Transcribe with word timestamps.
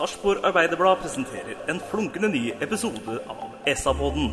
Sarpsborg 0.00 0.38
Arbeiderblad 0.44 0.96
presenterer 1.02 1.58
en 1.68 1.80
flunkende 1.90 2.28
ny 2.32 2.52
episode 2.64 3.18
av 3.28 3.74
SA-podden. 3.76 4.30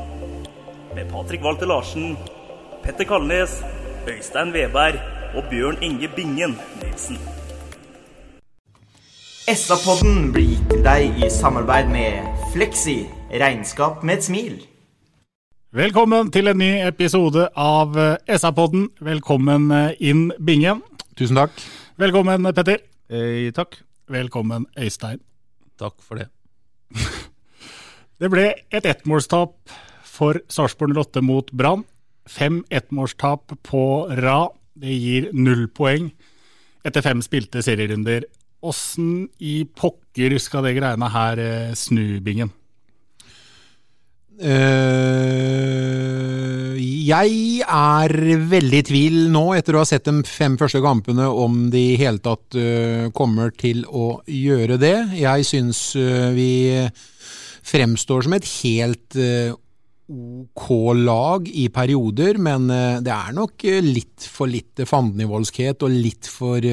Med 0.96 1.10
Patrik 1.12 1.44
Walter 1.44 1.68
Larsen, 1.68 2.14
Petter 2.84 3.04
Kalnes, 3.04 3.58
Øystein 4.08 4.54
Veberg 4.54 4.96
og 5.36 5.50
Bjørn 5.52 5.82
Inge 5.84 6.08
Bingen 6.16 6.56
Nilsen. 6.80 7.20
SA-podden 9.52 10.32
blir 10.32 10.54
gitt 10.54 10.72
til 10.72 10.88
deg 10.88 11.20
i 11.20 11.32
samarbeid 11.36 11.92
med 11.92 12.32
Fleksi. 12.56 13.02
Regnskap 13.36 14.08
med 14.08 14.22
et 14.22 14.30
smil. 14.32 14.58
Velkommen 15.76 16.32
til 16.32 16.48
en 16.48 16.64
ny 16.64 16.74
episode 16.88 17.50
av 17.60 18.00
eh, 18.00 18.38
SA-podden. 18.40 18.88
Velkommen 19.04 19.72
eh, 19.72 20.00
inn, 20.00 20.30
Bingen. 20.40 20.80
Tusen 21.20 21.44
takk. 21.44 21.60
Velkommen, 22.00 22.54
Petter. 22.56 22.88
Eh, 23.12 23.52
takk. 23.52 23.82
Velkommen, 24.08 24.72
Øystein. 24.80 25.27
Takk 25.78 26.00
for 26.04 26.22
det. 26.22 26.30
Det 28.18 28.32
ble 28.34 28.48
et 28.74 28.86
ettmålstap 28.90 29.54
for 30.08 30.40
Sarpsborg 30.50 30.96
08 30.98 31.22
mot 31.22 31.52
Brann. 31.54 31.84
Fem 32.26 32.64
ettmålstap 32.74 33.54
på 33.64 33.84
rad. 34.18 34.56
Det 34.78 34.94
gir 34.94 35.30
null 35.34 35.66
poeng 35.74 36.12
etter 36.86 37.06
fem 37.06 37.22
spilte 37.26 37.64
serierunder. 37.66 38.26
Åssen 38.66 39.28
i 39.44 39.62
pokker 39.78 40.38
skal 40.42 40.66
det 40.66 40.76
greiene 40.78 41.10
her 41.14 41.42
eh, 41.42 41.76
snu, 41.78 42.20
Bingen? 42.26 42.52
Eh, 44.38 46.37
jeg 47.08 47.62
er 47.64 48.14
veldig 48.50 48.80
i 48.82 48.86
tvil 48.88 49.18
nå, 49.34 49.44
etter 49.58 49.78
å 49.78 49.84
ha 49.84 49.88
sett 49.88 50.08
de 50.08 50.24
fem 50.28 50.58
første 50.60 50.82
kampene, 50.84 51.28
om 51.28 51.68
de 51.74 51.84
i 51.94 52.00
hele 52.00 52.22
tatt 52.24 52.58
uh, 52.58 53.08
kommer 53.16 53.54
til 53.56 53.84
å 53.88 54.20
gjøre 54.32 54.80
det. 54.82 54.96
Jeg 55.20 55.48
syns 55.48 55.82
uh, 56.00 56.34
vi 56.36 56.50
fremstår 57.68 58.28
som 58.28 58.36
et 58.38 58.50
helt 58.62 59.20
uh, 59.20 59.56
ok 60.08 60.68
lag 61.02 61.50
i 61.52 61.68
perioder, 61.74 62.38
men 62.40 62.70
det 63.04 63.12
er 63.12 63.34
nok 63.36 63.66
litt 63.84 64.24
for 64.32 64.48
lite 64.48 64.86
fandenivoldskhet 64.88 65.84
og 65.84 65.92
litt 65.92 66.30
for 66.32 66.64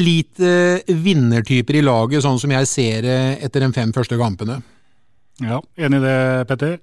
lite 0.00 0.52
vinnertyper 0.88 1.76
i 1.76 1.84
laget, 1.84 2.24
sånn 2.24 2.40
som 2.40 2.54
jeg 2.56 2.70
ser 2.70 3.04
det 3.04 3.18
etter 3.44 3.66
de 3.66 3.74
fem 3.76 3.92
første 3.92 4.16
kampene. 4.16 4.56
Ja, 5.44 5.60
Enig 5.76 6.00
i 6.00 6.06
det, 6.06 6.16
Petter? 6.48 6.78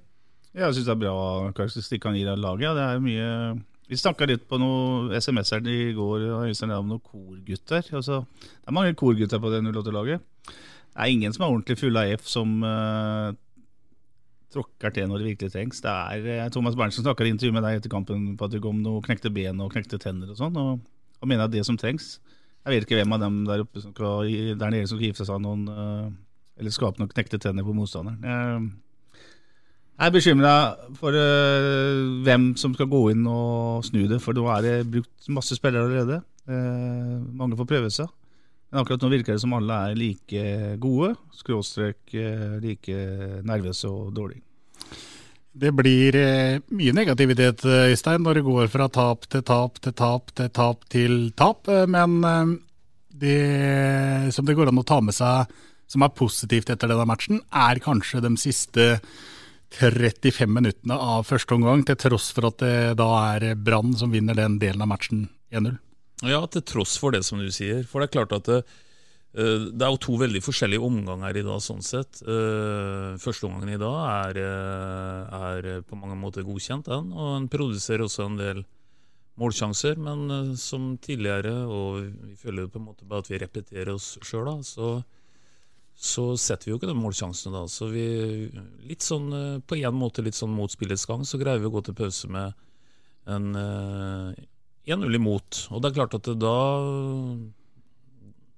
Jeg 0.57 0.73
syns 0.73 0.87
det 0.87 0.93
er 0.95 1.01
bra 1.03 1.17
karakteristikk 1.53 2.05
han 2.07 2.15
gir 2.17 2.29
av 2.31 2.39
laget. 2.41 2.73
Det 2.73 2.85
er 2.85 3.01
mye 3.03 3.25
Vi 3.87 3.97
snakka 3.99 4.25
litt 4.27 4.47
på 4.49 4.57
noen 4.59 5.13
SMS-er 5.15 5.67
i 5.69 5.93
går 5.95 6.25
Øystein, 6.49 6.73
om 6.75 6.89
noen 6.89 7.03
korgutter. 7.03 7.85
Altså, 7.95 8.23
det 8.41 8.65
er 8.67 8.75
mange 8.75 8.95
korgutter 8.97 9.39
på 9.39 9.51
det 9.53 9.61
08-laget. 9.63 10.23
Det 10.47 10.97
er 11.05 11.13
ingen 11.13 11.35
som 11.35 11.45
er 11.45 11.53
ordentlig 11.53 11.77
full 11.79 11.99
av 11.99 12.09
F 12.17 12.25
som 12.27 12.57
uh, 12.65 13.29
tråkker 14.51 14.91
til 14.95 15.07
når 15.07 15.21
det 15.21 15.29
virkelig 15.29 15.53
trengs. 15.53 15.79
Det 15.85 15.93
er 15.93 16.25
uh, 16.41 16.49
Thomas 16.51 16.75
Berntsen 16.75 17.05
snakka 17.05 17.23
i 17.23 17.31
intervju 17.35 17.53
med 17.55 17.63
deg 17.63 17.77
etter 17.77 17.93
kampen 17.93 18.33
på 18.35 18.49
at 18.49 18.55
du 18.55 18.59
kom 18.63 18.81
noe 18.83 19.03
knekte 19.05 19.31
ben 19.31 19.61
og 19.63 19.71
knekte 19.75 20.01
tenner 20.01 20.33
og 20.33 20.41
sånn, 20.41 20.57
og, 20.57 20.81
og 21.21 21.29
mener 21.29 21.45
at 21.45 21.53
det 21.53 21.63
som 21.67 21.77
trengs 21.79 22.17
Jeg 22.65 22.73
vet 22.73 22.87
ikke 22.87 22.97
hvem 22.99 23.13
av 23.15 23.21
dem 23.23 23.39
der 23.47 23.63
oppe 23.63 23.79
som 23.79 23.93
skal, 23.93 24.27
der 24.57 24.73
nede 24.73 24.89
som 24.89 24.97
skal 24.97 25.07
gifte 25.07 25.29
seg 25.29 25.39
noen 25.45 25.63
uh, 25.69 26.09
eller 26.57 26.73
skape 26.73 26.99
noen 26.99 27.13
knekte 27.13 27.39
tenner 27.39 27.63
på 27.63 27.77
motstanderen. 27.77 28.19
Jeg, 28.25 28.67
jeg 29.97 30.11
er 30.11 30.13
bekymra 30.13 30.53
for 30.99 31.15
uh, 31.17 32.21
hvem 32.21 32.51
som 32.59 32.75
skal 32.77 32.89
gå 32.91 32.99
inn 33.15 33.23
og 33.25 33.85
snu 33.87 34.03
det, 34.05 34.19
for 34.21 34.37
nå 34.37 34.45
er 34.53 34.65
det 34.65 34.73
brukt 34.93 35.29
masse 35.33 35.57
spillere 35.57 35.87
allerede. 35.87 36.19
Uh, 36.45 37.17
mange 37.33 37.57
får 37.57 37.69
prøve 37.71 37.89
seg. 37.93 38.11
Men 38.69 38.83
akkurat 38.83 39.01
nå 39.01 39.09
virker 39.09 39.33
det 39.33 39.41
som 39.41 39.55
alle 39.57 39.79
er 39.87 39.97
like 39.97 40.43
gode, 40.83 41.15
skråstrek 41.39 42.13
uh, 42.13 42.59
like 42.61 42.97
nervøse 43.47 43.89
og 43.89 44.11
dårlige. 44.13 44.43
Det 45.57 45.71
blir 45.73 46.13
mye 46.77 46.93
negativitet, 46.93 47.63
Øystein, 47.65 48.21
når 48.21 48.37
det 48.37 48.43
går 48.45 48.67
fra 48.69 48.85
tap 48.93 49.25
til 49.25 49.41
tap 49.41 49.79
til 49.81 49.95
tap 49.97 50.29
til 50.37 50.51
tap 50.53 50.83
til 50.93 51.15
tap. 51.33 51.71
Men 51.89 52.19
det 53.09 54.29
som 54.35 54.45
det 54.45 54.53
går 54.53 54.69
an 54.69 54.77
å 54.77 54.85
ta 54.85 54.99
med 55.01 55.17
seg 55.17 55.49
som 55.89 56.05
er 56.05 56.13
positivt 56.13 56.69
etter 56.69 56.91
denne 56.91 57.07
matchen, 57.09 57.41
er 57.49 57.81
kanskje 57.81 58.21
de 58.21 58.35
siste 58.37 58.85
35 59.73 60.47
minuttene 60.47 60.95
av 60.95 61.25
første 61.27 61.55
omgang, 61.57 61.83
til 61.85 61.97
tross 61.99 62.29
for 62.35 62.49
at 62.49 62.61
det 62.63 62.95
da 62.99 63.07
er 63.35 63.53
Brann 63.59 63.93
som 63.97 64.13
vinner 64.13 64.37
den 64.37 64.57
delen 64.61 64.83
av 64.83 64.91
matchen 64.93 65.27
1-0. 65.51 65.77
Ja, 66.25 66.41
til 66.49 66.63
tross 66.65 66.95
for 66.97 67.13
det 67.13 67.23
som 67.27 67.41
du 67.41 67.49
sier. 67.53 67.83
For 67.85 68.01
det 68.01 68.09
er 68.09 68.15
klart 68.15 68.33
at 68.33 68.47
det, 68.49 68.61
eh, 69.37 69.67
det 69.69 69.83
er 69.85 69.91
jo 69.93 70.01
to 70.01 70.15
veldig 70.17 70.41
forskjellige 70.41 70.81
omganger 70.81 71.37
i 71.37 71.45
dag, 71.45 71.59
sånn 71.61 71.83
sett. 71.85 72.23
Eh, 72.23 73.17
Første 73.21 73.45
omgangen 73.45 73.75
i 73.75 73.81
dag 73.81 73.97
er, 74.07 74.39
eh, 74.41 75.67
er 75.77 75.81
på 75.81 75.99
mange 75.99 76.17
måter 76.17 76.43
godkjent, 76.47 76.85
den. 76.85 77.13
Og 77.13 77.37
en 77.37 77.47
produserer 77.47 78.07
også 78.07 78.25
en 78.25 78.37
del 78.37 78.65
målsjanser, 79.37 79.97
men 79.97 80.57
som 80.57 80.97
tidligere, 80.97 81.67
og 81.69 82.09
vi 82.25 82.35
føler 82.35 82.65
jo 82.65 82.69
på 82.69 82.79
en 82.79 82.87
måte 82.87 83.05
bare 83.05 83.19
at 83.19 83.29
vi 83.29 83.37
repeterer 83.37 83.93
oss 83.93 84.17
sjøl, 84.23 84.45
da, 84.45 84.57
så, 84.65 85.03
så 85.97 86.35
setter 86.37 86.67
vi 86.67 86.71
jo 86.75 86.77
ikke 86.77 86.91
de 86.91 86.97
målsjansene 86.97 87.55
da. 87.55 87.63
Så 87.71 87.89
vi 87.89 88.05
litt 88.85 89.05
sånn 89.05 89.31
eh, 89.33 89.61
på 89.65 89.79
en 89.81 89.97
måte 89.97 90.21
litt 90.21 90.37
sånn 90.37 90.53
mot 90.53 90.73
gang, 90.77 91.25
så 91.25 91.39
greier 91.41 91.57
vi 91.57 91.69
å 91.69 91.73
gå 91.73 91.81
til 91.87 91.97
pause 91.97 92.29
med 92.29 92.53
en 93.25 93.47
eh, 93.57 94.43
1-0 94.93 95.17
imot. 95.17 95.63
Og 95.73 95.81
det 95.81 95.89
er 95.89 95.97
klart 95.97 96.19
at 96.19 96.29
da 96.37 96.57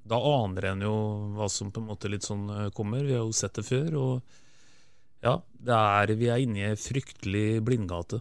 da 0.10 0.18
aner 0.26 0.72
en 0.72 0.82
jo 0.82 0.94
hva 1.38 1.46
som 1.54 1.70
på 1.72 1.80
en 1.84 1.88
måte 1.92 2.10
litt 2.12 2.28
sånn 2.28 2.50
eh, 2.50 2.70
kommer. 2.76 3.08
Vi 3.08 3.16
har 3.16 3.24
jo 3.24 3.32
sett 3.36 3.56
det 3.56 3.64
før. 3.70 3.96
Og 3.96 5.24
ja, 5.24 5.38
er, 5.64 6.16
vi 6.20 6.28
er 6.28 6.44
inne 6.44 6.60
i 6.60 6.68
ei 6.74 6.76
fryktelig 6.80 7.64
blindgate. 7.64 8.20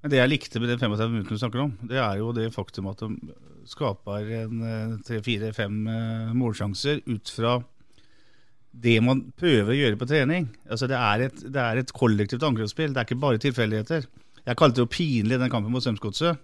Men 0.00 0.12
Det 0.14 0.22
jeg 0.22 0.32
likte 0.32 0.62
med 0.62 0.72
de 0.72 0.80
35 0.80 1.12
minuttene 1.12 1.36
du 1.36 1.42
snakker 1.42 1.64
om, 1.66 1.76
det 1.84 2.00
er 2.00 2.20
jo 2.22 2.32
det 2.32 2.48
faktum 2.54 2.88
at 2.88 3.04
de 3.04 3.36
skaper 3.66 4.28
tre-fire-fem 5.02 5.80
målsjanser 6.38 7.00
ut 7.10 7.32
fra 7.34 7.56
det 8.82 8.98
man 9.04 9.22
prøver 9.38 9.72
å 9.72 9.78
gjøre 9.78 9.98
på 10.00 10.08
trening. 10.10 10.48
Altså 10.68 10.88
det, 10.90 10.98
er 10.98 11.26
et, 11.28 11.42
det 11.52 11.62
er 11.62 11.80
et 11.80 11.92
kollektivt 11.96 12.44
angrepsspill, 12.46 12.92
det 12.92 13.02
er 13.02 13.08
ikke 13.08 13.22
bare 13.22 13.40
tilfeldigheter. 13.42 14.06
Jeg 14.46 14.58
kalte 14.60 14.78
det 14.78 14.84
jo 14.84 14.92
pinlig 14.92 15.40
den 15.40 15.50
kampen 15.50 15.72
mot 15.74 15.82
Strømsgodset, 15.82 16.38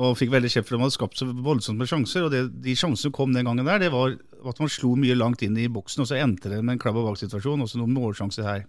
og 0.00 0.16
fikk 0.18 0.32
veldig 0.32 0.50
kjeft 0.50 0.68
for 0.68 0.76
at 0.76 0.80
man 0.80 0.88
hadde 0.88 0.96
skapt 0.96 1.20
så 1.20 1.26
voldsomt 1.28 1.78
med 1.80 1.90
sjanser. 1.90 2.24
og 2.26 2.32
det, 2.32 2.46
De 2.64 2.74
sjansene 2.74 3.10
som 3.10 3.14
kom 3.14 3.34
den 3.34 3.46
gangen 3.46 3.68
der, 3.68 3.82
det 3.82 3.92
var 3.92 4.14
at 4.14 4.60
man 4.60 4.72
slo 4.72 4.94
mye 4.98 5.16
langt 5.18 5.44
inn 5.44 5.58
i 5.60 5.68
boksen, 5.70 6.02
og 6.02 6.10
så 6.10 6.18
endte 6.18 6.50
det 6.50 6.62
med 6.62 6.76
en 6.76 6.82
klabb 6.82 6.98
og 7.00 7.10
bak-situasjon, 7.10 7.66
også 7.66 7.80
noen 7.80 7.94
målsjanser 7.94 8.48
her. 8.48 8.64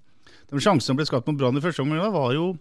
De 0.51 0.61
sjansene 0.61 0.91
som 0.91 0.99
ble 0.99 1.07
skapt 1.07 1.29
mot 1.29 1.39
Brann 1.39 1.57
i 1.57 1.63
første 1.63 1.85
omgang, 1.85 2.03
var 2.13 2.35
jo 2.35 2.51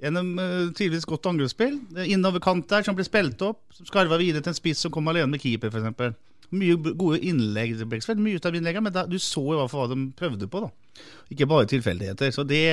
gjennom 0.00 0.32
uh, 0.40 0.70
tidvis 0.76 1.04
godt 1.08 1.28
angrepsspill. 1.28 1.76
Innoverkant 2.06 2.70
der 2.70 2.86
som 2.86 2.96
ble 2.96 3.04
spilt 3.04 3.42
opp, 3.44 3.66
som 3.76 3.88
skarva 3.88 4.20
videre 4.20 4.44
til 4.44 4.54
en 4.54 4.60
spiss 4.60 4.86
som 4.86 4.94
kom 4.94 5.10
alene 5.12 5.34
med 5.34 5.42
keeper, 5.42 5.72
f.eks. 5.72 6.16
Mye 6.50 6.76
gode 6.98 7.20
innlegg. 7.22 7.76
Det 7.78 7.86
ble 7.86 8.00
ikke 8.00 8.08
så 8.08 8.12
veldig 8.14 8.26
mye 8.26 8.40
ut 8.40 8.48
av 8.48 8.56
innleggene, 8.58 8.86
men 8.88 8.94
da, 8.94 9.04
du 9.06 9.18
så 9.22 9.44
i 9.44 9.58
hvert 9.58 9.72
fall 9.72 9.84
hva 9.84 9.92
de 9.92 10.08
prøvde 10.18 10.48
på. 10.50 10.64
da. 10.64 11.04
Ikke 11.30 11.48
bare 11.50 11.68
tilfeldigheter. 11.70 12.32
Så 12.34 12.44
det, 12.48 12.64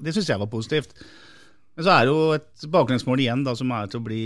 det 0.00 0.14
syns 0.16 0.32
jeg 0.32 0.42
var 0.42 0.50
positivt. 0.50 0.96
Men 1.74 1.86
så 1.86 1.94
er 1.94 2.04
det 2.04 2.12
jo 2.14 2.26
et 2.36 2.66
baklengsmål 2.70 3.22
igjen 3.22 3.46
da, 3.46 3.54
som 3.58 3.72
er 3.74 3.90
til 3.90 4.02
å 4.02 4.06
bli 4.06 4.24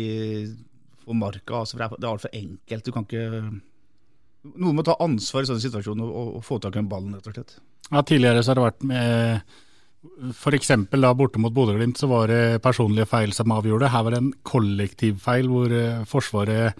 for 1.04 1.16
marka. 1.16 1.62
Altså, 1.62 1.78
for 1.78 1.96
det 1.96 2.04
er 2.04 2.12
altfor 2.12 2.36
enkelt. 2.36 2.84
Du 2.84 2.94
kan 2.94 3.08
ikke 3.08 3.30
Noen 4.48 4.76
må 4.78 4.84
ta 4.86 4.94
ansvar 5.02 5.42
i 5.42 5.48
sånne 5.48 5.60
situasjoner 5.60 6.06
og, 6.08 6.28
og, 6.38 6.44
få 6.46 6.60
tak 6.62 6.76
i 6.78 6.80
en 6.80 6.88
ballen, 6.88 7.16
rett 7.16 7.26
og 7.26 7.34
slett. 7.34 7.56
Ja, 7.90 8.04
Tidligere 8.06 8.44
så 8.44 8.52
har 8.52 8.58
det 8.58 8.68
vært 8.68 8.84
med 8.86 9.56
f.eks. 10.30 10.70
borte 11.18 11.40
mot 11.42 11.52
Bodø-Glimt, 11.52 11.98
så 11.98 12.06
var 12.08 12.30
det 12.30 12.62
personlige 12.62 13.08
feil 13.10 13.34
som 13.34 13.52
avgjorde. 13.52 13.90
Her 13.92 14.04
var 14.06 14.14
det 14.14 14.20
en 14.22 14.32
kollektiv 14.46 15.18
feil 15.24 15.50
hvor 15.50 15.74
eh, 15.74 16.04
Forsvaret, 16.08 16.78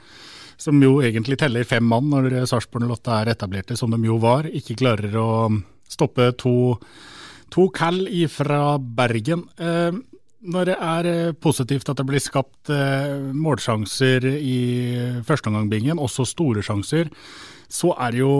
som 0.58 0.82
jo 0.82 0.98
egentlig 1.04 1.38
teller 1.40 1.66
fem 1.68 1.86
mann 1.86 2.10
når 2.10 2.42
Sarpsborg 2.50 2.88
08 2.90 3.16
er 3.20 3.32
etablerte, 3.34 3.76
som 3.78 3.92
de 3.94 4.00
jo 4.04 4.18
var, 4.22 4.48
ikke 4.50 4.78
klarer 4.80 5.14
å 5.18 5.28
stoppe 5.88 6.32
to, 6.38 6.74
to 7.54 7.68
kall 7.74 8.02
fra 8.32 8.62
Bergen. 8.78 9.46
Eh, 9.56 9.94
når 10.38 10.70
det 10.70 10.76
er 10.78 11.08
eh, 11.10 11.32
positivt 11.34 11.88
at 11.90 11.98
det 11.98 12.06
blir 12.06 12.22
skapt 12.22 12.70
eh, 12.70 13.30
målsjanser 13.34 14.26
i 14.38 14.58
førsteomgangbingen, 15.26 15.98
også 15.98 16.26
store 16.28 16.62
sjanser, 16.62 17.10
så 17.68 17.92
er 18.00 18.14
det 18.14 18.22
jo 18.22 18.34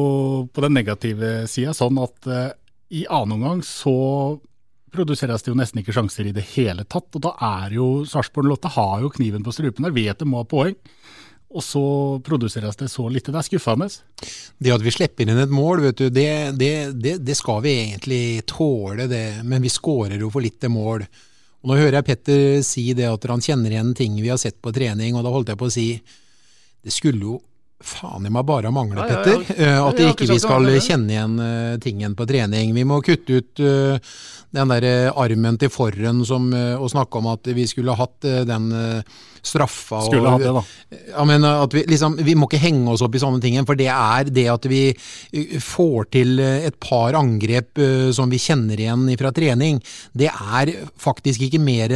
på 0.53 0.65
den 0.65 0.77
negative 0.79 1.49
sida 1.51 1.75
sånn 1.77 1.99
at 2.03 2.29
eh, 2.31 2.53
i 3.03 3.05
annen 3.11 3.37
omgang 3.39 3.65
så 3.67 4.39
produseres 4.95 5.45
det 5.45 5.51
jo 5.51 5.59
nesten 5.59 5.83
ikke 5.83 5.93
sjanser 5.93 6.31
i 6.31 6.35
det 6.37 6.47
hele 6.55 6.87
tatt. 6.89 7.11
Og 7.13 7.25
da 7.27 7.35
er 7.45 7.75
jo 7.77 7.89
Sarpsborg 8.09 8.49
Lotte 8.49 8.71
har 8.73 9.03
jo 9.03 9.13
kniven 9.13 9.45
på 9.45 9.53
strupen 9.53 9.85
der, 9.85 9.97
vet 9.97 10.23
de 10.23 10.29
må 10.29 10.41
ha 10.41 10.49
poeng. 10.49 10.79
Og 11.49 11.63
så 11.65 11.81
produseres 12.27 12.77
det 12.77 12.91
så 12.93 13.07
lite. 13.09 13.33
Det 13.33 13.41
er 13.41 13.47
skuffende. 13.47 13.89
Det 14.61 14.75
at 14.75 14.83
vi 14.85 14.93
slipper 14.93 15.25
inn 15.25 15.39
et 15.41 15.49
mål, 15.55 15.81
vet 15.87 15.97
du, 16.03 16.11
det, 16.13 16.29
det, 16.61 16.73
det, 17.01 17.15
det 17.25 17.37
skal 17.39 17.63
vi 17.65 17.73
egentlig 17.87 18.23
tåle, 18.51 19.07
det. 19.09 19.23
Men 19.49 19.65
vi 19.65 19.73
skårer 19.73 20.21
jo 20.21 20.29
for 20.35 20.45
lite 20.45 20.69
mål. 20.69 21.07
Og 21.63 21.71
Nå 21.73 21.79
hører 21.81 21.99
jeg 21.99 22.07
Petter 22.11 22.43
si 22.63 22.85
det 22.95 23.09
at 23.09 23.25
han 23.33 23.41
kjenner 23.43 23.73
igjen 23.73 23.95
ting 23.97 24.21
vi 24.21 24.29
har 24.31 24.39
sett 24.39 24.61
på 24.63 24.71
trening, 24.77 25.17
og 25.17 25.25
da 25.25 25.33
holdt 25.35 25.49
jeg 25.55 25.59
på 25.59 25.71
å 25.71 25.73
si 25.75 25.89
det 26.85 26.93
skulle 26.95 27.25
jo 27.25 27.39
faen 27.83 28.27
i 28.27 28.31
meg 28.35 28.43
bare 28.47 28.71
mangle, 28.75 29.05
Ja, 29.07 29.07
ja, 29.07 29.17
ja. 29.19 29.39
Petter. 29.39 29.63
eh, 29.63 29.81
At 29.87 30.01
ikke 30.03 30.27
vi 30.29 30.39
skal 30.43 30.67
kjenne 30.83 31.13
igjen 31.15 31.35
eh, 31.43 31.75
tingen 31.83 32.15
på 32.19 32.27
trening. 32.27 32.73
Vi 32.75 32.85
må 32.87 33.01
kutte 33.07 33.39
ut 33.41 33.63
eh, 33.63 33.99
den 34.55 34.73
der 34.75 35.11
armen 35.15 35.59
til 35.61 35.71
forren 35.71 36.25
som, 36.27 36.49
og 36.53 36.89
snakke 36.91 37.21
om 37.21 37.29
at 37.35 37.47
vi 37.55 37.67
skulle 37.71 37.95
hatt 37.99 38.25
den 38.49 38.71
eh, 39.49 39.53
straffa. 39.53 40.03
og- 40.03 40.11
Skulle 40.13 40.31
hatt 40.31 40.45
det, 40.45 40.53
da. 40.55 40.65
Ja, 41.17 41.25
men 41.25 41.45
at 41.45 41.75
vi, 41.75 41.83
liksom, 41.89 42.17
vi 42.25 42.35
må 42.35 42.49
ikke 42.49 42.61
henge 42.63 42.89
oss 42.93 43.03
opp 43.05 43.15
i 43.15 43.21
sånne 43.21 43.41
ting, 43.43 43.59
for 43.67 43.77
det 43.77 43.89
er 43.89 44.31
det 44.33 44.47
at 44.49 44.65
vi 44.71 44.93
uh, 44.95 45.59
får 45.61 46.11
til 46.15 46.41
uh, 46.41 46.67
et 46.69 46.79
par 46.81 47.17
angrep 47.19 47.79
uh, 47.79 48.13
som 48.13 48.31
vi 48.31 48.39
kjenner 48.41 48.79
igjen 48.79 49.09
fra 49.19 49.33
trening, 49.33 49.83
det 50.17 50.31
er 50.31 50.73
faktisk 50.99 51.43
ikke 51.49 51.61
mer 51.61 51.89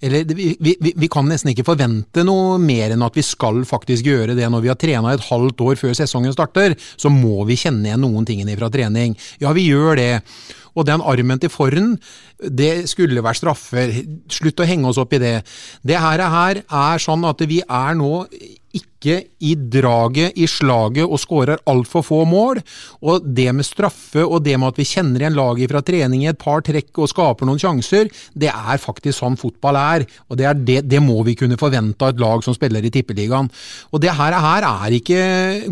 Eller 0.00 0.24
vi, 0.24 0.56
vi, 0.60 0.92
vi 0.96 1.08
kan 1.10 1.26
nesten 1.28 1.50
ikke 1.52 1.66
forvente 1.66 2.22
noe 2.24 2.58
mer 2.62 2.92
enn 2.94 3.02
at 3.02 3.16
vi 3.16 3.24
skal 3.26 3.64
faktisk 3.66 4.06
gjøre 4.06 4.36
det 4.38 4.46
når 4.50 4.62
vi 4.64 4.70
har 4.70 4.78
trena 4.78 5.12
et 5.12 5.26
halvt 5.28 5.60
år 5.64 5.80
før 5.80 5.96
sesongen 5.96 6.32
starter. 6.34 6.76
Så 6.96 7.10
må 7.12 7.44
vi 7.48 7.58
kjenne 7.58 7.90
igjen 7.90 8.04
noen 8.04 8.26
tingene 8.28 8.56
fra 8.58 8.70
trening. 8.72 9.16
Ja, 9.42 9.52
vi 9.56 9.66
gjør 9.68 9.98
det. 9.98 10.12
Og 10.78 10.86
den 10.86 11.02
armen 11.02 11.40
til 11.42 11.50
Forren, 11.52 11.96
det 12.38 12.88
skulle 12.90 13.24
vært 13.24 13.40
straffer. 13.40 13.92
Slutt 14.30 14.62
å 14.62 14.68
henge 14.68 14.90
oss 14.90 15.00
opp 15.02 15.16
i 15.16 15.22
det. 15.22 15.34
Det 15.82 15.98
her, 15.98 16.22
her 16.30 16.62
er 16.62 17.02
sånn 17.02 17.26
at 17.28 17.42
vi 17.50 17.60
er 17.64 17.98
nå 17.98 18.12
ikke 18.76 18.87
i 19.06 19.54
draget, 19.54 20.34
i 20.36 20.46
slaget, 20.50 21.06
og 21.06 21.20
skårer 21.22 21.60
altfor 21.70 22.02
få 22.02 22.24
mål. 22.28 22.60
Og 23.02 23.22
det 23.22 23.52
med 23.54 23.66
straffe 23.66 24.24
og 24.24 24.42
det 24.44 24.56
med 24.58 24.72
at 24.72 24.80
vi 24.80 24.88
kjenner 24.88 25.22
igjen 25.22 25.38
laget 25.38 25.70
fra 25.70 25.82
trening 25.84 26.24
i 26.24 26.30
et 26.32 26.40
par 26.40 26.64
trekk 26.66 26.98
og 26.98 27.10
skaper 27.12 27.46
noen 27.46 27.60
sjanser, 27.62 28.10
det 28.34 28.50
er 28.50 28.82
faktisk 28.82 29.20
sånn 29.20 29.38
fotball 29.38 29.78
er. 29.78 30.06
Og 30.28 30.38
det, 30.40 30.48
er 30.48 30.58
det, 30.58 30.78
det 30.90 31.02
må 31.04 31.20
vi 31.26 31.36
kunne 31.38 31.58
forvente 31.60 32.02
av 32.04 32.14
et 32.14 32.22
lag 32.22 32.42
som 32.44 32.56
spiller 32.56 32.84
i 32.84 32.92
Tippeligaen. 32.94 33.50
Og 33.92 34.02
det 34.02 34.14
her, 34.18 34.34
her 34.34 34.66
er 34.68 34.96
ikke 34.98 35.22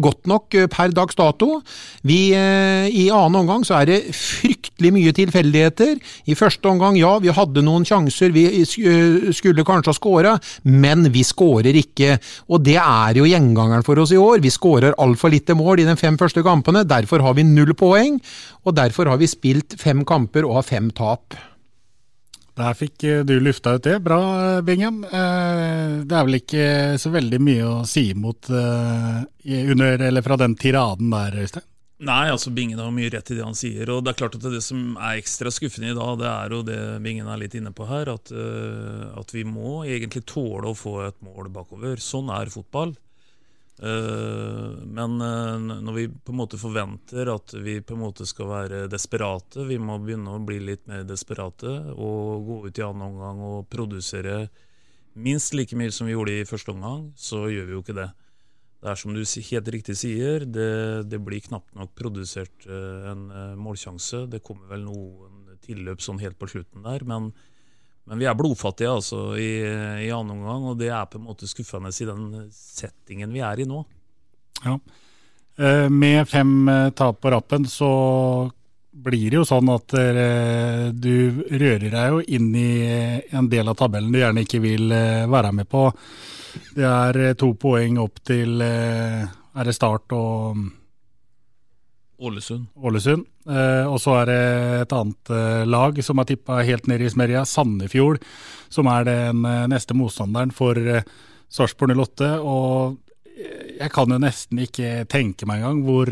godt 0.02 0.26
nok 0.30 0.54
eh, 0.54 0.70
per 0.70 0.94
dags 0.94 1.18
dato. 1.18 1.60
Vi, 2.06 2.20
eh, 2.36 2.86
I 2.86 3.08
annen 3.10 3.42
omgang 3.42 3.66
så 3.66 3.80
er 3.80 3.90
det 3.90 4.00
fryktelig 4.16 4.92
mye 4.94 5.14
tilfeldigheter. 5.16 5.96
I 6.30 6.38
første 6.38 6.70
omgang, 6.70 6.98
ja, 7.00 7.16
vi 7.22 7.34
hadde 7.34 7.64
noen 7.64 7.86
sjanser, 7.88 8.34
vi 8.34 8.46
eh, 8.62 9.30
skulle 9.36 9.66
kanskje 9.66 9.92
ha 9.92 9.96
skåra, 9.96 10.36
men 10.68 11.08
vi 11.14 11.24
skårer 11.26 11.76
ikke. 11.82 12.16
Og 12.52 12.62
det 12.66 12.78
er 12.80 13.15
jo 13.20 13.26
gjengangeren 13.28 13.84
for 13.86 13.98
oss 14.02 14.12
i 14.14 14.20
år. 14.20 14.40
Vi 14.44 14.52
skårer 14.52 14.96
altfor 15.02 15.32
lite 15.32 15.56
mål 15.58 15.82
i 15.82 15.88
de 15.88 15.96
fem 16.00 16.18
første 16.20 16.44
kampene. 16.46 16.84
Derfor 16.88 17.24
har 17.24 17.36
vi 17.38 17.44
null 17.46 17.74
poeng, 17.78 18.20
og 18.64 18.76
derfor 18.78 19.10
har 19.12 19.20
vi 19.20 19.28
spilt 19.30 19.78
fem 19.80 20.04
kamper 20.08 20.48
og 20.48 20.60
har 20.60 20.66
fem 20.68 20.90
tap. 20.94 21.36
Der 22.56 22.72
fikk 22.72 23.04
eh, 23.04 23.22
du 23.28 23.34
lufta 23.44 23.74
ut 23.76 23.84
det. 23.84 23.98
Bra, 24.04 24.62
Bingham. 24.64 25.02
Eh, 25.04 26.02
Det 26.08 26.16
er 26.16 26.28
vel 26.28 26.40
ikke 26.40 26.66
så 27.00 27.12
veldig 27.12 27.40
mye 27.44 27.64
å 27.68 27.78
si 27.88 28.08
imot 28.14 28.48
eh, 28.48 29.24
under, 29.66 30.06
eller 30.08 30.24
fra 30.24 30.38
den 30.40 30.56
tiraden 30.56 31.12
der, 31.12 31.36
Øystein? 31.44 31.66
Nei, 31.96 32.26
altså 32.28 32.50
Bingen 32.52 32.80
har 32.80 32.90
mye 32.92 33.08
rett 33.08 33.30
i 33.32 33.38
det 33.38 33.44
han 33.44 33.56
sier. 33.56 33.88
og 33.88 34.02
Det 34.04 34.12
er 34.12 34.18
klart 34.18 34.34
at 34.36 34.44
det 34.52 34.60
som 34.64 34.98
er 35.00 35.16
ekstra 35.16 35.48
skuffende 35.52 35.94
i 35.94 35.96
dag, 35.96 36.18
det 36.20 36.28
er 36.28 36.52
jo 36.52 36.58
det 36.66 36.80
Bingen 37.04 37.28
er 37.32 37.40
litt 37.40 37.56
inne 37.56 37.72
på 37.76 37.86
her, 37.88 38.10
at, 38.12 38.32
eh, 38.32 39.06
at 39.16 39.32
vi 39.32 39.44
må 39.48 39.78
egentlig 39.88 40.26
tåle 40.28 40.72
å 40.72 40.76
få 40.76 40.98
et 41.06 41.16
mål 41.24 41.48
bakover. 41.54 41.96
Sånn 42.02 42.28
er 42.32 42.52
fotball. 42.52 42.92
Eh, 43.82 44.84
men 44.84 45.20
eh, 45.20 45.80
når 45.84 45.92
vi 45.92 46.06
på 46.08 46.32
en 46.32 46.38
måte 46.40 46.60
forventer 46.60 47.28
at 47.28 47.52
vi 47.60 47.76
på 47.84 47.96
en 47.96 48.04
måte 48.06 48.26
skal 48.28 48.48
være 48.48 48.84
desperate, 48.88 49.66
vi 49.68 49.76
må 49.76 49.98
begynne 50.00 50.32
å 50.32 50.44
bli 50.44 50.62
litt 50.64 50.86
mer 50.88 51.04
desperate 51.04 51.74
og 51.92 52.46
gå 52.46 52.60
ut 52.68 52.80
i 52.80 52.86
annen 52.86 53.10
omgang 53.10 53.42
og 53.44 53.66
produsere 53.72 54.46
minst 55.16 55.52
like 55.56 55.76
mye 55.76 55.92
som 55.92 56.08
vi 56.08 56.14
gjorde 56.14 56.38
i 56.38 56.48
første 56.48 56.72
omgang, 56.72 57.10
så 57.16 57.46
gjør 57.52 57.68
vi 57.68 57.76
jo 57.76 57.82
ikke 57.84 57.98
det. 57.98 58.08
Det 58.80 58.90
er 58.92 58.98
som 59.00 59.14
du 59.16 59.22
helt 59.24 59.68
riktig 59.72 59.96
sier, 59.96 60.44
det, 60.44 61.08
det 61.08 61.20
blir 61.24 61.44
knapt 61.44 61.76
nok 61.76 61.92
produsert 61.96 62.66
eh, 62.68 63.10
en 63.12 63.28
målsjanse. 63.60 64.24
Det 64.32 64.44
kommer 64.44 64.72
vel 64.72 64.84
noen 64.88 65.56
tilløp 65.64 66.04
sånn 66.04 66.20
helt 66.22 66.38
på 66.40 66.48
slutten 66.48 66.84
der, 66.84 67.04
men, 67.08 67.32
men 68.06 68.20
vi 68.22 68.26
er 68.28 68.36
blodfattige 68.38 68.92
altså 68.92 69.20
i, 69.34 69.50
i 70.06 70.10
annen 70.14 70.36
omgang, 70.36 70.68
og 70.70 70.78
det 70.78 70.92
er 70.94 71.08
på 71.10 71.18
en 71.18 71.26
måte 71.26 71.48
skuffende 71.50 71.90
i 71.90 72.06
den 72.06 72.28
settingen 72.54 73.34
vi 73.34 73.42
er 73.42 73.62
i 73.62 73.66
nå. 73.66 73.82
Ja. 74.62 74.76
Eh, 75.58 75.88
Med 75.90 76.28
fem 76.28 76.68
eh, 76.68 76.90
tap 76.90 77.20
på 77.20 77.30
rappen 77.30 77.66
så 77.66 77.90
blir 78.96 79.30
det 79.30 79.36
jo 79.36 79.44
sånn 79.44 79.68
at 79.68 79.92
du 80.96 81.16
rører 81.50 81.90
deg 81.92 82.14
jo 82.14 82.22
inn 82.32 82.46
i 82.56 82.70
eh, 82.86 83.18
en 83.36 83.50
del 83.52 83.68
av 83.68 83.76
tabellen 83.76 84.14
du 84.14 84.22
gjerne 84.22 84.46
ikke 84.46 84.62
vil 84.62 84.88
være 85.28 85.52
med 85.52 85.68
på. 85.68 85.90
Det 86.78 86.86
er 86.88 87.34
to 87.36 87.50
poeng 87.60 87.98
opp 88.00 88.22
til 88.24 88.62
er 88.64 89.68
det 89.68 89.74
Start 89.76 90.14
og 90.16 90.62
Ålesund. 92.16 92.70
Ålesund. 92.80 93.26
Eh, 93.46 93.84
og 93.86 94.00
så 94.02 94.16
er 94.20 94.28
det 94.30 94.40
et 94.82 94.94
annet 94.96 95.30
uh, 95.30 95.62
lag 95.68 95.98
som 96.02 96.18
har 96.18 96.26
tippa 96.26 96.58
helt 96.66 96.88
ned 96.90 97.04
i 97.04 97.10
smørja, 97.12 97.44
Sandefjord, 97.46 98.18
som 98.72 98.90
er 98.90 99.06
den 99.06 99.44
uh, 99.46 99.66
neste 99.70 99.94
motstanderen 99.94 100.50
for 100.54 100.80
Sarpsborg 101.46 101.94
08. 101.94 102.32
Og 102.42 102.98
jeg 103.76 103.92
kan 103.94 104.10
jo 104.10 104.18
nesten 104.18 104.64
ikke 104.64 105.04
tenke 105.12 105.46
meg 105.46 105.60
engang 105.60 105.82
hvor, 105.84 106.08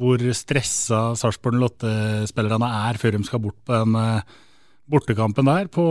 hvor 0.00 0.22
stressa 0.34 1.00
Sarpsborg 1.20 1.60
08-spillerne 1.60 2.70
er 2.88 2.98
før 2.98 3.18
de 3.18 3.26
skal 3.28 3.42
bort 3.44 3.58
på 3.68 3.76
den 3.76 4.22
bortekampen 4.88 5.46
der 5.46 5.68
på 5.72 5.84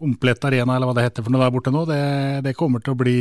Komplett 0.00 0.46
Arena, 0.48 0.74
eller 0.74 0.88
hva 0.88 0.96
det 0.96 1.04
heter 1.04 1.26
for 1.26 1.34
noe 1.34 1.44
der 1.44 1.52
borte 1.52 1.72
nå. 1.74 1.84
Det, 1.84 2.00
det 2.48 2.56
kommer 2.56 2.80
til 2.80 2.96
å 2.96 3.00
bli 3.02 3.18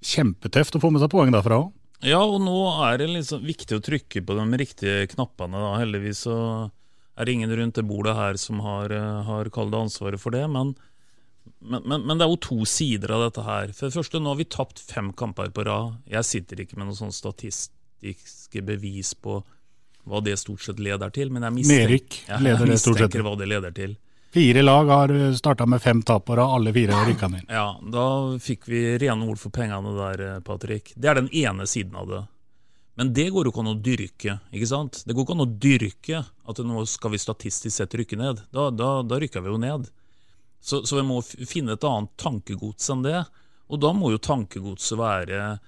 kjempetøft 0.00 0.78
å 0.78 0.80
få 0.80 0.90
med 0.94 1.04
seg 1.04 1.12
poeng 1.12 1.34
derfra 1.34 1.60
òg. 1.66 1.74
Ja, 2.04 2.20
og 2.20 2.40
nå 2.44 2.56
er 2.86 2.98
det 3.00 3.08
liksom 3.08 3.44
viktig 3.46 3.78
å 3.78 3.84
trykke 3.84 4.22
på 4.26 4.36
de 4.36 4.60
riktige 4.60 5.06
knappene. 5.14 5.56
Da. 5.62 5.70
Heldigvis 5.80 6.26
så 6.26 6.36
er 7.16 7.24
det 7.24 7.32
ingen 7.32 7.54
rundt 7.56 7.78
det 7.78 7.86
bordet 7.88 8.16
her 8.18 8.36
som 8.40 8.60
har, 8.60 8.92
eh, 8.92 9.22
har 9.24 9.48
kalt 9.54 9.72
det 9.72 9.80
ansvaret 9.86 10.20
for 10.20 10.36
det. 10.36 10.44
Men, 10.52 10.74
men, 11.60 11.82
men, 11.86 12.04
men 12.04 12.18
det 12.18 12.26
er 12.26 12.32
jo 12.34 12.42
to 12.44 12.58
sider 12.68 13.14
av 13.16 13.24
dette 13.28 13.44
her. 13.46 13.72
For 13.72 13.88
det 13.88 13.96
første, 13.96 14.20
nå 14.20 14.34
har 14.34 14.40
vi 14.42 14.48
tapt 14.52 14.82
fem 14.84 15.12
kamper 15.16 15.52
på 15.56 15.64
rad. 15.64 15.96
Jeg 16.10 16.28
sitter 16.28 16.60
ikke 16.66 16.76
med 16.76 16.90
noen 16.90 17.00
sånn 17.00 17.16
statistiske 17.16 18.64
bevis 18.66 19.14
på 19.16 19.40
hva 20.06 20.20
det 20.22 20.36
stort 20.38 20.62
sett 20.62 20.78
leder 20.78 21.10
til, 21.10 21.32
men 21.34 21.42
jeg 21.48 21.54
mistenker, 21.56 22.36
leder 22.38 22.62
jeg 22.62 22.76
det 22.76 22.78
stort 22.78 23.00
sett. 23.00 23.08
mistenker 23.08 23.24
hva 23.26 23.32
det 23.40 23.48
leder 23.50 23.72
til. 23.74 23.96
Fire 24.36 24.62
lag 24.62 24.84
har 24.84 25.32
starta 25.32 25.64
med 25.66 25.80
fem 25.80 26.02
tap 26.04 26.28
og 26.28 26.40
alle 26.44 26.68
fire 26.76 26.92
rykka 27.08 27.28
ned. 27.32 27.46
Ja, 27.48 27.70
da 27.80 28.02
fikk 28.36 28.66
vi 28.68 28.82
rene 29.00 29.24
ord 29.24 29.38
for 29.40 29.48
pengene 29.48 29.94
der, 29.96 30.22
eh, 30.26 30.40
Patrick. 30.44 30.90
Det 30.92 31.08
er 31.08 31.16
den 31.16 31.30
ene 31.32 31.64
siden 31.64 31.96
av 31.96 32.10
det. 32.10 32.20
Men 33.00 33.14
det 33.16 33.30
går 33.32 33.48
jo 33.48 33.50
ikke 33.50 33.62
an 33.64 33.72
å 33.72 33.80
dyrke. 33.80 34.34
ikke 34.52 34.68
sant? 34.68 35.00
Det 35.06 35.16
går 35.16 35.24
ikke 35.24 35.36
an 35.38 35.46
å 35.46 35.58
dyrke 35.58 36.20
at 36.52 36.58
nå 36.58 36.84
skal 36.84 37.14
vi 37.14 37.22
statistisk 37.24 37.76
sett 37.76 37.96
rykke 37.96 38.18
ned. 38.20 38.42
Da, 38.52 38.68
da, 38.68 39.00
da 39.00 39.16
rykker 39.16 39.40
vi 39.40 39.54
jo 39.54 39.56
ned. 39.56 39.88
Så, 40.60 40.84
så 40.84 41.00
vi 41.00 41.08
må 41.08 41.22
finne 41.24 41.72
et 41.72 41.88
annet 41.88 42.12
tankegods 42.20 42.92
enn 42.92 43.08
det. 43.08 43.24
Og 43.72 43.80
da 43.80 43.94
må 43.96 44.12
jo 44.12 44.20
tankegodset 44.20 44.98
være 45.00 45.58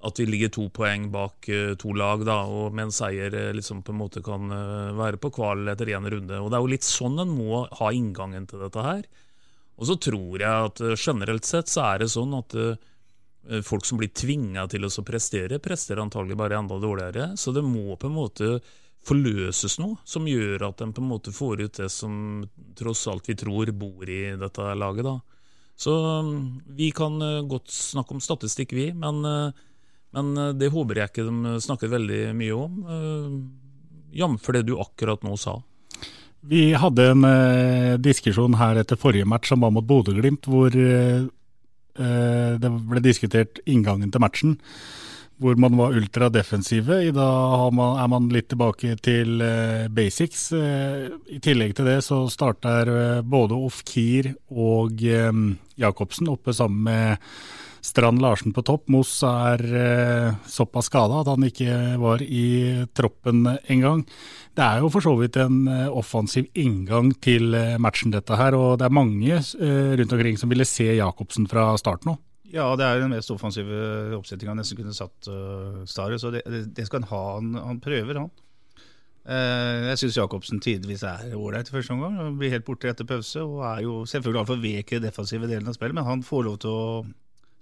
at 0.00 0.20
vi 0.20 0.26
ligger 0.26 0.48
to 0.48 0.66
poeng 0.72 1.10
bak 1.12 1.48
eh, 1.52 1.74
to 1.80 1.92
lag, 1.92 2.22
da, 2.24 2.40
og 2.48 2.72
med 2.72 2.88
en 2.88 2.94
seier 2.94 3.34
eh, 3.36 3.50
liksom 3.56 3.82
på 3.84 3.92
en 3.92 4.00
måte 4.00 4.22
kan 4.24 4.48
eh, 4.54 4.92
være 4.96 5.20
på 5.20 5.32
kval 5.36 5.68
etter 5.68 5.92
én 5.92 6.08
runde. 6.08 6.38
Og 6.40 6.48
Det 6.48 6.56
er 6.56 6.64
jo 6.64 6.72
litt 6.72 6.86
sånn 6.88 7.20
en 7.20 7.34
må 7.34 7.66
ha 7.80 7.90
inngangen 7.92 8.46
til 8.48 8.64
dette 8.64 8.84
her. 8.84 9.04
Og 9.80 9.88
så 9.88 9.96
tror 10.00 10.40
jeg 10.40 10.70
at 10.70 10.80
generelt 11.00 11.48
sett 11.48 11.68
så 11.72 11.84
er 11.92 12.02
det 12.02 12.10
sånn 12.12 12.34
at 12.36 12.52
folk 13.64 13.86
som 13.88 13.96
blir 13.96 14.10
tvinga 14.12 14.66
til 14.68 14.84
å 14.84 14.90
prestere, 15.08 15.56
presterer 15.56 16.02
antagelig 16.02 16.36
bare 16.36 16.58
enda 16.58 16.76
dårligere. 16.76 17.30
Så 17.40 17.54
det 17.56 17.62
må 17.64 17.96
på 17.96 18.10
en 18.10 18.18
måte 18.18 18.50
forløses 19.08 19.78
noe 19.80 19.96
som 20.04 20.28
gjør 20.28 20.66
at 20.68 20.84
en 20.84 20.92
på 20.92 21.00
en 21.00 21.08
måte 21.08 21.32
får 21.32 21.64
ut 21.64 21.80
det 21.80 21.88
som 21.94 22.44
tross 22.76 23.06
alt 23.08 23.32
vi 23.32 23.38
tror 23.40 23.72
bor 23.72 24.04
i 24.04 24.36
dette 24.36 24.68
laget. 24.76 25.08
da. 25.08 25.16
Så 25.80 25.96
mm, 26.28 26.44
vi 26.76 26.90
kan 26.92 27.16
godt 27.48 27.72
snakke 27.72 28.18
om 28.18 28.20
statistikk, 28.20 28.76
vi, 28.76 28.90
men, 28.92 29.24
men 30.16 30.36
eh, 30.36 30.52
det 30.58 30.72
håper 30.74 31.02
jeg 31.02 31.12
ikke 31.12 31.26
de 31.28 31.56
snakker 31.64 31.92
veldig 31.92 32.22
mye 32.36 32.54
om. 32.56 32.78
Jf. 34.10 34.48
det 34.56 34.64
du 34.66 34.76
akkurat 34.82 35.22
nå 35.26 35.36
sa. 35.38 35.60
Vi 36.40 36.70
hadde 36.72 37.10
en 37.12 37.26
eh, 37.28 37.98
diskusjon 38.00 38.56
her 38.58 38.80
etter 38.80 38.98
forrige 38.98 39.28
match 39.28 39.52
som 39.52 39.60
var 39.62 39.74
mot 39.74 39.86
Bodø-Glimt, 39.86 40.48
hvor 40.50 40.74
eh, 40.74 41.28
det 42.00 42.72
ble 42.88 43.04
diskutert 43.04 43.60
inngangen 43.68 44.10
til 44.10 44.22
matchen 44.22 44.58
hvor 45.40 45.56
man 45.56 45.72
var 45.72 45.94
ultradefensive. 45.96 46.98
I 47.08 47.12
dag 47.16 47.78
er 47.80 48.08
man 48.12 48.26
litt 48.28 48.50
tilbake 48.52 48.92
til 49.00 49.40
basics. 49.88 50.50
I 50.52 51.38
tillegg 51.40 51.72
til 51.78 51.88
det 51.88 51.94
så 52.04 52.18
starter 52.28 53.22
både 53.24 53.56
Ofkir 53.56 54.34
og 54.52 55.00
Jacobsen 55.00 56.28
oppe 56.28 56.52
sammen 56.52 56.84
med 56.90 57.30
Strand 57.84 58.22
Larsen 58.22 58.54
på 58.56 58.64
topp. 58.66 58.88
Moss 58.92 59.12
er 59.26 59.62
såpass 60.48 60.90
skada 60.90 61.22
at 61.22 61.30
han 61.32 61.46
ikke 61.46 61.98
var 62.00 62.22
i 62.24 62.86
troppen 62.96 63.46
engang. 63.72 64.04
Det 64.56 64.66
er 64.66 64.82
jo 64.82 64.90
for 64.92 65.04
så 65.04 65.14
vidt 65.20 65.38
en 65.40 65.64
offensiv 65.88 66.50
inngang 66.58 67.12
til 67.24 67.54
matchen, 67.80 68.12
dette 68.12 68.36
her. 68.36 68.56
Og 68.58 68.78
det 68.80 68.88
er 68.88 68.98
mange 68.98 69.40
rundt 70.00 70.18
omkring 70.18 70.40
som 70.40 70.52
ville 70.52 70.68
se 70.68 70.90
Jacobsen 70.98 71.48
fra 71.50 71.70
starten 71.80 72.12
nå. 72.12 72.18
Ja, 72.50 72.66
det 72.74 72.82
er 72.82 72.98
den 72.98 73.12
mest 73.14 73.30
offensive 73.30 74.10
oppsettinga 74.16 74.56
nesten 74.58 74.78
kunne 74.80 74.94
satt 74.94 75.28
uh, 75.30 75.82
Stare. 75.86 76.18
Så 76.18 76.32
det, 76.34 76.42
det, 76.46 76.86
skal 76.86 77.04
han 77.04 77.10
ha. 77.12 77.24
Han, 77.38 77.52
han 77.54 77.82
prøver, 77.82 78.24
han. 78.24 78.30
Jeg 79.30 79.98
syns 80.00 80.16
Jacobsen 80.16 80.62
tidvis 80.64 81.04
er 81.06 81.34
ålreit 81.36 81.68
i 81.68 81.74
første 81.74 81.92
omgang. 81.94 82.16
Han 82.18 82.38
blir 82.40 82.50
helt 82.50 82.64
borte 82.66 82.88
etter 82.90 83.06
pause 83.06 83.42
og 83.44 83.60
er 83.68 83.82
jo 83.84 84.00
selvfølgelig 84.08 84.40
altfor 84.40 84.62
vek 84.62 84.90
i 84.90 84.96
den 84.96 85.04
defensive 85.06 85.46
delen 85.46 85.68
av 85.70 85.76
spillet, 85.76 85.94
men 85.94 86.08
han 86.08 86.24
får 86.26 86.46
lov 86.48 86.56
til 86.64 86.72
å 86.72 86.86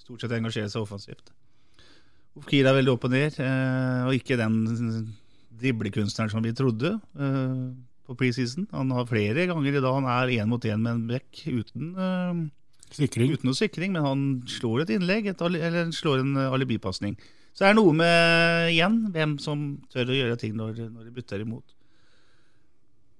stort 0.09 0.25
sett 0.25 0.37
engasjere 0.39 0.73
seg 0.73 0.83
offensivt. 0.83 1.33
Ofkir 2.39 2.69
er 2.69 2.77
veldig 2.79 2.95
opp 2.95 3.05
og 3.09 3.13
ned, 3.13 3.37
uh, 3.43 4.09
og 4.09 4.17
ikke 4.17 4.39
den 4.41 4.61
driblekunstneren 5.59 6.33
som 6.33 6.45
vi 6.45 6.55
trodde 6.57 6.97
uh, 6.97 7.69
på 8.09 8.17
preseason. 8.17 8.69
Han 8.73 8.95
har 8.97 9.09
flere 9.11 9.49
ganger 9.51 9.77
i 9.77 9.83
dag 9.83 9.99
han 9.99 10.09
er 10.09 10.39
én 10.39 10.49
mot 10.49 10.65
én 10.65 10.81
med 10.81 10.95
en 10.97 11.11
bekk 11.11 11.45
uten 11.51 11.93
Sikring. 12.95 13.35
Uten 13.37 13.51
noe 13.51 13.57
sikring, 13.57 13.93
men 13.93 14.05
han 14.05 14.21
slår 14.49 14.87
et 14.87 14.95
innlegg, 14.97 15.27
et, 15.29 15.43
eller 15.45 15.91
slår 15.93 16.23
en 16.23 16.39
eh, 16.41 16.55
alibipasning. 16.57 17.19
Så 17.53 17.65
det 17.65 17.73
er 17.73 17.77
noe 17.77 17.93
med, 17.97 18.71
igjen, 18.73 19.01
hvem 19.13 19.35
som 19.43 19.67
tør 19.93 20.13
å 20.13 20.17
gjøre 20.17 20.39
ting 20.41 20.55
når, 20.57 20.87
når 20.95 21.09
de 21.09 21.13
bytter 21.13 21.43
imot. 21.45 21.75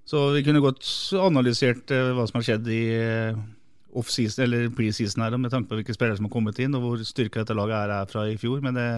Så 0.09 0.31
vi 0.33 0.41
kunne 0.45 0.63
godt 0.63 0.87
analysert 1.21 1.91
hva 1.91 2.25
som 2.25 2.39
har 2.39 2.47
skjedd 2.47 2.69
i 2.73 2.83
off-season, 3.97 4.43
eller 4.45 4.69
pre-season 4.75 5.23
her, 5.23 5.37
med 5.37 5.53
tanke 5.53 5.71
på 5.71 5.79
hvilke 5.79 5.95
spillere 5.95 6.19
som 6.19 6.27
har 6.27 6.33
kommet 6.33 6.59
inn, 6.61 6.75
og 6.77 6.85
hvor 6.85 7.01
styrka 7.07 7.41
dette 7.41 7.57
laget 7.57 7.77
er, 7.79 7.95
er 7.95 8.11
fra 8.11 8.27
i 8.29 8.37
fjor. 8.39 8.61
Men 8.65 8.77
det, 8.77 8.89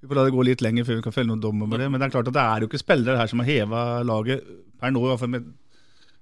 vi 0.00 0.08
får 0.08 0.18
la 0.18 0.26
det 0.26 0.34
gå 0.34 0.46
litt 0.48 0.64
lenger 0.64 0.88
før 0.88 0.98
vi 0.98 1.06
kan 1.06 1.14
felle 1.14 1.30
noen 1.32 1.44
dom 1.44 1.62
over 1.66 1.82
det. 1.82 1.90
Men 1.92 2.02
det 2.02 2.08
er 2.08 2.16
klart 2.16 2.32
at 2.32 2.36
det 2.36 2.46
er 2.46 2.64
jo 2.64 2.70
ikke 2.70 2.82
spillere 2.82 3.20
her 3.20 3.30
som 3.30 3.42
har 3.42 3.50
heva 3.50 3.84
laget 4.06 4.50
per 4.80 4.92
nå, 4.92 5.04
i 5.04 5.12
hvert 5.12 5.22
fall 5.22 5.32
med 5.36 5.54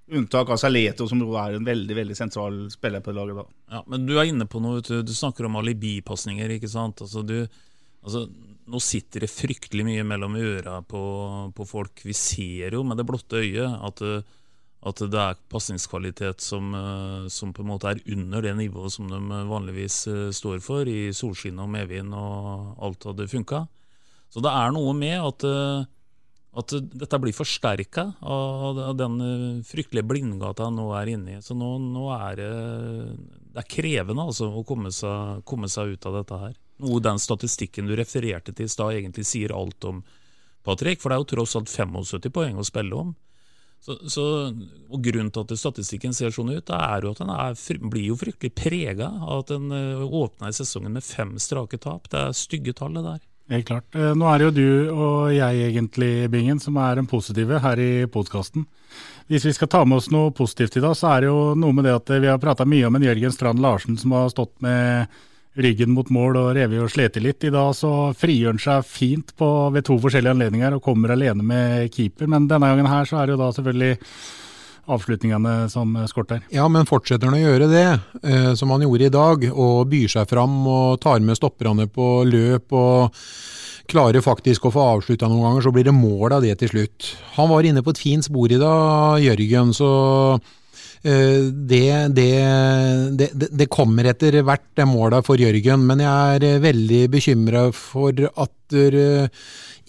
Unntak 0.05 0.51
av 0.53 0.59
Saleto, 0.61 1.07
som 1.09 1.21
er 1.33 1.55
en 1.57 1.65
veldig 1.65 1.95
veldig 1.97 2.15
sentral 2.17 2.57
spiller 2.69 3.01
på 3.01 3.13
laget. 3.15 3.39
da. 3.39 3.45
Ja, 3.73 3.83
Men 3.89 4.05
du 4.05 4.13
er 4.19 4.29
inne 4.29 4.45
på 4.45 4.61
noe, 4.61 4.83
du, 4.85 5.13
snakker 5.13 5.47
om 5.47 5.57
alibipasninger. 5.57 6.51
ikke 6.57 6.69
sant? 6.69 7.01
Altså, 7.01 7.23
du, 7.25 7.47
altså, 8.05 8.27
nå 8.69 8.81
sitter 8.85 9.25
det 9.25 9.31
fryktelig 9.33 9.85
mye 9.87 10.03
mellom 10.05 10.37
øra 10.37 10.77
på, 10.85 11.01
på, 11.57 11.65
folk. 11.65 12.05
Vi 12.05 12.13
ser 12.13 12.77
jo 12.77 12.83
med 12.85 13.01
det 13.01 13.07
blotte 13.09 13.41
øyet 13.41 13.81
at, 13.89 14.05
at 14.85 15.01
det 15.09 15.21
er 15.21 15.39
pasningskvalitet 15.49 16.43
som, 16.45 16.69
som, 17.33 17.53
på 17.55 17.63
en 17.63 17.71
måte 17.71 17.89
er 17.89 18.03
under 18.13 18.45
det 18.45 18.53
nivået 18.59 18.93
som 18.93 19.09
de 19.09 19.39
vanligvis 19.49 19.97
eh, 20.11 20.27
står 20.35 20.61
for, 20.61 20.85
i 20.85 21.09
solskinn 21.15 21.61
og 21.63 21.71
medvind 21.73 22.13
og 22.13 22.77
alt 22.85 23.09
hadde 23.09 23.29
funka. 23.31 23.65
Så 24.29 24.43
det 24.45 24.53
er 24.53 24.73
noe 24.75 24.93
med 24.97 25.17
at 25.17 25.45
at 26.55 26.71
dette 26.95 27.19
blir 27.19 27.35
forsterka 27.35 28.05
av 28.23 28.77
den 28.97 29.15
eh, 29.23 29.63
fryktelige 29.67 30.07
blindgata 30.07 30.69
jeg 30.69 30.75
nå 30.77 30.85
er 30.95 31.11
inne 31.11 31.33
i. 31.35 31.41
Så 31.43 31.55
nå, 31.57 31.73
nå 31.83 32.05
er 32.15 32.39
det, 32.39 32.51
det 33.51 33.63
er 33.63 33.71
krevende 33.75 34.27
altså, 34.29 34.47
å 34.47 34.63
komme 34.67 34.91
seg, 34.95 35.43
komme 35.47 35.69
seg, 35.71 35.95
ut 35.95 36.07
av 36.07 36.21
dette 36.21 36.39
her. 36.45 36.55
Noe 36.85 37.03
den 37.03 37.19
statistikken 37.19 37.89
du 37.89 37.95
refererte 37.99 38.55
til 38.55 38.69
i 38.69 38.71
stad 38.71 38.95
egentlig 38.95 39.27
sier 39.27 39.55
alt 39.55 39.87
om, 39.87 40.01
Patrick. 40.65 41.01
For 41.03 41.11
det 41.11 41.17
er 41.17 41.23
jo 41.25 41.31
tross 41.35 41.57
alt 41.59 41.71
75 41.71 42.31
poeng 42.35 42.59
å 42.59 42.67
spille 42.67 43.03
om. 43.03 43.11
Så, 43.85 43.99
så, 44.09 44.23
og 44.89 45.03
Grunnen 45.05 45.29
til 45.29 45.43
at 45.45 45.59
statistikken 45.61 46.15
ser 46.17 46.33
sånn 46.33 46.55
ut, 46.55 46.71
er 46.73 47.05
jo 47.05 47.11
at 47.13 47.19
den 47.21 47.29
er, 47.29 47.57
blir 47.85 48.07
jo 48.09 48.17
fryktelig 48.17 48.55
prega 48.57 49.11
av 49.21 49.43
at 49.43 49.51
den 49.53 49.69
eh, 49.75 50.01
åpna 50.01 50.49
i 50.49 50.55
sesongen 50.57 50.95
med 50.95 51.05
fem 51.05 51.35
strake 51.41 51.77
tap. 51.83 52.09
Det 52.09 52.17
er 52.17 52.33
stygge 52.37 52.73
tall, 52.73 52.97
det 52.97 53.05
der. 53.05 53.19
Helt 53.53 53.67
klart. 53.67 53.85
Eh, 53.93 54.15
nå 54.17 54.25
er 54.31 54.41
det 54.41 54.47
jo 54.47 54.55
du 54.55 54.95
og 54.95 55.35
jeg 55.35 55.67
egentlig, 55.67 56.09
Bingen, 56.33 56.61
som 56.63 56.79
er 56.81 56.97
den 56.97 57.09
positive 57.09 57.61
her 57.61 57.81
i 57.81 57.91
podkasten. 58.09 58.65
Hvis 59.29 59.45
vi 59.45 59.53
skal 59.53 59.69
ta 59.69 59.83
med 59.85 59.99
oss 60.01 60.09
noe 60.13 60.33
positivt 60.33 60.79
i 60.79 60.85
dag, 60.87 60.97
så 60.97 61.13
er 61.13 61.21
det 61.21 61.29
jo 61.29 61.39
noe 61.61 61.77
med 61.77 61.85
det 61.85 61.93
at 61.99 62.09
vi 62.15 62.31
har 62.31 62.41
prata 62.41 62.65
mye 62.65 62.89
om 62.89 62.97
en 62.97 63.05
Jørgen 63.05 63.37
Strand 63.37 63.61
Larsen 63.61 64.01
som 64.01 64.17
har 64.17 64.33
stått 64.33 64.55
med 64.65 65.13
ryggen 65.55 65.93
mot 65.95 66.09
mål 66.11 66.39
og 66.39 66.49
revet 66.57 66.83
og 66.83 66.91
slitt 66.91 67.19
litt. 67.23 67.45
I 67.47 67.53
dag 67.53 67.73
så 67.77 67.91
frigjør 68.17 68.55
han 68.55 68.63
seg 68.63 68.87
fint 68.87 69.35
på, 69.39 69.51
ved 69.75 69.87
to 69.87 69.97
forskjellige 70.01 70.35
anledninger 70.35 70.75
og 70.75 70.83
kommer 70.83 71.15
alene 71.15 71.45
med 71.45 71.93
keeper. 71.95 72.29
Men 72.31 72.49
denne 72.51 72.71
gangen 72.71 72.89
her 72.91 73.07
så 73.07 73.21
er 73.21 73.27
det 73.27 73.37
jo 73.37 73.43
da 73.43 73.51
selvfølgelig 73.55 73.93
avslutningene 74.85 75.55
som 75.73 75.95
skorter. 76.09 76.43
Ja, 76.53 76.67
men 76.69 76.85
fortsetter 76.85 77.29
han 77.29 77.39
å 77.39 77.41
gjøre 77.41 77.69
det, 77.71 77.87
eh, 78.21 78.51
som 78.53 78.69
han 78.69 78.85
gjorde 78.85 79.07
i 79.07 79.13
dag, 79.13 79.47
og 79.51 79.87
byr 79.89 80.11
seg 80.13 80.29
fram 80.29 80.59
og 80.69 80.99
tar 81.01 81.23
med 81.25 81.39
stopperne 81.39 81.87
på 81.89 82.09
løp 82.29 82.75
og 82.75 83.15
klarer 83.89 84.21
faktisk 84.25 84.65
å 84.65 84.73
få 84.73 84.83
avslutta 84.95 85.29
noen 85.29 85.45
ganger, 85.47 85.65
så 85.65 85.73
blir 85.73 85.87
det 85.87 85.95
mål 85.95 86.37
av 86.37 86.45
det 86.45 86.57
til 86.61 86.71
slutt. 86.71 87.09
Han 87.37 87.49
var 87.49 87.65
inne 87.65 87.83
på 87.85 87.93
et 87.93 88.01
fint 88.01 88.25
spor 88.25 88.51
i 88.51 88.61
dag, 88.61 89.21
Jørgen, 89.21 89.73
så 89.77 89.89
det, 91.05 91.85
det, 92.17 92.29
det, 93.13 93.27
det, 93.45 93.67
kommer 93.69 94.07
etter 94.09 94.39
hvert, 94.41 94.81
målet 94.89 95.27
for 95.27 95.37
Jørgen. 95.37 95.85
Men 95.85 96.01
jeg 96.01 96.39
er 96.41 96.63
veldig 96.63 97.03
bekymra 97.13 97.67
for 97.77 98.25
at 98.33 98.77
eh, 98.79 99.29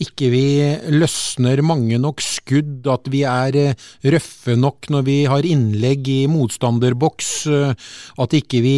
ikke 0.03 0.29
vi 0.29 0.45
løsner 0.93 1.63
mange 1.65 1.97
nok 2.01 2.21
skudd, 2.25 2.85
at 2.93 3.09
vi 3.13 3.23
er 3.29 3.57
eh, 3.57 3.85
røffe 4.13 4.57
nok 4.59 4.91
når 4.93 5.07
vi 5.07 5.17
har 5.29 5.49
innlegg 5.49 6.09
i 6.13 6.19
motstanderboks, 6.29 7.31
eh, 7.49 7.73
at 8.21 8.37
ikke 8.37 8.61
vi 8.65 8.77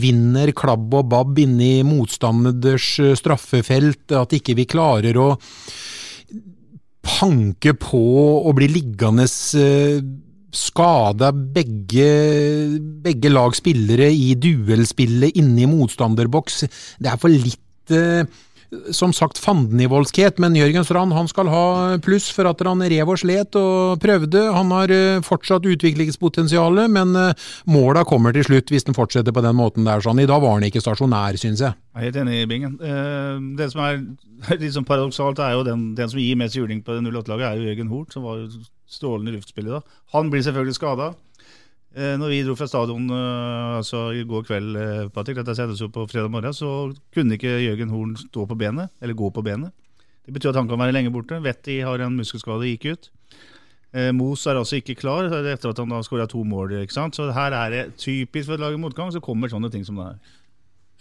vinner 0.00 0.54
klabb 0.56 0.96
og 0.96 1.10
babb 1.12 1.42
inne 1.44 1.68
i 1.80 1.84
motstanders 1.86 2.88
eh, 3.04 3.12
straffefelt, 3.20 4.16
at 4.16 4.32
ikke 4.38 4.56
vi 4.56 4.68
klarer 4.70 5.20
å 5.20 5.28
panke 7.04 7.74
på 7.76 8.04
og 8.40 8.54
bli 8.56 8.70
liggende 8.72 9.28
skada 10.54 11.32
begge, 11.34 12.08
begge 13.04 13.32
lag 13.32 13.56
spillere 13.58 14.10
i 14.12 14.32
duellspillet 14.38 15.36
inne 15.40 15.64
i 15.64 15.70
motstanderboks. 15.70 16.64
Det 17.02 17.10
er 17.12 17.20
for 17.20 17.32
litt 17.32 17.60
som 18.94 19.12
sagt 19.14 19.38
fandenivoldskhet, 19.42 20.38
men 20.42 20.56
Jørgen 20.58 20.84
Strand 20.86 21.14
han 21.14 21.28
skal 21.30 21.50
ha 21.52 21.64
pluss 22.02 22.26
for 22.34 22.48
at 22.48 22.62
han 22.66 22.82
rev 22.82 23.12
og 23.12 23.20
slet 23.20 23.56
og 23.58 24.00
prøvde. 24.02 24.42
Han 24.54 24.72
har 24.74 24.92
eh, 24.94 25.22
fortsatt 25.24 25.66
utviklingspotensial, 25.68 26.84
men 26.92 27.14
eh, 27.18 27.48
måla 27.70 28.04
kommer 28.08 28.34
til 28.34 28.46
slutt 28.48 28.72
hvis 28.72 28.86
den 28.88 28.96
fortsetter 28.96 29.34
på 29.34 29.44
den 29.44 29.58
måten 29.58 29.86
der. 29.88 30.02
sånn. 30.04 30.22
I 30.22 30.28
dag 30.30 30.42
var 30.42 30.56
han 30.56 30.66
ikke 30.68 30.82
stasjonær, 30.84 31.38
syns 31.40 31.64
jeg. 31.64 31.78
Jeg 31.94 32.00
er 32.00 32.08
helt 32.08 32.22
enig 32.24 32.40
i 32.40 32.48
Bingen. 32.50 32.78
Eh, 32.80 33.42
det 33.58 33.70
som 33.72 33.84
er 33.84 34.00
litt 34.54 34.66
liksom 34.68 34.88
paradoksalt, 34.88 35.42
er 35.42 35.58
jo 35.58 35.66
den, 35.66 35.92
den 35.98 36.10
som 36.10 36.22
gir 36.22 36.40
mest 36.40 36.58
juling 36.58 36.82
på 36.84 36.96
det 36.96 37.04
08-laget, 37.06 37.46
er 37.50 37.60
jo 37.60 37.70
Jørgen 37.70 37.92
Hort, 37.92 38.16
som 38.16 38.26
var 38.26 38.42
strålende 38.90 39.34
luftspill 39.36 39.68
i 39.68 39.76
dag. 39.76 39.94
Han 40.14 40.30
blir 40.32 40.44
selvfølgelig 40.44 40.76
skada. 40.78 41.12
Eh, 41.94 42.16
når 42.18 42.32
vi 42.32 42.42
dro 42.42 42.56
fra 42.58 42.66
stadion 42.66 43.06
eh, 43.06 43.76
altså 43.78 44.08
i 44.18 44.24
går 44.26 44.46
kveld, 44.48 44.78
eh, 44.80 45.08
Patrick, 45.14 45.38
dette 45.38 45.54
sendes 45.54 45.78
jo 45.78 45.86
på 45.94 46.08
fredag 46.10 46.32
morgen, 46.32 46.54
så 46.56 46.90
kunne 47.14 47.36
ikke 47.38 47.60
Jørgen 47.62 47.92
Horn 47.94 48.16
stå 48.18 48.48
på 48.50 48.56
benet, 48.58 48.90
eller 49.00 49.14
gå 49.14 49.30
på 49.30 49.44
benet. 49.46 49.70
Det 50.26 50.34
betyr 50.34 50.50
at 50.50 50.58
han 50.58 50.70
kan 50.70 50.80
være 50.80 50.96
lenge 50.96 51.12
borte. 51.14 51.38
Vetti 51.44 51.78
har 51.86 52.02
en 52.02 52.16
muskelskade, 52.18 52.66
gikk 52.72 52.88
ut. 52.94 53.10
Mos 54.16 54.42
er 54.50 54.58
altså 54.58 54.80
ikke 54.80 54.96
klar 54.98 55.28
etter 55.28 55.70
at 55.70 55.78
han 55.78 55.92
har 55.94 56.02
skåra 56.02 56.24
to 56.26 56.40
mål. 56.42 56.72
ikke 56.80 56.96
sant? 56.96 57.14
Så 57.14 57.28
her 57.30 57.54
er 57.54 57.70
det 57.70 57.82
typisk 58.00 58.48
for 58.48 58.56
et 58.56 58.62
lag 58.64 58.74
i 58.74 58.80
motgang, 58.80 59.12
så 59.14 59.22
kommer 59.22 59.52
sånne 59.52 59.70
ting 59.70 59.84
som 59.86 60.00
det 60.00 60.08
her. 60.08 60.32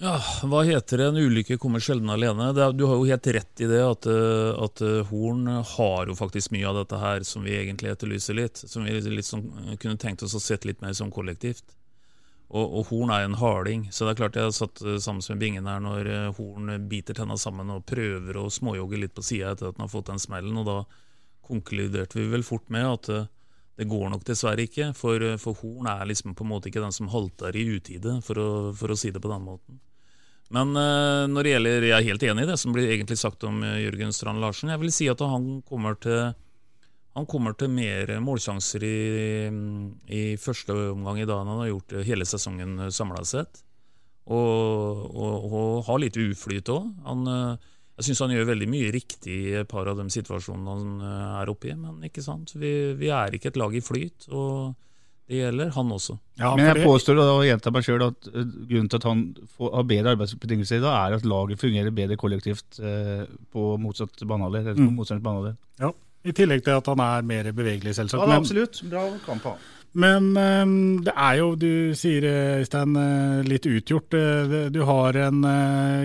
Ja, 0.03 0.17
Hva 0.43 0.65
heter 0.67 0.99
det? 0.99 1.05
En 1.13 1.17
ulykke 1.17 1.55
kommer 1.61 1.79
sjelden 1.79 2.11
alene. 2.11 2.49
Er, 2.51 2.73
du 2.75 2.83
har 2.89 2.97
jo 2.99 3.07
helt 3.07 3.27
rett 3.37 3.61
i 3.63 3.69
det 3.71 3.79
at, 3.79 4.07
eh, 4.11 4.63
at, 4.65 4.81
eh, 4.83 5.05
Horn 5.07 5.47
har 5.47 6.09
jo 6.11 6.15
faktisk 6.19 6.51
mye 6.51 6.67
av 6.67 6.81
dette 6.81 6.99
her 6.99 7.23
som 7.23 7.45
vi 7.47 7.55
egentlig 7.55 7.93
etterlyser 7.93 8.35
litt. 8.35 8.59
Som 8.59 8.83
vi 8.83 8.97
litt 8.99 9.29
sånn, 9.29 9.47
kunne 9.79 10.01
tenkt 10.01 10.25
oss 10.27 10.35
å 10.35 10.41
sette 10.43 10.67
litt 10.67 10.83
mer 10.83 10.91
som 10.97 11.11
kollektivt. 11.11 11.63
Og, 12.51 12.65
og, 12.67 12.83
Horn 12.89 13.13
er 13.15 13.23
en 13.23 13.39
harding, 13.39 13.87
så 13.91 14.03
det 14.03 14.13
er 14.13 14.19
klart 14.19 14.35
jeg 14.35 14.49
har 14.49 14.57
satt 14.57 14.83
eh, 14.83 14.99
sammen 14.99 15.23
med 15.29 15.39
Bingen 15.39 15.71
her 15.71 15.79
når 15.79 16.11
Horn 16.37 16.75
biter 16.91 17.15
tenna 17.17 17.39
sammen 17.39 17.71
og 17.71 17.87
prøver 17.87 18.37
å 18.37 18.51
småjogge 18.51 18.99
litt 18.99 19.15
på 19.15 19.23
sida 19.23 19.55
etter 19.55 19.71
at 19.71 19.79
han 19.79 19.87
har 19.87 19.95
fått 19.95 20.11
den 20.11 20.21
smellen. 20.21 20.59
og 20.59 20.67
da 20.67 20.77
konkluderte 21.43 22.19
vi 22.19 22.27
vel 22.31 22.43
fort 22.43 22.69
med 22.71 22.87
at 22.87 23.09
eh, 23.09 23.31
det 23.79 23.89
går 23.89 24.11
nok 24.13 24.25
dessverre 24.27 24.67
ikke. 24.67 24.91
For, 24.97 25.21
eh, 25.21 25.39
for 25.41 25.57
Horn 25.61 25.89
er 25.91 26.05
liksom 26.09 26.35
på 26.35 26.45
en 26.45 26.51
måte 26.53 26.69
ikke 26.69 26.83
den 26.83 26.95
som 26.95 27.11
halter 27.13 27.55
i 27.55 27.65
utide, 27.75 28.19
for 28.25 28.39
å, 28.39 28.49
for 28.77 28.93
å 28.93 28.99
si 28.99 29.11
det 29.11 29.21
på 29.23 29.31
den 29.31 29.47
måten. 29.47 29.79
Men 30.53 30.77
eh, 30.77 31.25
når 31.31 31.45
det 31.45 31.53
gjelder, 31.55 31.87
jeg 31.87 31.97
er 31.97 32.07
helt 32.11 32.23
enig 32.29 32.45
i 32.45 32.49
det 32.51 32.59
som 32.61 32.73
blir 32.75 32.91
egentlig 32.93 33.17
sagt 33.17 33.45
om 33.47 33.63
eh, 33.65 33.81
Jørgen 33.87 34.13
Strand 34.13 34.41
Larsen. 34.43 34.71
Jeg 34.73 34.81
vil 34.83 34.93
si 34.93 35.09
at 35.09 35.21
han 35.25 35.63
kommer 35.65 35.97
til, 36.03 36.33
han 37.17 37.29
kommer 37.29 37.57
til 37.57 37.73
mer 37.73 38.11
målsjanser 38.21 38.85
i, 38.85 38.97
i 40.13 40.23
første 40.41 40.75
omgang 40.91 41.21
i 41.21 41.27
dag 41.29 41.41
enn 41.41 41.53
han 41.55 41.63
har 41.63 41.71
gjort 41.71 41.97
hele 42.05 42.27
sesongen 42.29 42.89
samla 42.93 43.25
sett. 43.25 43.63
Og, 44.23 45.01
og, 45.11 45.47
og 45.49 45.71
har 45.89 45.99
litt 45.99 46.15
uflyt 46.21 46.69
òg. 46.71 46.85
Jeg 47.97 48.05
syns 48.07 48.21
han 48.23 48.31
gjør 48.31 48.53
veldig 48.53 48.69
mye 48.71 48.93
riktig 48.95 49.33
i 49.49 49.57
et 49.59 49.67
par 49.69 49.89
av 49.91 49.99
de 49.99 50.05
situasjonene 50.13 50.77
han 50.77 51.41
er 51.41 51.51
oppe 51.51 51.73
i. 51.73 51.75
Men 51.75 51.99
ikke 52.07 52.23
sant? 52.23 52.53
Vi, 52.55 52.93
vi 52.97 53.11
er 53.11 53.35
ikke 53.35 53.51
et 53.51 53.59
lag 53.59 53.75
i 53.75 53.83
flyt. 53.83 54.29
og 54.31 54.77
det 55.33 55.41
gjelder 55.41 55.73
han 55.73 55.91
også. 55.93 56.15
Ja, 56.37 56.53
Men 56.57 56.69
jeg 56.69 56.85
påstår 56.85 57.19
og 57.23 57.43
gjentar 57.47 57.73
meg 57.73 57.85
sjøl 57.85 58.05
at 58.05 58.29
uh, 58.29 58.39
grunnen 58.69 58.89
til 58.91 58.99
at 58.99 59.07
han 59.09 59.25
får, 59.57 59.69
har 59.73 59.85
bedre 59.89 60.15
arbeidsbetingelser 60.15 60.79
i 60.79 60.83
dag, 60.83 60.95
er 60.97 61.17
at 61.17 61.27
laget 61.29 61.61
fungerer 61.61 61.93
bedre 61.95 62.17
kollektivt 62.19 62.79
eh, 62.81 63.25
på 63.53 63.67
motsatt 63.81 64.25
banehalvdel. 64.29 64.77
Mm. 64.77 65.53
Ja, 65.81 65.93
I 66.25 66.35
tillegg 66.37 66.65
til 66.65 66.77
at 66.77 66.89
han 66.91 67.01
er 67.01 67.25
mer 67.25 67.49
bevegelig, 67.53 67.95
selvsagt. 67.97 68.21
Ja, 68.21 68.37
absolutt. 68.37 68.81
Bra 68.89 69.07
kamp 69.25 69.49
han. 69.49 69.63
Men 69.93 70.31
um, 70.33 70.71
det 71.05 71.13
er 71.13 71.35
jo, 71.37 71.51
du 71.53 71.93
sier 71.97 72.25
Øystein, 72.61 72.95
uh, 72.97 73.43
litt 73.45 73.67
utgjort. 73.69 74.17
Du 74.73 74.81
har 74.89 75.19
en 75.27 75.45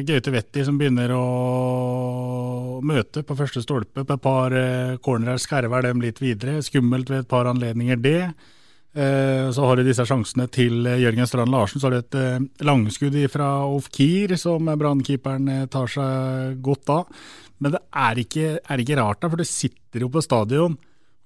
Gaute 0.09 0.35
Wetti 0.35 0.65
som 0.67 0.77
begynner 0.81 1.15
å 1.17 1.25
møte 2.85 3.25
på 3.25 3.37
første 3.37 3.65
stolpe. 3.65 4.05
På 4.05 4.19
et 4.19 4.25
par 4.25 4.61
cornerer 5.05 5.41
skerver 5.41 5.89
dem 5.89 6.05
litt 6.05 6.21
videre. 6.21 6.61
Skummelt 6.65 7.09
ved 7.13 7.25
et 7.25 7.33
par 7.33 7.49
anledninger, 7.49 8.01
det. 8.05 8.23
Eh, 8.97 9.51
så 9.51 9.65
har 9.65 9.77
du 9.77 9.85
disse 9.85 10.05
sjansene 10.09 10.49
til 10.51 10.87
eh, 10.89 11.01
Jørgen 11.03 11.29
Strand 11.29 11.53
Larsen. 11.53 11.81
Så 11.81 11.89
har 11.89 11.97
du 11.97 12.01
et 12.01 12.19
eh, 12.19 12.49
langskudd 12.65 13.19
fra 13.33 13.51
Ofkir 13.69 14.35
som 14.41 14.71
brannkeeperen 14.81 15.69
tar 15.73 15.93
seg 15.93 16.59
godt 16.65 16.93
av. 16.95 17.23
Men 17.59 17.75
det 17.75 17.83
er 18.01 18.21
ikke, 18.23 18.51
er 18.63 18.83
ikke 18.83 18.99
rart, 19.01 19.21
da, 19.23 19.31
for 19.31 19.41
du 19.41 19.47
sitter 19.49 20.07
jo 20.07 20.13
på 20.15 20.23
stadion 20.23 20.77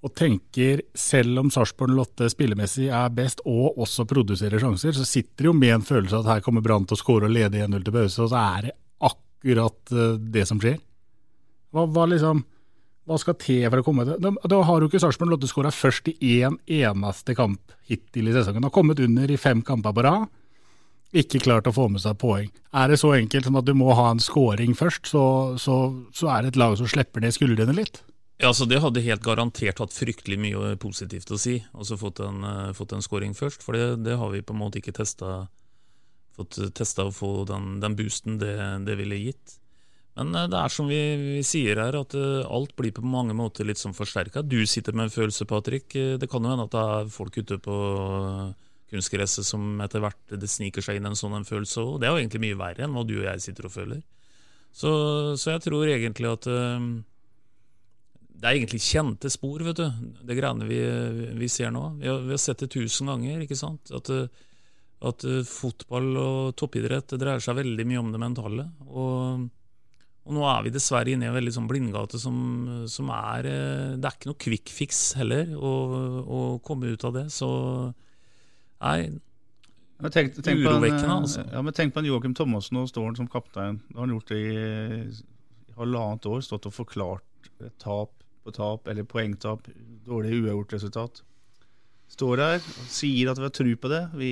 og 0.03 0.11
tenker, 0.19 0.81
selv 0.99 1.39
om 1.39 1.51
Sarpsborg 1.53 1.93
Lotte 1.95 2.27
spillemessig 2.33 2.89
er 2.91 3.13
best 3.15 3.45
og 3.47 3.77
også 3.85 4.03
produserer 4.11 4.59
sjanser, 4.59 4.97
så 4.97 5.05
sitter 5.07 5.45
du 5.45 5.51
jo 5.53 5.55
med 5.55 5.77
en 5.77 5.85
følelse 5.87 6.19
at 6.19 6.27
her 6.27 6.43
kommer 6.43 6.65
Brann 6.65 6.89
til 6.89 6.97
å 6.97 6.99
skåre 6.99 7.29
og 7.29 7.37
lede 7.37 7.61
1-0 7.63 7.85
til 7.87 7.95
pause, 7.95 8.25
og 8.25 8.33
så 8.33 8.41
er 8.41 8.67
det 8.67 8.73
akkurat 9.07 9.95
det 10.35 10.43
som 10.49 10.59
skjer. 10.59 10.81
Hva, 11.71 11.87
hva 11.87 12.09
liksom 12.11 12.43
hva 13.09 13.19
skal 13.19 13.35
til 13.41 13.65
for 13.67 13.83
å 13.83 13.87
komme 13.87 14.05
til 14.07 14.37
Da 14.51 14.61
har 14.69 14.83
jo 14.83 14.89
ikke 14.91 15.01
Sarpsborg 15.03 15.33
Lotte 15.33 15.51
skåra 15.51 15.73
først 15.75 16.13
i 16.13 16.15
én 16.39 16.53
en 16.53 16.59
eneste 16.71 17.35
kamp 17.35 17.75
hittil 17.89 18.31
i 18.31 18.37
sesongen. 18.37 18.63
Har 18.63 18.75
kommet 18.75 19.03
under 19.03 19.31
i 19.31 19.41
fem 19.41 19.63
kamper 19.67 19.95
på 19.97 20.05
rad. 20.07 20.31
Ikke 21.13 21.43
klart 21.43 21.67
å 21.69 21.75
få 21.77 21.89
med 21.93 22.01
seg 22.01 22.17
poeng. 22.21 22.49
Er 22.73 22.89
det 22.89 23.01
så 23.03 23.11
enkelt 23.13 23.45
som 23.45 23.59
at 23.61 23.67
du 23.67 23.75
må 23.77 23.91
ha 23.99 24.07
en 24.13 24.23
scoring 24.23 24.73
først, 24.79 25.11
så, 25.11 25.25
så, 25.61 25.77
så 26.17 26.31
er 26.33 26.43
det 26.43 26.55
et 26.55 26.61
lag 26.63 26.79
som 26.81 26.89
slipper 26.89 27.21
ned 27.21 27.35
skuldrene 27.37 27.75
litt? 27.77 28.01
Ja, 28.41 28.51
så 28.57 28.65
Det 28.65 28.81
hadde 28.83 29.05
helt 29.05 29.23
garantert 29.23 29.79
hatt 29.83 29.93
fryktelig 29.95 30.39
mye 30.41 30.73
positivt 30.81 31.31
å 31.31 31.39
si, 31.39 31.59
altså 31.77 31.99
fått 32.01 32.23
en, 32.25 32.41
uh, 32.43 32.73
fått 32.75 32.95
en 32.97 33.05
scoring 33.05 33.37
først. 33.39 33.63
For 33.63 33.77
det, 33.77 34.05
det, 34.07 34.17
har 34.19 34.33
vi 34.33 34.41
på 34.43 34.57
en 34.57 34.63
måte 34.63 34.81
ikke 34.81 34.97
testa, 34.97 35.47
fått 36.35 36.59
testa 36.75 37.07
å 37.07 37.15
få 37.15 37.45
den, 37.51 37.77
den 37.85 37.99
boosten 37.99 38.41
det, 38.41 38.57
det 38.89 38.97
ville 38.99 39.21
gitt. 39.21 39.59
Men 40.19 40.35
eh, 40.37 40.49
det 40.53 40.59
er 40.59 40.73
som 40.73 40.89
vi, 40.91 41.01
vi 41.39 41.45
sier 41.47 41.81
her, 41.81 41.97
at 42.03 42.17
uh, 42.19 42.43
alt 42.53 42.75
blir 42.79 42.93
på 42.95 43.05
mange 43.07 43.37
måter 43.37 43.67
litt 43.69 43.81
sånn 43.81 43.97
forsterka. 43.97 44.45
Du 44.45 44.61
sitter 44.69 44.97
med 44.97 45.09
en 45.09 45.15
følelse, 45.15 45.49
Patrick. 45.49 45.95
Eh, 45.97 46.19
det 46.21 46.29
kan 46.31 46.45
jo 46.45 46.53
hende 46.53 46.67
at 46.69 46.75
det 46.75 46.83
er 46.97 47.15
folk 47.15 47.39
ute 47.41 47.59
på 47.63 47.77
kunstgresset 48.93 49.49
som 49.49 49.81
etter 49.81 50.03
hvert 50.05 50.35
det 50.37 50.51
sniker 50.53 50.85
seg 50.85 50.99
inn 50.99 51.09
en 51.09 51.17
sånn 51.17 51.39
en 51.39 51.49
følelse 51.49 51.81
òg. 51.81 51.95
Det 52.01 52.09
er 52.09 52.13
jo 52.13 52.21
egentlig 52.21 52.43
mye 52.45 52.61
verre 52.61 52.85
enn 52.85 52.93
hva 52.93 53.07
du 53.09 53.15
og 53.23 53.25
jeg 53.31 53.47
sitter 53.47 53.69
og 53.69 53.73
føler. 53.73 54.03
Så, 54.73 54.91
så 55.41 55.55
jeg 55.55 55.63
tror 55.65 55.89
egentlig 55.89 56.29
at 56.29 56.45
det 58.43 58.49
er 58.49 58.57
egentlig 58.57 58.83
kjente 58.85 59.31
spor, 59.33 59.65
vet 59.65 59.81
du. 59.81 59.89
Det 60.29 60.37
greiene 60.37 60.69
vi, 60.69 60.81
vi 61.41 61.49
ser 61.53 61.73
nå. 61.73 61.87
Vi 62.03 62.09
har, 62.11 62.21
vi 62.25 62.35
har, 62.35 62.41
sett 62.41 62.65
det 62.65 62.69
tusen 62.73 63.09
ganger, 63.09 63.47
ikke 63.47 63.57
sant. 63.57 63.93
At, 63.97 64.13
at 65.09 65.27
fotball 65.49 66.13
og 66.21 66.53
toppidrett 66.61 67.15
det 67.15 67.21
dreier 67.25 67.45
seg 67.45 67.63
veldig 67.63 67.89
mye 67.89 68.05
om 68.05 68.13
det 68.13 68.21
mentale. 68.21 68.69
og 68.93 69.49
og 70.23 70.37
nå 70.37 70.45
er 70.47 70.63
vi 70.67 70.73
dessverre 70.75 71.11
inne 71.11 71.27
i 71.27 71.31
en 71.31 71.35
veldig 71.35 71.53
sånn 71.57 71.67
blindgate 71.71 72.21
som, 72.23 72.37
som, 72.91 73.11
er 73.11 73.49
eh, 73.51 73.97
Det 73.99 74.07
er 74.07 74.17
ikke 74.17 74.31
noe 74.31 74.43
quick 74.45 74.71
fix 74.71 75.03
heller 75.19 75.51
å, 75.59 75.73
å 76.23 76.41
komme 76.63 76.93
ut 76.95 77.07
av 77.09 77.17
det. 77.17 77.27
Så 77.35 77.49
nei 78.83 79.11
tenk, 80.15 80.39
tenk 80.39 80.63
Urovekkende, 80.63 81.17
altså. 81.17 81.45
Ja, 81.51 81.63
men 81.63 81.75
tenk 81.75 81.95
på 81.95 82.03
en 82.03 82.09
Joakim 82.11 82.37
Thomassen, 82.39 82.79
nå 82.79 82.87
står 82.91 83.11
han 83.11 83.19
som 83.19 83.31
kaptein. 83.31 83.81
Det 83.89 83.99
har 83.99 84.07
han 84.07 84.15
gjort 84.15 84.31
det 84.31 84.41
i, 84.43 84.57
i 85.67 85.77
halvannet 85.79 86.31
år. 86.31 86.41
Stått 86.47 86.71
og 86.71 86.77
forklart 86.77 87.51
tap 87.83 88.15
på 88.43 88.55
tap, 88.55 88.89
eller 88.91 89.07
poengtap, 89.07 89.69
dårlig 90.07 90.41
uavgjort 90.41 90.75
resultat. 90.75 91.23
Står 92.13 92.43
her 92.43 92.59
og 92.59 92.89
sier 92.93 93.31
at 93.31 93.39
vi 93.41 93.47
har 93.47 93.55
tru 93.57 93.71
på 93.81 93.89
det. 93.89 94.03
Vi, 94.19 94.31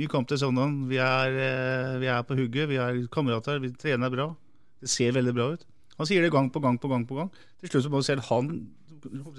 ny 0.00 0.08
kamp 0.10 0.28
til 0.30 0.40
søndag. 0.40 0.72
Vi, 0.90 0.98
eh, 0.98 1.96
vi, 2.02 2.08
er 2.10 2.24
på 2.26 2.36
hugget, 2.38 2.68
vi 2.72 2.80
er 2.82 3.04
kamerater, 3.12 3.60
vi 3.62 3.70
trener 3.78 4.10
bra. 4.12 4.32
Det 4.82 4.90
ser 4.90 5.14
veldig 5.16 5.34
bra 5.36 5.52
ut. 5.54 5.66
Han 5.98 6.06
sier 6.06 6.22
det 6.22 6.30
gang 6.30 6.48
på 6.54 6.62
gang 6.62 6.78
på 6.78 6.90
gang. 6.90 7.06
på 7.06 7.16
gang. 7.18 7.30
Til 7.58 7.72
slutt 7.72 7.86
så 7.86 7.90
må 7.92 8.02
selv 8.06 8.26
han 8.30 8.52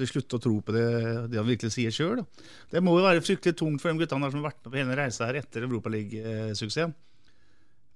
slutte 0.08 0.38
å 0.38 0.42
tro 0.44 0.56
på 0.64 0.76
det, 0.76 0.88
det 1.32 1.40
han 1.40 1.48
virkelig 1.48 1.74
sier 1.76 1.94
sjøl. 1.94 2.24
Det 2.72 2.82
må 2.84 2.96
jo 2.98 3.06
være 3.06 3.24
fryktelig 3.24 3.58
tungt 3.60 3.84
for 3.84 3.92
de 3.92 4.04
guttene 4.04 4.30
som 4.32 4.40
har 4.42 4.52
vært 4.52 4.64
med 4.64 4.72
på 4.72 4.80
hele 4.80 4.98
reisa 5.00 5.28
her 5.28 5.40
etter 5.42 5.68
Europaliga-suksessen. 5.68 6.96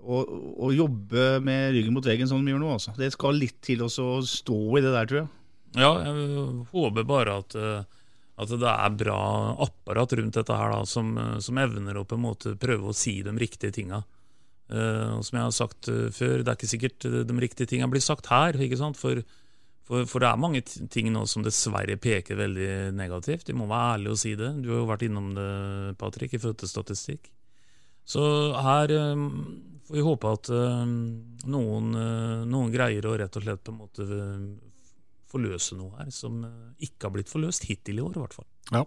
Å 0.03 0.69
jobbe 0.75 1.39
med 1.43 1.71
ryggen 1.77 1.95
mot 1.95 2.07
veggen 2.07 2.27
sånn 2.27 2.43
de 2.43 2.51
gjør 2.51 2.63
nå. 2.63 2.71
Altså. 2.75 2.95
Det 2.99 3.13
skal 3.15 3.39
litt 3.39 3.61
til 3.63 3.85
å 3.85 3.89
stå 3.89 4.59
i 4.75 4.83
det 4.83 4.91
der, 4.91 5.07
tror 5.07 5.21
jeg. 5.21 5.29
Ja, 5.79 5.91
jeg 6.05 6.65
håper 6.73 7.07
bare 7.07 7.37
at, 7.41 7.55
eh, 7.57 8.01
at 8.43 8.51
det 8.51 8.73
er 8.73 8.97
bra 8.99 9.21
apparat 9.63 10.13
rundt 10.19 10.35
dette 10.37 10.57
her 10.59 10.75
da, 10.75 10.83
som, 10.85 11.15
som 11.41 11.61
evner 11.63 11.97
å 11.97 12.03
på 12.05 12.19
en 12.19 12.27
måte 12.27 12.53
prøve 12.59 12.91
å 12.91 12.97
si 12.97 13.21
de 13.25 13.33
riktige 13.39 13.73
tinga. 13.73 14.03
Uh, 14.71 15.19
som 15.21 15.37
jeg 15.37 15.43
har 15.43 15.53
sagt 15.53 15.89
uh, 15.91 16.07
før, 16.13 16.39
det 16.41 16.47
er 16.47 16.57
ikke 16.57 16.71
sikkert 16.71 17.05
uh, 17.09 17.21
de 17.27 17.35
riktige 17.43 17.69
tingene 17.69 17.91
blir 17.91 18.03
sagt 18.03 18.29
her. 18.31 18.55
For, 18.95 19.19
for, 19.83 20.07
for, 20.07 20.23
det 20.23 20.29
er 20.29 20.39
mange 20.39 20.63
ting 20.63 21.11
nå 21.11 21.25
som 21.27 21.43
dessverre 21.43 21.97
peker 21.99 22.39
veldig 22.39 22.93
negativt. 22.95 23.49
Vi 23.51 23.57
må 23.59 23.67
være 23.67 23.97
ærlige 23.97 24.15
og 24.15 24.21
si 24.23 24.33
det. 24.39 24.53
Du 24.63 24.71
har 24.71 24.81
jo 24.81 24.89
vært 24.89 25.05
innom 25.09 25.33
det, 25.35 25.49
Patrick, 25.99 26.33
i 26.33 26.41
fødselsstatistikk. 26.41 27.29
Så 28.07 28.23
her 28.59 28.91
får 28.91 29.95
vi 29.95 30.03
håpe 30.03 30.31
at 30.35 30.49
noen, 30.51 31.93
noen, 32.51 32.71
greier 32.73 33.05
å 33.07 33.13
rett 33.19 33.37
og 33.39 33.45
slett 33.45 33.61
på 33.63 33.71
en 33.71 33.79
måte 33.79 34.07
forløse 35.31 35.77
noe 35.79 36.01
her 36.01 36.11
som 36.11 36.41
ikke 36.83 37.07
har 37.07 37.13
blitt 37.15 37.31
forløst 37.31 37.69
hittil 37.69 38.01
i 38.01 38.03
år, 38.03 38.17
i 38.17 38.23
hvert 38.25 38.35
fall. 38.35 38.49
Ja. 38.75 38.83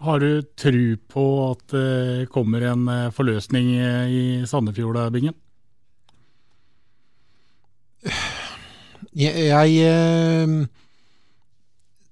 Har 0.00 0.22
du 0.22 0.40
tru 0.56 0.96
på 1.12 1.22
at 1.50 1.74
det 1.74 2.28
kommer 2.32 2.64
en 2.70 2.86
eh, 2.88 3.10
forløsning 3.12 3.66
eh, 3.76 4.08
i 4.08 4.22
Sandefjord, 4.48 4.96
Bingen? 5.12 5.36
Jeg, 9.10 9.34
jeg 9.50 9.88
eh, 9.90 10.50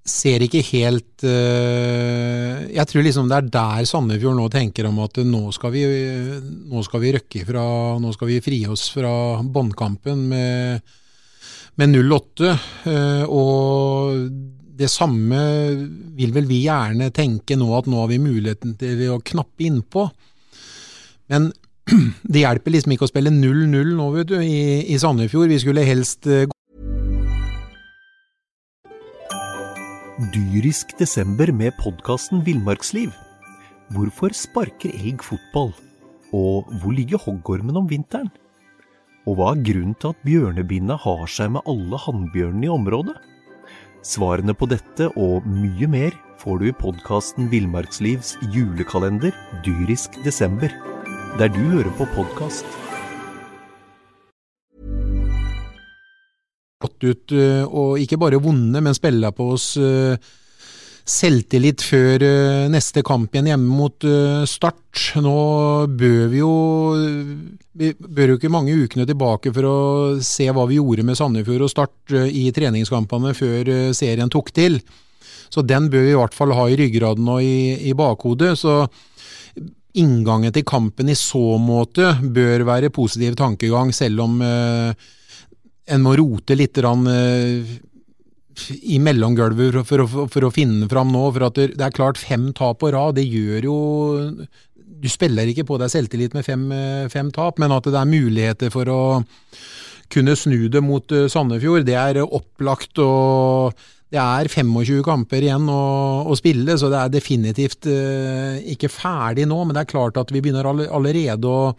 ser 0.02 0.42
ikke 0.42 0.64
helt 0.72 1.22
Jeg 1.22 2.86
tror 2.90 3.04
liksom 3.06 3.28
det 3.30 3.36
er 3.36 3.50
der 3.54 3.86
Sandefjord 3.86 4.34
nå 4.34 4.48
tenker 4.50 4.88
om 4.88 4.98
at 5.04 5.20
nå 5.22 5.44
skal 5.54 5.70
vi, 5.76 5.84
nå 6.66 6.82
skal 6.82 7.04
vi 7.04 7.12
røkke 7.14 7.44
fra 7.46 7.62
Nå 8.02 8.10
skal 8.16 8.32
vi 8.32 8.40
fri 8.42 8.58
oss 8.66 8.88
fra 8.90 9.12
båndkampen 9.46 10.24
med, 10.32 10.90
med 11.78 11.94
08. 12.02 12.50
Og 13.30 14.57
det 14.78 14.88
samme 14.92 15.38
vil 16.18 16.34
vel 16.34 16.46
vi 16.46 16.62
gjerne 16.66 17.10
tenke 17.14 17.56
nå, 17.58 17.70
at 17.74 17.88
nå 17.90 17.98
har 18.02 18.10
vi 18.12 18.20
muligheten 18.22 18.76
til 18.78 19.08
å 19.10 19.22
knappe 19.24 19.66
innpå. 19.66 20.04
Men 21.32 21.50
det 22.32 22.44
hjelper 22.44 22.76
liksom 22.76 22.94
ikke 22.94 23.08
å 23.08 23.10
spille 23.10 23.32
0-0 23.34 23.96
nå, 23.98 24.10
vet 24.14 24.30
du, 24.30 24.38
i, 24.38 24.84
i 24.86 25.00
Sandefjord. 25.00 25.50
Vi 25.50 25.60
skulle 25.64 25.86
helst 25.88 26.28
gå 26.28 26.54
Dyrisk 30.34 30.96
desember 30.98 31.52
med 31.54 31.76
podkasten 31.78 32.40
Villmarksliv. 32.42 33.12
Hvorfor 33.94 34.34
sparker 34.34 34.90
elg 34.90 35.22
fotball? 35.22 35.70
Og 36.34 36.66
hvor 36.82 36.92
ligger 36.92 37.22
hoggormen 37.22 37.78
om 37.78 37.86
vinteren? 37.88 38.26
Og 39.30 39.38
hva 39.38 39.52
er 39.54 39.62
grunnen 39.68 39.94
til 40.00 40.10
at 40.10 40.26
bjørnebinna 40.26 40.98
har 41.04 41.22
seg 41.30 41.54
med 41.54 41.70
alle 41.70 42.00
hannbjørnene 42.02 42.66
i 42.66 42.72
området? 42.74 43.14
Svarene 44.08 44.54
på 44.56 44.64
dette 44.70 45.10
og 45.20 45.44
mye 45.44 45.88
mer 45.90 46.14
får 46.40 46.60
du 46.62 46.68
i 46.70 46.76
podkasten 46.80 47.50
Villmarkslivs 47.52 48.38
julekalender 48.54 49.34
dyrisk 49.66 50.16
desember, 50.24 50.72
der 51.36 51.52
du 51.52 51.60
hører 51.74 51.92
på 51.98 52.08
podkast. 52.16 52.64
gått 56.78 57.04
ut 57.04 57.32
eh, 57.34 57.64
og 57.66 57.98
ikke 57.98 58.18
bare 58.22 58.40
vunnet, 58.42 58.82
men 58.82 58.94
spilla 58.96 59.32
på 59.34 59.50
oss 59.54 59.72
eh, 59.76 60.14
selvtillit 61.08 61.82
før 61.84 62.22
eh, 62.24 62.66
neste 62.72 63.02
kamp 63.06 63.32
igjen 63.32 63.50
hjemme 63.52 63.76
mot 63.78 64.04
eh, 64.04 64.44
Start. 64.48 65.14
Nå 65.22 65.38
bør 65.98 66.22
vi 66.32 66.42
jo 66.42 66.52
Vi 67.78 67.92
bør 67.96 68.34
jo 68.34 68.38
ikke 68.38 68.52
mange 68.52 68.76
ukene 68.76 69.06
tilbake 69.08 69.52
for 69.54 69.68
å 69.68 69.78
se 70.24 70.48
hva 70.52 70.66
vi 70.68 70.78
gjorde 70.78 71.06
med 71.08 71.18
Sandefjord 71.18 71.66
og 71.66 71.72
Start 71.72 72.14
eh, 72.14 72.30
i 72.42 72.48
treningskampene 72.54 73.34
før 73.36 73.72
serien 73.96 74.32
tok 74.32 74.52
til. 74.56 74.80
Så 75.48 75.64
den 75.64 75.88
bør 75.88 76.04
vi 76.04 76.12
i 76.12 76.18
hvert 76.18 76.36
fall 76.36 76.52
ha 76.56 76.68
i 76.68 76.76
ryggraden 76.76 77.28
og 77.32 77.44
i, 77.44 77.88
i 77.88 77.96
bakhodet. 77.96 78.52
Så 78.60 78.82
inngangen 79.98 80.52
til 80.52 80.66
kampen 80.68 81.08
i 81.08 81.16
så 81.16 81.56
måte 81.62 82.12
bør 82.20 82.66
være 82.68 82.92
positiv 82.94 83.38
tankegang, 83.38 83.94
selv 83.96 84.26
om 84.26 84.36
en 85.88 86.04
må 86.04 86.12
rote 86.20 86.54
litt 86.54 86.76
i 88.82 88.98
mellomgulvet 89.02 89.72
for, 89.74 89.84
for, 89.88 90.04
å- 90.04 90.28
for 90.32 90.46
å 90.48 90.52
finne 90.54 90.88
fram 90.90 91.10
nå. 91.14 91.24
For 91.36 91.46
at 91.48 91.58
det, 91.60 91.76
er 91.84 91.94
klart, 91.94 92.18
fem 92.20 92.50
tap 92.56 92.80
på 92.82 92.92
rad, 92.94 93.16
det 93.18 93.26
gjør 93.28 93.68
jo 93.70 93.76
Du 94.98 95.06
spiller 95.10 95.46
ikke 95.46 95.62
på 95.68 95.76
deg 95.78 95.92
selvtillit 95.92 96.32
med 96.34 96.42
fem, 96.46 96.64
fem 97.12 97.28
tap, 97.30 97.58
men 97.62 97.70
at 97.76 97.84
det 97.86 97.94
er 98.00 98.08
muligheter 98.10 98.72
for 98.74 98.88
å 98.90 99.00
kunne 100.10 100.32
snu 100.40 100.68
det 100.72 100.80
mot 100.82 101.12
eh, 101.12 101.26
Sandefjord, 101.30 101.84
det 101.86 101.94
er 102.00 102.18
opplagt. 102.24 102.98
og 102.98 103.76
det 104.08 104.16
er 104.22 104.48
25 104.48 105.02
kamper 105.04 105.44
igjen 105.44 105.66
å, 105.68 106.24
å 106.32 106.34
spille, 106.38 106.78
så 106.80 106.88
det 106.88 106.96
er 107.02 107.10
definitivt 107.12 107.84
eh, 107.92 108.56
ikke 108.72 108.88
ferdig 108.88 109.44
nå. 109.50 109.58
Men 109.68 109.76
det 109.76 109.82
er 109.84 109.90
klart 109.92 110.16
at 110.16 110.32
vi 110.32 110.40
begynner 110.40 110.64
allerede 110.70 111.44
å 111.52 111.74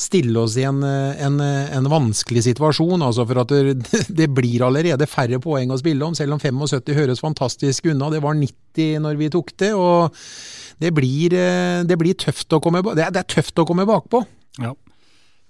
stille 0.00 0.40
oss 0.40 0.56
i 0.58 0.64
en, 0.66 0.82
en, 0.84 1.38
en 1.40 1.90
vanskelig 1.90 2.44
situasjon. 2.48 3.02
altså 3.04 3.26
For 3.28 3.42
at 3.44 3.54
det, 3.54 3.76
det 4.20 4.30
blir 4.34 4.66
allerede 4.66 5.08
færre 5.10 5.40
poeng 5.42 5.72
å 5.74 5.80
spille 5.80 6.06
om, 6.06 6.16
selv 6.18 6.36
om 6.36 6.42
75 6.42 6.94
høres 6.98 7.22
fantastisk 7.24 7.90
unna. 7.92 8.10
Det 8.12 8.22
var 8.24 8.38
90 8.38 9.04
når 9.04 9.20
vi 9.20 9.32
tok 9.32 9.54
det. 9.62 9.72
og 9.78 10.14
det 10.78 10.90
blir, 10.94 11.34
eh, 11.38 11.82
det 11.86 11.98
blir 12.00 12.16
tøft 12.18 12.52
å 12.52 12.60
komme 12.62 12.82
det 12.94 13.06
er, 13.06 13.12
det 13.14 13.22
er 13.22 13.30
tøft 13.36 13.58
å 13.62 13.66
komme 13.68 13.86
bakpå. 13.88 14.24
Ja. 14.62 14.74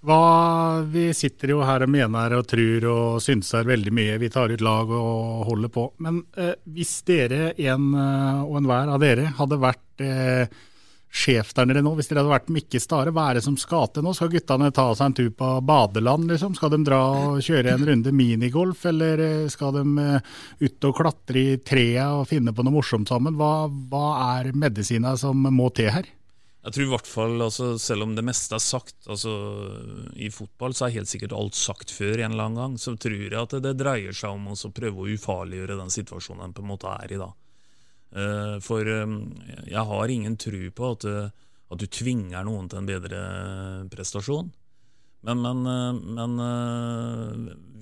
Hva, 0.05 0.83
vi 0.85 1.07
sitter 1.17 1.55
jo 1.55 1.63
her 1.65 1.81
og 1.81 1.89
mener 1.89 2.35
og 2.37 2.45
tror 2.49 2.85
og 2.91 3.23
synser 3.25 3.65
veldig 3.65 3.93
mye. 3.95 4.19
Vi 4.21 4.29
tar 4.29 4.53
ut 4.53 4.61
lag 4.61 4.91
og 4.93 5.47
holder 5.49 5.71
på. 5.73 5.87
Men 6.05 6.21
eh, 6.37 6.53
hvis 6.75 6.99
dere, 7.07 7.55
en 7.57 7.89
eh, 7.97 8.43
og 8.45 8.59
enhver 8.61 8.93
av 8.93 9.01
dere, 9.01 9.31
hadde 9.39 9.61
vært 9.63 10.05
eh, 10.05 10.45
sjefsternere 11.15 11.83
nå, 11.85 11.93
hvis 11.95 12.09
dere 12.09 12.21
hadde 12.21 12.33
vært 12.33 12.51
Mikke 12.53 12.79
Stare, 12.83 13.13
hva 13.15 13.29
er 13.29 13.39
det 13.39 13.45
som 13.45 13.55
skal 13.59 13.87
til 13.93 14.03
nå? 14.03 14.11
Skal 14.17 14.33
guttene 14.33 14.71
ta 14.75 14.89
seg 14.91 15.07
en 15.07 15.15
tur 15.21 15.31
på 15.39 15.51
badeland, 15.65 16.27
liksom? 16.31 16.57
Skal 16.57 16.73
de 16.73 16.81
dra 16.83 16.99
og 17.15 17.39
kjøre 17.45 17.71
en 17.75 17.87
runde 17.87 18.11
minigolf, 18.15 18.83
eller 18.91 19.23
eh, 19.23 19.47
skal 19.51 19.77
de 19.77 19.85
eh, 20.03 20.35
ut 20.65 20.89
og 20.89 20.99
klatre 20.99 21.41
i 21.41 21.55
trea 21.63 22.09
og 22.19 22.27
finne 22.31 22.53
på 22.55 22.65
noe 22.65 22.75
morsomt 22.75 23.11
sammen? 23.11 23.39
Hva, 23.39 23.69
hva 23.91 24.05
er 24.35 24.51
medisina 24.57 25.15
som 25.19 25.47
må 25.55 25.71
til 25.75 25.93
her? 25.95 26.11
Jeg 26.65 26.73
tror 26.73 26.87
i 26.87 26.91
hvert 26.95 27.07
fall, 27.07 27.35
altså, 27.45 27.65
selv 27.77 28.07
om 28.07 28.15
det 28.17 28.23
meste 28.25 28.57
er 28.57 28.63
sagt 28.63 29.05
altså, 29.05 29.31
I 30.17 30.31
fotball 30.33 30.73
så 30.73 30.87
er 30.87 30.95
helt 30.95 31.11
sikkert 31.11 31.35
alt 31.37 31.53
sagt 31.53 31.93
før 31.93 32.23
en 32.23 32.33
eller 32.33 32.47
annen 32.47 32.57
gang. 32.57 32.77
Så 32.81 32.95
tror 32.97 33.19
jeg 33.21 33.37
at 33.37 33.53
det, 33.53 33.61
det 33.67 33.75
dreier 33.83 34.17
seg 34.17 34.33
om 34.33 34.49
å 34.49 34.71
prøve 34.73 35.03
å 35.03 35.11
ufarliggjøre 35.13 35.77
den 35.77 35.93
situasjonen 35.93 36.47
en 36.47 36.55
på 36.57 36.65
en 36.65 36.71
måte 36.73 36.89
er 36.89 37.13
i 37.13 37.21
da. 37.21 37.29
Eh, 38.13 38.57
for 38.63 38.87
eh, 38.87 39.15
jeg 39.67 39.87
har 39.89 40.11
ingen 40.11 40.37
tro 40.39 40.61
på 40.75 40.91
at, 40.95 41.07
eh, 41.09 41.33
at 41.73 41.81
du 41.81 41.87
tvinger 41.89 42.45
noen 42.47 42.69
til 42.71 42.81
en 42.81 42.87
bedre 42.89 43.23
prestasjon. 43.91 44.53
Men, 45.25 45.39
men, 45.41 45.65
men 46.13 46.33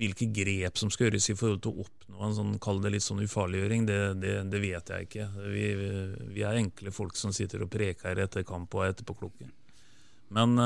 hvilke 0.00 0.30
grep 0.32 0.78
som 0.80 0.88
skal 0.88 1.10
gjøres 1.10 1.26
i 1.28 1.34
forhold 1.36 1.58
til 1.60 1.74
å 1.74 1.82
oppnå 1.84 2.22
en 2.24 2.36
sånn, 2.38 2.54
kall 2.56 2.78
det 2.80 2.94
litt 2.94 3.04
sånn 3.04 3.20
ufarliggjøring, 3.20 3.84
det, 3.84 3.98
det, 4.22 4.32
det 4.48 4.60
vet 4.62 4.92
jeg 4.94 5.08
ikke. 5.10 5.26
Vi, 5.52 5.66
vi 6.38 6.46
er 6.48 6.56
enkle 6.62 6.94
folk 6.96 7.20
som 7.20 7.34
sitter 7.36 7.66
og 7.66 7.68
preker 7.74 8.22
etter 8.24 8.46
kamp 8.48 8.72
og 8.72 8.86
etterpå 8.86 9.18
klokken. 9.18 9.52
Men, 10.32 10.56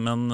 men 0.00 0.24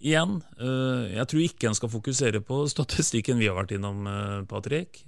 igjen, 0.00 0.38
jeg 0.56 1.28
tror 1.28 1.44
ikke 1.44 1.68
en 1.68 1.76
skal 1.76 1.92
fokusere 1.92 2.40
på 2.40 2.62
statistikken 2.72 3.36
vi 3.36 3.52
har 3.52 3.60
vært 3.60 3.76
innom, 3.76 4.08
Patrick. 4.48 5.04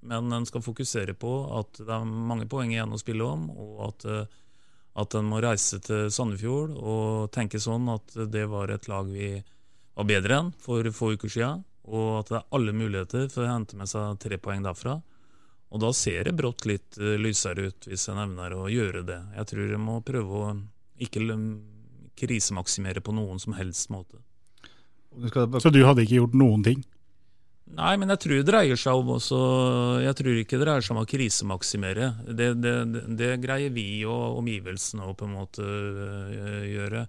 Men 0.00 0.32
en 0.32 0.46
skal 0.48 0.64
fokusere 0.64 1.12
på 1.18 1.32
at 1.58 1.82
det 1.82 1.92
er 1.92 2.06
mange 2.08 2.48
poeng 2.48 2.72
igjen 2.72 2.94
å 2.94 3.00
spille 3.00 3.26
om, 3.26 3.48
og 3.52 3.82
at 3.90 4.06
eh, 4.08 4.38
at 4.98 5.14
en 5.14 5.28
må 5.30 5.40
reise 5.42 5.78
til 5.84 6.08
Sandefjord 6.12 6.74
og 6.74 7.30
tenke 7.34 7.60
sånn 7.62 7.88
at 7.92 8.16
det 8.30 8.46
var 8.50 8.72
et 8.74 8.88
lag 8.90 9.08
vi 9.10 9.36
var 9.94 10.08
bedre 10.08 10.40
enn 10.40 10.50
for 10.58 10.86
få 10.94 11.12
uker 11.14 11.30
siden, 11.30 11.62
og 11.90 12.08
at 12.20 12.32
det 12.32 12.38
er 12.40 12.56
alle 12.56 12.74
muligheter 12.76 13.28
for 13.32 13.44
å 13.44 13.52
hente 13.52 13.78
med 13.78 13.90
seg 13.90 14.18
tre 14.22 14.38
poeng 14.42 14.64
derfra. 14.64 14.98
Og 15.70 15.82
da 15.82 15.92
ser 15.94 16.26
det 16.26 16.34
brått 16.38 16.66
litt 16.66 16.98
eh, 16.98 17.18
lysere 17.20 17.68
ut 17.70 17.86
hvis 17.86 18.08
en 18.10 18.22
evner 18.24 18.56
å 18.56 18.66
gjøre 18.70 19.04
det. 19.06 19.20
Jeg 19.38 19.50
tror 19.52 19.74
en 19.76 19.86
må 19.86 20.00
prøve 20.06 20.40
å 20.40 20.54
ikke 21.00 21.22
krisemaksimere 22.20 23.02
på 23.04 23.14
noen 23.16 23.38
som 23.40 23.54
helst 23.56 23.92
måte. 23.94 24.18
Så 25.62 25.70
du 25.72 25.80
hadde 25.86 26.04
ikke 26.04 26.20
gjort 26.20 26.34
noen 26.38 26.66
ting? 26.66 26.82
Nei, 27.78 27.94
men 28.00 28.10
jeg 28.10 28.20
tror 28.24 28.40
det 28.40 28.46
dreier 28.48 28.78
seg 28.80 28.98
om 28.98 29.12
også 29.14 29.40
Jeg 30.02 30.16
tror 30.18 30.38
ikke 30.40 30.58
det 30.58 30.66
dreier 30.66 30.84
seg 30.84 30.94
om 30.96 31.02
å 31.04 31.08
krisemaksimere. 31.08 32.08
Det, 32.26 32.48
det, 32.58 32.74
det, 33.18 33.30
greier 33.42 33.74
vi 33.74 34.02
og 34.08 34.40
omgivelsene 34.40 35.06
å 35.06 35.14
på 35.16 35.28
en 35.28 35.36
måte 35.36 35.66
øh, 35.66 36.64
gjøre. 36.66 37.04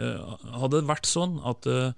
Eh, 0.00 0.30
hadde 0.62 0.80
det 0.80 0.88
vært 0.88 1.10
sånn 1.10 1.36
at, 1.46 1.68
øh, 1.68 1.92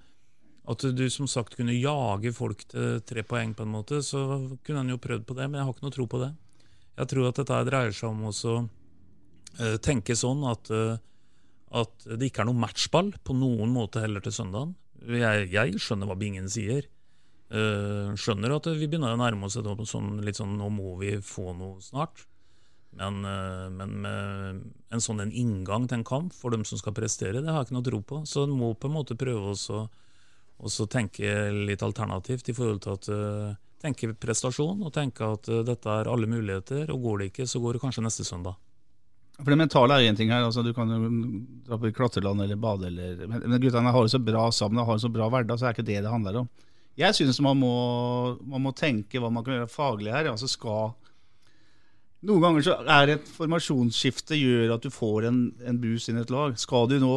at 0.73 0.85
du 0.97 1.05
som 1.13 1.29
sagt 1.31 1.55
kunne 1.59 1.75
jage 1.77 2.33
folk 2.35 2.65
til 2.73 2.99
tre 3.07 3.23
poeng, 3.27 3.55
på 3.55 3.63
en 3.63 3.71
måte, 3.71 4.01
så 4.03 4.25
kunne 4.65 4.83
en 4.83 4.93
jo 4.95 5.01
prøvd 5.01 5.27
på 5.29 5.37
det, 5.39 5.47
men 5.47 5.61
jeg 5.61 5.69
har 5.69 5.75
ikke 5.75 5.87
noe 5.87 5.95
tro 5.95 6.07
på 6.11 6.21
det. 6.25 6.31
Jeg 6.99 7.11
tror 7.13 7.29
at 7.29 7.39
dette 7.39 7.65
dreier 7.71 7.95
seg 7.95 8.11
om 8.11 8.27
øh, 8.27 9.77
tenke 9.85 10.17
sånn 10.19 10.43
at, 10.49 10.73
at 11.71 12.09
det 12.11 12.27
ikke 12.27 12.43
er 12.43 12.51
noe 12.51 12.65
matchball 12.65 13.13
på 13.23 13.37
noen 13.37 13.71
måte 13.73 14.03
heller 14.03 14.23
til 14.25 14.35
søndagen. 14.35 14.75
Jeg, 15.03 15.47
jeg 15.55 15.79
skjønner 15.83 16.11
hva 16.11 16.19
Bingen 16.19 16.51
sier. 16.51 16.85
Eh, 17.53 18.13
skjønner 18.17 18.55
at 18.55 18.67
vi 18.73 18.87
begynner 18.87 19.13
å 19.13 19.19
nærme 19.19 19.45
oss 19.45 19.59
et 19.59 19.67
sånn, 19.85 20.15
litt 20.25 20.39
sånn 20.39 20.55
Nå 20.57 20.71
må 20.73 20.95
vi 20.97 21.19
få 21.21 21.51
noe 21.53 21.81
snart. 21.85 22.25
Men, 22.97 23.21
eh, 23.25 23.67
men 23.73 23.93
med 24.01 24.63
en 24.93 25.03
sånn 25.03 25.21
en 25.21 25.31
inngang 25.31 25.87
til 25.87 25.99
en 25.99 26.07
kamp 26.07 26.33
for 26.33 26.53
dem 26.53 26.65
som 26.65 26.81
skal 26.81 26.95
prestere, 26.97 27.41
det 27.41 27.49
har 27.49 27.61
jeg 27.61 27.69
ikke 27.69 27.77
noe 27.77 27.89
tro 27.89 28.01
på. 28.01 28.21
Så 28.25 28.47
en 28.47 28.57
må 28.57 28.73
på 28.73 28.89
en 28.89 28.97
måte 28.97 29.17
prøve 29.17 29.53
også 29.53 30.89
tenke 30.89 31.29
litt 31.53 31.85
alternativt 31.85 32.49
i 32.49 32.57
forhold 32.57 32.81
til 32.81 32.97
at 32.97 33.13
eh, 33.13 33.61
Tenke 33.83 34.13
prestasjon 34.15 34.79
og 34.79 34.93
tenke 34.95 35.27
at 35.27 35.43
dette 35.67 35.91
er 35.91 36.07
alle 36.07 36.23
muligheter, 36.23 36.87
og 36.93 37.01
går 37.03 37.17
det 37.19 37.25
ikke, 37.33 37.43
så 37.51 37.59
går 37.59 37.75
det 37.75 37.81
kanskje 37.81 38.03
neste 38.05 38.23
søndag. 38.23 38.55
For 39.41 39.51
det 39.51 39.57
mentale 39.59 39.97
er 39.97 40.07
én 40.07 40.15
ting 40.15 40.29
her. 40.31 40.45
altså 40.45 40.63
Du 40.63 40.71
kan 40.71 40.87
jo 40.87 41.09
dra 41.67 41.75
på 41.75 41.91
klatreland 41.91 42.45
eller 42.45 42.55
bade, 42.55 42.87
eller 42.87 43.27
Men 43.27 43.43
men 43.43 43.59
guttene 43.59 43.91
har 43.91 44.03
det 44.07 44.13
så 44.15 44.23
bra 44.23 44.45
sammen 44.51 44.79
og 44.79 44.85
har 44.85 44.93
en 44.93 45.03
så 45.03 45.11
bra 45.11 45.27
hverdag, 45.27 45.59
så 45.59 45.67
er 45.67 45.75
ikke 45.75 45.83
det 45.83 45.99
det 45.99 46.13
handler 46.13 46.45
om. 46.45 46.49
Jeg 46.99 47.15
synes 47.17 47.39
man 47.41 47.57
man 47.57 48.61
må 48.61 48.71
tenke 48.77 49.21
hva 49.21 49.31
man 49.33 49.45
kan 49.45 49.57
gjøre 49.57 49.71
faglig 49.71 50.13
her. 50.13 50.29
altså 50.31 50.47
skal 50.47 50.93
Noen 52.23 52.39
ganger 52.39 52.63
så 52.63 52.75
er 52.87 53.17
et 53.17 53.31
formasjonsskifte 53.35 54.37
gjør 54.39 54.77
at 54.77 54.85
du 54.85 54.93
får 54.93 55.25
en, 55.27 55.39
en 55.67 55.79
boost 55.81 56.07
inn 56.07 56.21
i 56.21 56.21
et 56.23 56.31
lag. 56.31 56.55
Skal 56.55 56.87
du 56.87 56.95
nå 57.01 57.15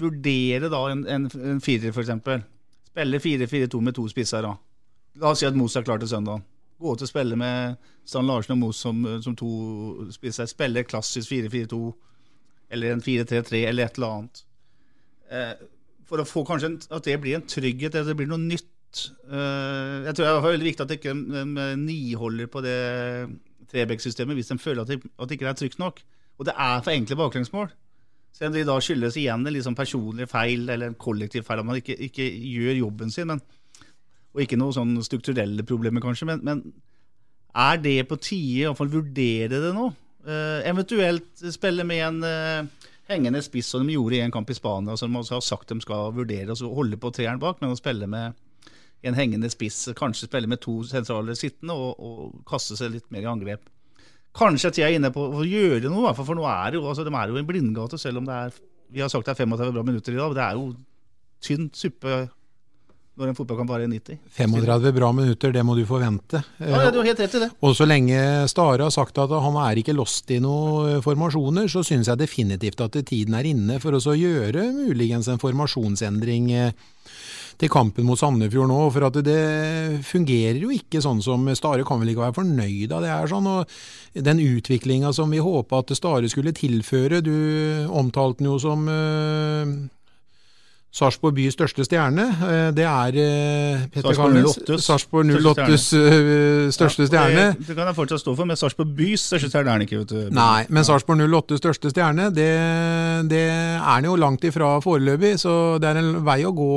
vurdere 0.00 0.70
da 0.72 0.80
en, 0.88 1.02
en, 1.04 1.26
en 1.28 1.60
firer, 1.60 1.92
f.eks. 1.92 2.14
Spille 2.88 3.20
4-4-2 3.20 3.80
med 3.84 3.96
to 3.98 4.06
spisser. 4.08 4.46
da. 4.46 4.54
La 5.20 5.34
oss 5.34 5.42
si 5.42 5.48
at 5.48 5.58
Mos 5.58 5.76
er 5.76 5.84
klar 5.84 6.00
til 6.00 6.08
søndag. 6.08 6.40
Gå 6.80 6.94
til 6.96 7.06
å 7.06 7.10
spille 7.10 7.36
med 7.38 7.76
Stan 8.06 8.26
Larsen 8.26 8.56
og 8.56 8.62
Mos 8.62 8.80
som, 8.80 9.04
som 9.22 9.36
to 9.36 9.50
spisser. 10.14 10.48
Spille 10.48 10.86
klassisk 10.88 11.30
4-4-2 11.30 11.82
eller 12.74 12.94
en 12.94 13.04
4-3-3 13.04 13.64
eller 13.68 13.84
et 13.84 13.98
eller 13.98 14.16
annet. 14.16 14.44
Eh, 15.30 15.54
for 16.08 16.20
å 16.20 16.28
få 16.28 16.44
kanskje 16.46 16.70
en, 16.72 16.78
at 16.96 17.08
det 17.08 17.18
blir 17.22 17.38
en 17.38 17.46
trygghet, 17.48 17.94
eller 17.94 18.12
det 18.12 18.18
blir 18.18 18.30
noe 18.30 18.42
nytt. 18.42 18.70
Uh, 19.26 20.04
jeg 20.06 20.14
tror 20.14 20.26
det 20.26 20.32
er 20.32 20.44
veldig 20.44 20.68
viktig 20.68 20.84
at 20.84 20.92
de 20.92 20.98
ikke 21.00 21.14
de 21.14 21.64
niholder 21.80 22.50
på 22.52 22.62
det 22.62 22.78
Trebekk-systemet 23.72 24.38
hvis 24.38 24.52
de 24.52 24.58
føler 24.60 24.84
at 24.84 24.92
det, 24.92 25.00
at 25.02 25.30
det 25.30 25.38
ikke 25.38 25.48
er 25.50 25.58
trygt 25.58 25.80
nok. 25.82 25.98
Og 26.38 26.46
det 26.46 26.54
er 26.54 26.82
for 26.84 26.94
enkle 26.94 27.18
baklengsmål. 27.18 27.72
Selv 28.34 28.50
om 28.50 28.56
de 28.56 28.64
da 28.66 28.78
skyldes 28.82 29.18
igjen 29.18 29.46
en 29.46 29.60
sånn 29.62 29.78
personlig 29.78 30.26
feil 30.30 30.66
eller 30.66 30.90
en 30.90 30.98
kollektiv 30.98 31.46
feil, 31.46 31.62
at 31.62 31.68
man 31.68 31.78
ikke, 31.78 31.94
ikke 32.08 32.26
gjør 32.26 32.80
jobben 32.80 33.12
sin. 33.14 33.30
Men, 33.30 33.42
og 34.34 34.42
ikke 34.42 34.58
noen 34.58 34.74
sånn 34.74 34.94
strukturelle 35.06 35.66
problemer, 35.66 36.02
kanskje. 36.02 36.26
Men, 36.32 36.42
men 36.42 36.64
er 37.54 37.78
det 37.82 38.00
på 38.10 38.18
tide 38.18 38.72
å 38.72 38.74
vurdere 38.78 39.62
det 39.62 39.70
nå? 39.76 39.92
Uh, 40.24 40.60
eventuelt 40.66 41.44
spille 41.52 41.84
med 41.86 42.00
en 42.00 42.22
eh, 42.24 42.88
hengende 43.10 43.42
spiss, 43.44 43.68
som 43.72 43.86
de 43.86 43.96
gjorde 43.96 44.18
i 44.18 44.24
en 44.24 44.32
kamp 44.34 44.50
i 44.50 44.56
Spania, 44.56 44.96
som 44.96 45.12
de 45.12 45.22
har 45.28 45.44
sagt 45.44 45.70
de 45.72 45.80
skal 45.84 46.14
vurdere, 46.16 46.56
og 46.56 46.80
holde 46.80 46.98
på 47.00 47.12
treeren 47.14 47.42
bak, 47.42 47.60
men 47.60 47.74
å 47.74 47.78
spille 47.78 48.08
med 48.10 48.36
en 49.04 49.16
hengende 49.18 49.50
spiss, 49.52 49.90
kanskje 49.98 50.30
spille 50.30 50.48
med 50.48 50.62
to 50.64 50.78
sentrale 50.88 51.36
sittende 51.36 51.76
og, 51.76 51.98
og 52.00 52.44
kaste 52.48 52.78
seg 52.78 52.94
litt 52.94 53.10
mer 53.12 53.26
i 53.26 53.32
angrep. 53.32 53.66
Kanskje 54.34 54.70
at 54.70 54.78
jeg 54.80 54.94
er 54.94 54.98
inne 54.98 55.12
på 55.14 55.26
å 55.28 55.44
gjøre 55.46 55.90
noe, 55.92 56.14
for 56.16 56.34
nå 56.34 56.46
er 56.48 56.72
det 56.72 56.80
jo, 56.80 56.86
altså, 56.88 57.04
de 57.06 57.12
er 57.14 57.30
jo 57.30 57.38
en 57.38 57.50
blindgate, 57.50 58.00
selv 58.00 58.22
om 58.22 58.30
det 58.30 58.38
er 58.46 58.62
vi 58.94 59.02
har 59.02 59.10
sagt 59.10 59.26
det 59.26 59.34
er 59.34 59.42
35 59.42 59.74
bra 59.74 59.82
minutter 59.82 60.14
i 60.14 60.20
dag. 60.20 60.34
Det 60.36 60.44
er 60.44 60.58
jo 60.58 60.66
tynn 61.44 61.70
suppe 61.74 62.18
når 63.14 63.30
en 63.30 63.36
fotballkamp 63.38 63.70
varer 63.70 63.86
90. 63.90 64.16
35 64.34 64.94
bra 64.96 65.10
minutter, 65.14 65.52
det 65.54 65.62
må 65.62 65.76
du 65.78 65.84
forvente. 65.86 66.40
Ja, 66.58 66.80
ja, 66.82 66.90
du 66.90 66.98
har 66.98 67.12
helt 67.12 67.20
rett 67.22 67.36
i 67.38 67.42
det. 67.44 67.50
Og 67.62 67.76
så 67.78 67.86
lenge 67.86 68.18
Stare 68.50 68.88
har 68.88 68.94
sagt 68.94 69.20
at 69.22 69.30
han 69.30 69.58
er 69.62 69.78
ikke 69.78 69.94
lost 69.94 70.32
i 70.34 70.40
noen 70.42 70.98
formasjoner, 71.04 71.70
så 71.70 71.84
syns 71.86 72.10
jeg 72.10 72.22
definitivt 72.24 72.82
at 72.82 72.98
tiden 73.06 73.38
er 73.38 73.46
inne 73.46 73.78
for 73.82 73.94
oss 73.94 74.10
å 74.10 74.18
gjøre 74.18 74.66
muligens 74.74 75.30
en 75.30 75.38
formasjonsendring 75.38 76.50
eh, 76.58 76.74
til 77.62 77.70
kampen 77.70 78.08
mot 78.08 78.18
Sandefjord 78.18 78.72
nå. 78.72 78.82
For 78.90 79.06
at 79.06 79.22
det 79.22 79.40
fungerer 80.10 80.58
jo 80.64 80.74
ikke 80.74 81.02
sånn 81.04 81.22
som 81.22 81.46
Stare 81.54 81.86
kan 81.86 82.02
vel 82.02 82.16
ikke 82.16 82.26
være 82.26 82.40
fornøyd 82.42 82.98
av 82.98 83.06
det 83.06 83.14
her. 83.14 83.30
sånn, 83.30 83.46
og 83.46 84.24
Den 84.26 84.42
utviklinga 84.42 85.14
som 85.14 85.30
vi 85.30 85.38
håpa 85.38 85.84
at 85.84 85.94
Stare 85.94 86.26
skulle 86.32 86.56
tilføre, 86.56 87.22
du 87.22 87.86
omtalte 87.94 88.42
den 88.42 88.50
jo 88.50 88.58
som 88.58 88.88
uh, 88.90 89.70
Sarpsborg 90.94 91.34
bys 91.34 91.56
største 91.56 91.82
stjerne. 91.88 92.24
Eh, 92.46 92.68
det 92.74 92.84
er 92.86 93.16
Petter 93.90 94.14
Petter 94.14 94.78
Sarpsborg 94.78 95.32
08s 95.34 95.88
uh, 95.98 96.68
største 96.74 97.08
stjerne. 97.08 97.48
Det, 97.50 97.66
det, 97.66 97.74
kan 97.74 97.88
jeg 97.90 97.96
fortsatt 97.96 98.22
stå 98.22 98.34
for, 98.38 98.46
men 98.46 98.58
Sarpsborg 98.60 98.92
bys 98.94 99.24
største 99.32 99.50
stjerne 99.50 99.72
er 99.72 99.80
han 99.80 99.86
ikke. 99.88 100.04
vet 100.04 100.12
du. 100.12 100.36
Nei, 100.36 100.62
men 100.70 100.86
Sarpsborg 100.86 101.24
08s 101.24 101.58
største 101.64 101.90
stjerne, 101.90 102.28
det, 102.34 102.46
det 103.32 103.42
er 103.50 103.82
han 103.82 104.06
jo 104.06 104.14
langt 104.22 104.46
ifra 104.46 104.76
foreløpig. 104.84 105.34
Så 105.42 105.56
det 105.82 105.90
er 105.90 105.98
en 105.98 106.14
vei 106.26 106.38
å 106.46 106.54
gå, 106.54 106.70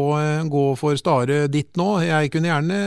gå 0.50 0.66
for 0.82 0.98
Stare 0.98 1.44
ditt 1.54 1.78
nå. 1.78 1.92
Jeg 2.08 2.34
kunne 2.34 2.50
gjerne 2.50 2.80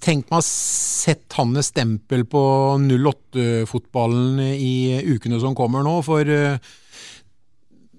tenkt 0.00 0.30
meg 0.30 0.38
å 0.38 0.46
sett 0.46 1.34
hans 1.34 1.72
stempel 1.72 2.22
på 2.30 2.42
08-fotballen 2.78 4.38
i 4.54 5.00
ukene 5.16 5.42
som 5.42 5.58
kommer 5.58 5.82
nå. 5.82 5.98
For 6.06 6.30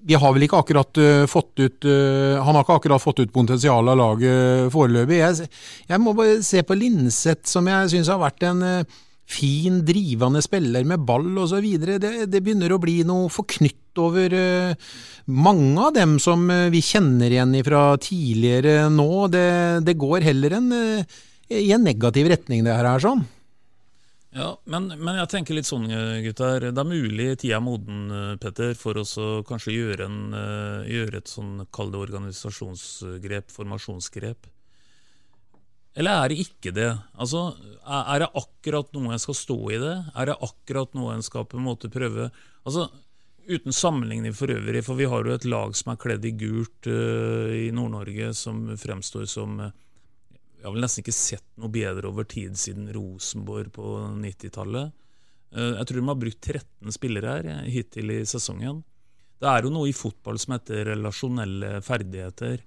vi 0.07 0.17
har 0.17 0.33
vel 0.33 0.45
ikke 0.47 0.59
akkurat 0.61 0.99
uh, 1.01 1.27
fått 1.29 1.61
ut 1.61 1.85
uh, 1.85 2.41
Han 2.41 2.57
har 2.57 2.65
ikke 2.65 2.79
akkurat 2.79 3.03
fått 3.03 3.21
ut 3.21 3.33
potensialet 3.33 3.93
av 3.93 3.99
laget 3.99 4.73
foreløpig. 4.73 5.21
Jeg, 5.21 5.47
jeg, 5.89 6.01
må 6.01 6.15
bare 6.17 6.41
se 6.45 6.63
på 6.65 6.77
Linseth, 6.77 7.45
som 7.49 7.69
jeg 7.69 7.91
syns 7.93 8.11
har 8.11 8.21
vært 8.21 8.45
en 8.49 8.63
uh, 8.65 8.99
fin, 9.31 9.79
drivende 9.87 10.41
spiller 10.43 10.87
med 10.87 11.05
ball 11.07 11.29
osv. 11.43 11.67
Det, 11.81 12.13
det 12.27 12.41
begynner 12.41 12.73
å 12.73 12.81
bli 12.81 13.01
noe 13.07 13.29
forknytt 13.31 13.77
over 14.01 14.31
mange 15.27 15.83
av 15.83 15.91
dem 15.95 16.13
som 16.23 16.45
vi 16.71 16.79
kjenner 16.83 17.31
igjen 17.31 17.57
fra 17.67 17.81
tidligere 17.99 18.85
nå. 18.91 19.27
Det, 19.31 19.47
det 19.87 19.97
går 19.99 20.23
heller 20.29 20.55
en, 20.55 20.69
i 21.51 21.73
en 21.75 21.83
negativ 21.83 22.31
retning, 22.31 22.63
det 22.67 22.75
her. 22.75 22.87
er 22.87 23.03
sånn. 23.03 23.23
Ja, 24.31 24.53
men, 24.63 24.87
men, 24.95 25.17
jeg 25.19 25.27
tenker 25.27 25.57
litt 25.57 25.67
sånn, 25.67 25.89
gutter. 26.23 26.69
Det 26.71 26.79
er 26.79 26.87
mulig 26.87 27.27
tida 27.41 27.57
er 27.57 27.65
moden, 27.65 28.05
eh, 28.15 28.37
Petter, 28.39 28.71
for 28.79 28.95
å 29.01 29.03
kanskje 29.47 29.75
gjøre, 29.75 30.07
en, 30.07 30.19
uh, 30.31 30.87
gjøre 30.87 31.19
et 31.19 31.31
sånn, 31.31 31.65
kall 31.75 31.91
det 31.91 31.99
organisasjonsgrep, 31.99 33.51
formasjonsgrep. 33.51 34.47
Eller 35.99 36.15
er 36.15 36.31
det 36.31 36.39
ikke 36.45 36.71
det? 36.71 36.93
Altså, 37.19 37.51
Er 37.83 38.23
det 38.23 38.31
akkurat 38.39 38.93
noe 38.95 39.11
en 39.11 39.19
skal 39.19 39.35
stå 39.35 39.59
i 39.75 39.79
det? 39.81 39.95
Er 40.15 40.29
det 40.29 40.37
akkurat 40.39 40.93
noe 40.95 41.17
en 41.17 41.25
skal 41.25 41.43
på 41.43 41.57
en 41.59 41.65
måte 41.65 41.91
prøve 41.91 42.29
Altså, 42.63 42.87
Uten 43.51 43.73
sammenligning 43.73 44.31
for 44.37 44.47
øvrig, 44.53 44.85
for 44.85 44.95
vi 44.95 45.09
har 45.09 45.25
jo 45.25 45.33
et 45.33 45.47
lag 45.49 45.73
som 45.75 45.91
er 45.91 45.99
kledd 45.99 46.23
i 46.23 46.31
gult 46.37 46.87
uh, 46.87 47.51
i 47.51 47.71
Nord-Norge, 47.73 48.31
som 48.37 48.63
fremstår 48.79 49.25
som 49.27 49.59
uh, 49.59 49.71
jeg 50.61 50.67
har 50.67 50.75
vel 50.75 50.83
nesten 50.85 51.01
ikke 51.01 51.17
sett 51.17 51.47
noe 51.57 51.73
bedre 51.73 52.09
over 52.11 52.27
tid 52.29 52.57
siden 52.59 52.85
Rosenborg 52.93 53.71
på 53.73 53.95
90-tallet. 54.21 54.91
Eh, 55.57 55.71
jeg 55.79 55.87
tror 55.89 55.99
de 55.99 56.07
har 56.11 56.19
brukt 56.21 56.49
13 56.53 56.93
spillere 56.93 57.31
her 57.33 57.47
eh, 57.49 57.69
hittil 57.73 58.13
i 58.13 58.19
sesongen. 58.29 58.83
Det 59.41 59.49
er 59.49 59.65
jo 59.65 59.71
noe 59.73 59.89
i 59.89 59.95
fotball 59.97 60.37
som 60.37 60.53
heter 60.53 60.85
relasjonelle 60.91 61.79
ferdigheter. 61.81 62.61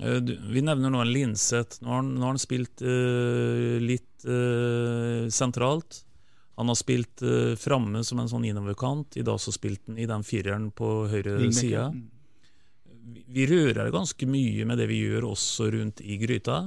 Eh, 0.00 0.20
vi 0.48 0.62
nevner 0.64 0.88
nå 0.88 1.02
en 1.04 1.12
Linseth. 1.12 1.82
Nå 1.84 1.92
har 1.92 2.00
han, 2.00 2.14
nå 2.16 2.24
har 2.24 2.32
han 2.32 2.40
spilt 2.40 2.80
uh, 2.80 3.76
litt 3.84 4.24
uh, 4.24 5.28
sentralt. 5.28 6.00
Han 6.56 6.72
har 6.72 6.80
spilt 6.80 7.20
uh, 7.20 7.52
framme 7.60 8.00
som 8.04 8.24
en 8.24 8.32
sånn 8.32 8.48
innoverkant. 8.48 9.20
I 9.20 9.26
dag 9.28 9.40
så 9.44 9.52
spilte 9.52 9.92
han 9.92 10.00
i 10.00 10.08
den 10.08 10.24
fireren 10.24 10.70
på 10.72 11.04
høyre 11.12 11.36
side. 11.52 11.90
Vi 13.30 13.44
rører 13.48 13.92
ganske 13.92 14.26
mye 14.28 14.64
med 14.64 14.80
det 14.80 14.88
vi 14.88 15.02
gjør 15.04 15.30
også 15.34 15.68
rundt 15.76 16.00
i 16.00 16.16
gryta. 16.20 16.62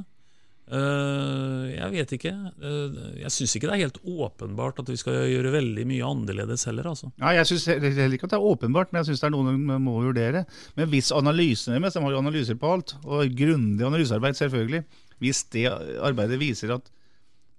Uh, 0.64 1.68
jeg 1.68 1.90
vet 1.92 2.14
ikke. 2.16 2.32
Uh, 2.64 2.96
jeg 3.20 3.32
syns 3.36 3.56
ikke 3.58 3.68
det 3.68 3.76
er 3.76 3.84
helt 3.84 4.00
åpenbart 4.00 4.80
at 4.80 4.90
vi 4.90 4.96
skal 5.00 5.28
gjøre 5.28 5.52
veldig 5.58 5.84
mye 5.90 6.08
annerledes 6.08 6.64
heller. 6.70 6.88
Altså. 6.94 7.12
Ja, 7.20 7.34
jeg 7.36 7.50
syns 7.52 7.68
heller 7.68 8.16
ikke 8.16 8.30
at 8.30 8.36
det 8.36 8.40
er 8.40 8.50
åpenbart, 8.54 8.94
men 8.94 9.02
jeg 9.02 9.12
syns 9.12 9.24
det 9.26 9.30
er 9.30 9.36
noe 9.36 9.52
vi 9.52 9.78
må 9.84 9.98
vurdere. 10.00 10.46
Men 10.80 10.90
hvis 10.94 11.12
analysene 11.16 11.78
deres, 11.78 11.98
de 11.98 12.06
har 12.06 12.16
jo 12.16 12.24
analyser 12.24 12.60
på 12.60 12.72
alt, 12.78 12.96
og 13.04 13.36
grundig 13.38 13.88
analysearbeid 13.90 14.40
selvfølgelig, 14.40 14.84
hvis 15.24 15.44
det 15.56 15.68
arbeidet 16.04 16.40
viser 16.42 16.78
at 16.78 16.88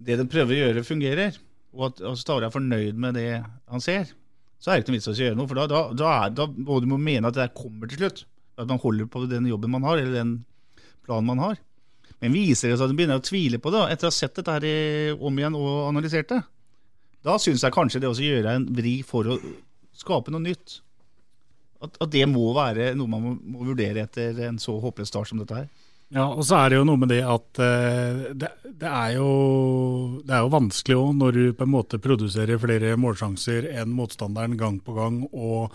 det 0.05 0.19
de 0.21 0.27
prøver 0.29 0.57
å 0.57 0.63
gjøre, 0.63 0.87
fungerer, 0.89 1.37
og 1.75 1.91
at 1.91 2.03
Stavre 2.21 2.49
er 2.49 2.55
fornøyd 2.55 2.99
med 3.01 3.19
det 3.19 3.29
han 3.43 3.83
ser, 3.83 4.15
så 4.63 4.71
er 4.71 4.79
det 4.79 4.85
ikke 4.85 4.95
noe 4.95 5.01
vits 5.01 5.11
i 5.11 5.13
å 5.13 5.27
gjøre 5.27 5.39
noe. 5.39 5.51
For 5.51 5.61
da, 5.61 5.69
da, 5.69 5.81
da, 5.93 6.11
er, 6.25 6.35
da 6.39 6.49
må 6.49 6.81
du 6.81 6.89
mene 6.97 7.29
at 7.29 7.37
det 7.37 7.51
kommer 7.57 7.91
til 7.91 8.01
slutt. 8.01 8.25
At 8.57 8.71
man 8.71 8.81
holder 8.81 9.09
på 9.11 9.25
den 9.29 9.49
jobben 9.51 9.73
man 9.75 9.85
har, 9.85 9.99
eller 10.01 10.15
den 10.15 10.35
planen 11.05 11.29
man 11.29 11.43
har. 11.43 11.59
Men 12.23 12.35
viser 12.35 12.71
det 12.71 12.79
seg 12.79 12.87
at 12.87 12.93
du 12.93 12.99
begynner 12.99 13.21
å 13.21 13.25
tvile 13.25 13.61
på 13.61 13.73
det, 13.75 13.85
etter 13.93 14.09
å 14.09 14.13
ha 14.13 14.17
sett 14.17 14.37
dette 14.39 14.57
her 14.57 15.19
om 15.19 15.39
igjen 15.41 15.57
og 15.59 15.89
analysert 15.91 16.31
det, 16.31 16.41
da 17.25 17.39
syns 17.41 17.65
jeg 17.65 17.73
kanskje 17.73 18.03
det 18.03 18.11
å 18.11 18.17
gjøre 18.21 18.59
en 18.59 18.67
vri 18.77 18.99
for 19.07 19.29
å 19.33 19.39
skape 19.97 20.33
noe 20.35 20.45
nytt, 20.45 20.81
at, 21.85 21.97
at 22.01 22.13
det 22.13 22.27
må 22.31 22.51
være 22.57 22.93
noe 22.97 23.11
man 23.11 23.25
må, 23.25 23.33
må, 23.39 23.65
vurdere 23.71 24.05
etter 24.05 24.39
en 24.49 24.61
så 24.61 24.77
håpløs 24.81 25.11
start 25.11 25.31
som 25.31 25.41
dette 25.41 25.63
her. 25.63 25.69
Ja, 26.15 26.27
og 26.29 26.45
så 26.47 26.59
er 26.61 26.71
det 26.71 26.79
jo 26.79 26.87
noe 26.87 27.01
med 27.01 27.11
det 27.11 27.23
at 27.27 27.59
uh, 27.59 28.25
det, 28.37 28.51
det, 28.69 28.91
er 28.91 29.15
jo, 29.17 29.29
det, 30.21 30.31
er 30.31 30.45
jo, 30.45 30.51
vanskelig 30.53 30.99
òg, 31.01 31.13
når 31.21 31.39
du 31.39 31.45
på 31.57 31.67
en 31.67 31.73
måte 31.73 32.01
produserer 32.03 32.61
flere 32.61 32.93
målsjanser 33.01 33.71
enn 33.73 33.95
motstanderen 33.97 34.59
gang 34.61 34.79
på 34.85 34.95
gang, 34.97 35.23
og 35.33 35.75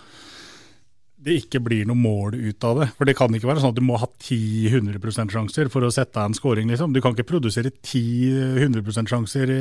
det 1.20 1.36
ikke 1.42 1.60
blir 1.62 1.88
noe 1.88 1.98
mål 1.98 2.36
ut 2.38 2.64
av 2.64 2.80
det. 2.80 2.88
For 2.96 3.08
det 3.08 3.14
kan 3.18 3.34
ikke 3.36 3.48
være 3.50 3.60
sånn 3.62 3.74
at 3.74 3.78
du 3.78 3.84
må 3.84 3.98
ha 4.00 4.08
10 4.08 4.70
100 4.70 4.96
%-sjanser 5.02 5.68
for 5.72 5.84
å 5.84 5.92
sette 5.92 6.16
deg 6.16 6.30
en 6.30 6.36
scoring. 6.36 6.70
Liksom. 6.72 6.94
Du 6.96 7.00
kan 7.04 7.12
ikke 7.12 7.28
produsere 7.28 7.72
10 7.74 8.56
100 8.64 8.80
%-sjanser 8.86 9.52
i, 9.52 9.60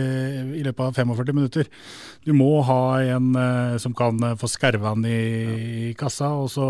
i, 0.61 0.63
løpet 0.63 0.85
av 0.87 0.95
45 1.01 1.35
minutter. 1.35 1.69
Du 2.23 2.31
må 2.37 2.51
ha 2.67 2.81
en 3.17 3.33
uh, 3.35 3.75
som 3.81 3.95
kan 3.97 4.23
uh, 4.23 4.35
få 4.39 4.51
skerva 4.51 4.95
den 4.95 5.09
i, 5.09 5.21
i, 5.89 5.93
kassa, 5.99 6.31
og 6.39 6.47
så 6.53 6.69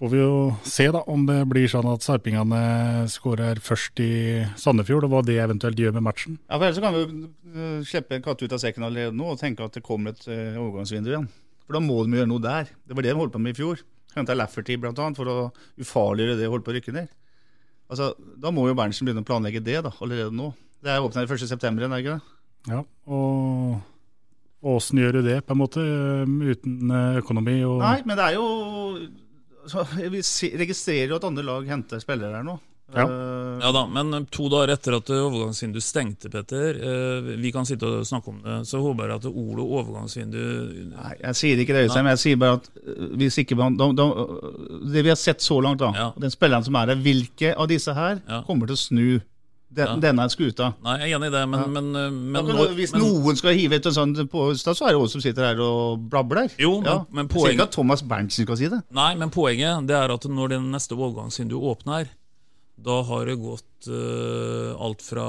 får 0.00 0.14
vi 0.14 0.22
jo 0.22 0.32
se 0.64 0.88
da 0.94 1.04
om 1.12 1.28
det 1.28 1.42
blir 1.52 1.68
sånn 1.70 1.90
at 1.92 2.02
sarpingene 2.02 3.04
skårer 3.12 3.60
først 3.62 4.00
i 4.02 4.14
Sandefjord, 4.58 5.04
og 5.04 5.12
hva 5.12 5.24
det 5.26 5.36
eventuelt 5.42 5.78
gjør 5.78 5.98
med 5.98 6.08
matchen. 6.08 6.40
Ja, 6.48 6.56
for 6.56 6.70
Ellers 6.70 6.80
kan 6.80 6.96
vi 6.96 7.04
jo 7.04 7.84
slippe 7.86 8.16
en 8.16 8.24
katt 8.24 8.40
ut 8.40 8.56
av 8.56 8.64
sekken 8.64 8.88
allerede 8.88 9.14
nå 9.14 9.34
og 9.34 9.40
tenke 9.42 9.68
at 9.68 9.76
det 9.76 9.84
kommer 9.84 10.16
et 10.16 10.26
overgangsvindu 10.32 11.12
igjen. 11.12 11.30
For 11.72 11.80
da 11.80 11.86
må 11.88 12.02
de 12.04 12.18
gjøre 12.18 12.28
noe 12.28 12.42
der. 12.44 12.68
Det 12.84 12.92
var 12.92 13.06
det 13.06 13.12
de 13.14 13.16
holdt 13.16 13.32
på 13.32 13.40
med 13.40 13.54
i 13.54 13.56
fjor. 13.56 13.80
Henta 14.12 14.34
Lafferty 14.36 14.74
bl.a. 14.76 14.92
for 15.16 15.30
å 15.32 15.36
ufarliggjøre 15.80 16.36
det 16.36 16.44
de 16.44 16.50
holde 16.52 16.66
på 16.66 16.72
å 16.74 16.74
rykke 16.76 16.92
ned. 16.92 17.08
Altså, 17.88 18.10
Da 18.36 18.52
må 18.52 18.66
jo 18.68 18.74
Berntsen 18.76 19.08
begynne 19.08 19.24
å 19.24 19.28
planlegge 19.30 19.62
det 19.64 19.78
da, 19.86 19.92
allerede 20.04 20.34
nå. 20.36 20.50
Det 20.84 20.92
er 20.92 21.00
åpna 21.00 21.24
1.9., 21.24 21.56
er 21.64 21.80
det 21.80 22.00
ikke 22.02 22.18
det? 22.18 22.36
Ja, 22.68 22.82
og 23.08 24.68
åssen 24.74 25.00
gjør 25.00 25.16
du 25.16 25.20
det, 25.30 25.38
på 25.46 25.56
en 25.56 25.62
måte, 25.62 25.80
uten 26.28 26.92
eh, 26.92 27.18
økonomi? 27.22 27.56
Og 27.64 27.80
Nei, 27.80 27.96
men 28.04 28.20
det 28.20 28.26
er 28.28 28.36
jo 28.36 28.44
så, 29.72 29.86
Vi 29.96 30.20
registrerer 30.60 31.14
jo 31.14 31.18
at 31.22 31.26
andre 31.30 31.46
lag 31.48 31.72
henter 31.72 32.04
spillere 32.04 32.36
her 32.36 32.44
nå. 32.46 32.58
Ja. 32.94 33.06
ja. 33.62 33.72
da, 33.72 33.86
Men 33.86 34.26
to 34.32 34.48
dager 34.52 34.74
etter 34.74 34.96
at 34.98 35.10
overgangsvinduet 35.16 35.84
stengte, 35.84 36.30
Petter, 36.32 36.76
eh, 36.76 37.32
vi 37.40 37.52
kan 37.54 37.66
sitte 37.68 37.88
og 37.88 38.06
snakke 38.08 38.32
om 38.32 38.42
det, 38.44 38.58
så 38.68 38.82
håper 38.84 39.12
jeg 39.12 39.22
at 39.22 39.28
Olo 39.30 39.66
overgangsvindu 39.80 40.42
Nei, 40.92 41.14
Jeg 41.22 41.40
sier 41.40 41.64
ikke 41.64 41.76
det, 41.76 41.86
Øystein, 41.88 42.06
men 42.06 42.16
jeg 42.16 42.22
sier 42.26 42.40
bare 42.42 42.60
at 42.60 42.70
eh, 42.82 43.10
hvis 43.22 43.40
ikke 43.42 43.58
man 43.58 43.76
de, 43.80 43.90
de, 43.98 44.08
Det 44.92 45.04
vi 45.06 45.12
har 45.14 45.20
sett 45.20 45.44
så 45.44 45.60
langt, 45.64 45.82
da, 45.82 45.92
ja. 45.96 46.08
den 46.20 46.34
spilleren 46.34 46.66
som 46.66 46.80
er 46.80 46.92
der, 46.92 47.04
hvilke 47.04 47.54
av 47.56 47.70
disse 47.72 47.96
her 47.96 48.18
ja. 48.20 48.42
kommer 48.46 48.70
til 48.70 48.78
å 48.78 48.82
snu 48.82 49.06
den, 49.72 49.88
ja. 49.88 49.96
denne 49.96 50.26
skuta. 50.32 50.72
Nei, 50.84 50.98
Jeg 51.00 51.12
er 51.12 51.16
enig 51.16 51.30
i 51.30 51.34
det, 51.34 51.42
men, 51.48 51.62
men, 51.72 51.90
eh, 51.96 52.08
men 52.12 52.50
ja, 52.52 52.66
Hvis 52.76 52.92
men, 52.94 53.04
noen 53.06 53.38
skal 53.38 53.56
hive 53.56 53.78
et 53.78 53.88
sånt 53.94 54.20
på 54.32 54.48
så 54.60 54.74
er 54.76 54.94
det 54.94 55.00
oss 55.00 55.14
som 55.16 55.22
sitter 55.24 55.48
her 55.48 55.62
og 55.64 56.02
blabler. 56.12 56.52
Jo, 56.60 56.76
men, 56.82 56.90
ja. 56.90 56.98
men 57.10 57.30
poenget, 57.32 57.56
ikke 57.56 57.68
at 57.70 57.76
Thomas 57.78 58.04
Berntsen 58.04 58.46
skal 58.46 58.60
si 58.60 58.68
det. 58.72 58.82
Nei, 58.92 59.12
men 59.20 59.32
poenget 59.32 59.88
det 59.88 59.96
er 59.96 60.12
at 60.12 60.28
når 60.28 60.56
den 60.56 60.68
neste 60.74 60.98
overgangsvinduet 60.98 61.70
åpner, 61.72 62.12
da 62.82 62.98
har 63.08 63.28
det 63.28 63.38
gått 63.40 63.88
uh, 63.90 64.72
alt 64.82 65.04
fra 65.04 65.26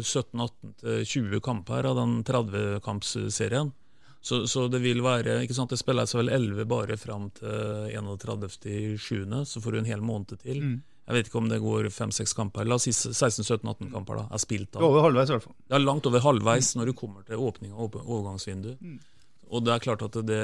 17-18 0.00 0.74
til 0.82 1.04
20 1.04 1.42
kamper 1.44 1.88
av 1.90 1.98
den 2.00 2.18
30-kampsserien. 2.28 3.72
Så, 4.20 4.42
så, 4.50 4.66
det 4.68 4.80
vil 4.82 4.98
være 5.04 5.38
ikke 5.44 5.54
sant, 5.54 5.70
Det 5.70 5.78
spilles 5.78 6.14
vel 6.16 6.28
11 6.34 6.66
bare 6.68 6.96
fram 6.98 7.28
til 7.36 7.92
31.7., 7.94 9.44
så 9.46 9.62
får 9.62 9.72
du 9.72 9.78
en 9.80 9.88
hel 9.88 10.02
måned 10.04 10.40
til. 10.42 10.58
Mm. 10.58 10.78
Jeg 11.08 11.16
vet 11.16 11.28
ikke 11.30 11.40
om 11.40 11.46
det 11.48 11.60
går 11.62 11.86
5-6 11.94 12.34
kamper. 12.36 12.66
La 12.68 12.76
oss 12.76 12.84
si 12.84 12.92
16-17-18 12.92 13.92
kamper 13.94 14.18
da, 14.20 14.24
er 14.34 14.42
spilt 14.42 14.74
da. 14.74 14.82
Over 14.84 15.06
halvveis 15.06 15.30
i 15.30 15.36
hvert 15.36 15.46
fall. 15.46 15.54
Det 15.64 15.78
er 15.78 15.84
langt 15.84 16.08
over 16.10 16.24
halvveis 16.24 16.74
når 16.76 16.90
du 16.90 16.96
kommer 16.98 17.24
til 17.24 17.40
åpning 17.40 17.72
av 17.72 17.96
overgangsvindu. 18.02 18.74
Mm. 18.76 18.98
Og 19.48 19.64
det 19.64 19.72
er 19.72 19.84
klart 19.86 20.04
at 20.04 20.18
det, 20.28 20.42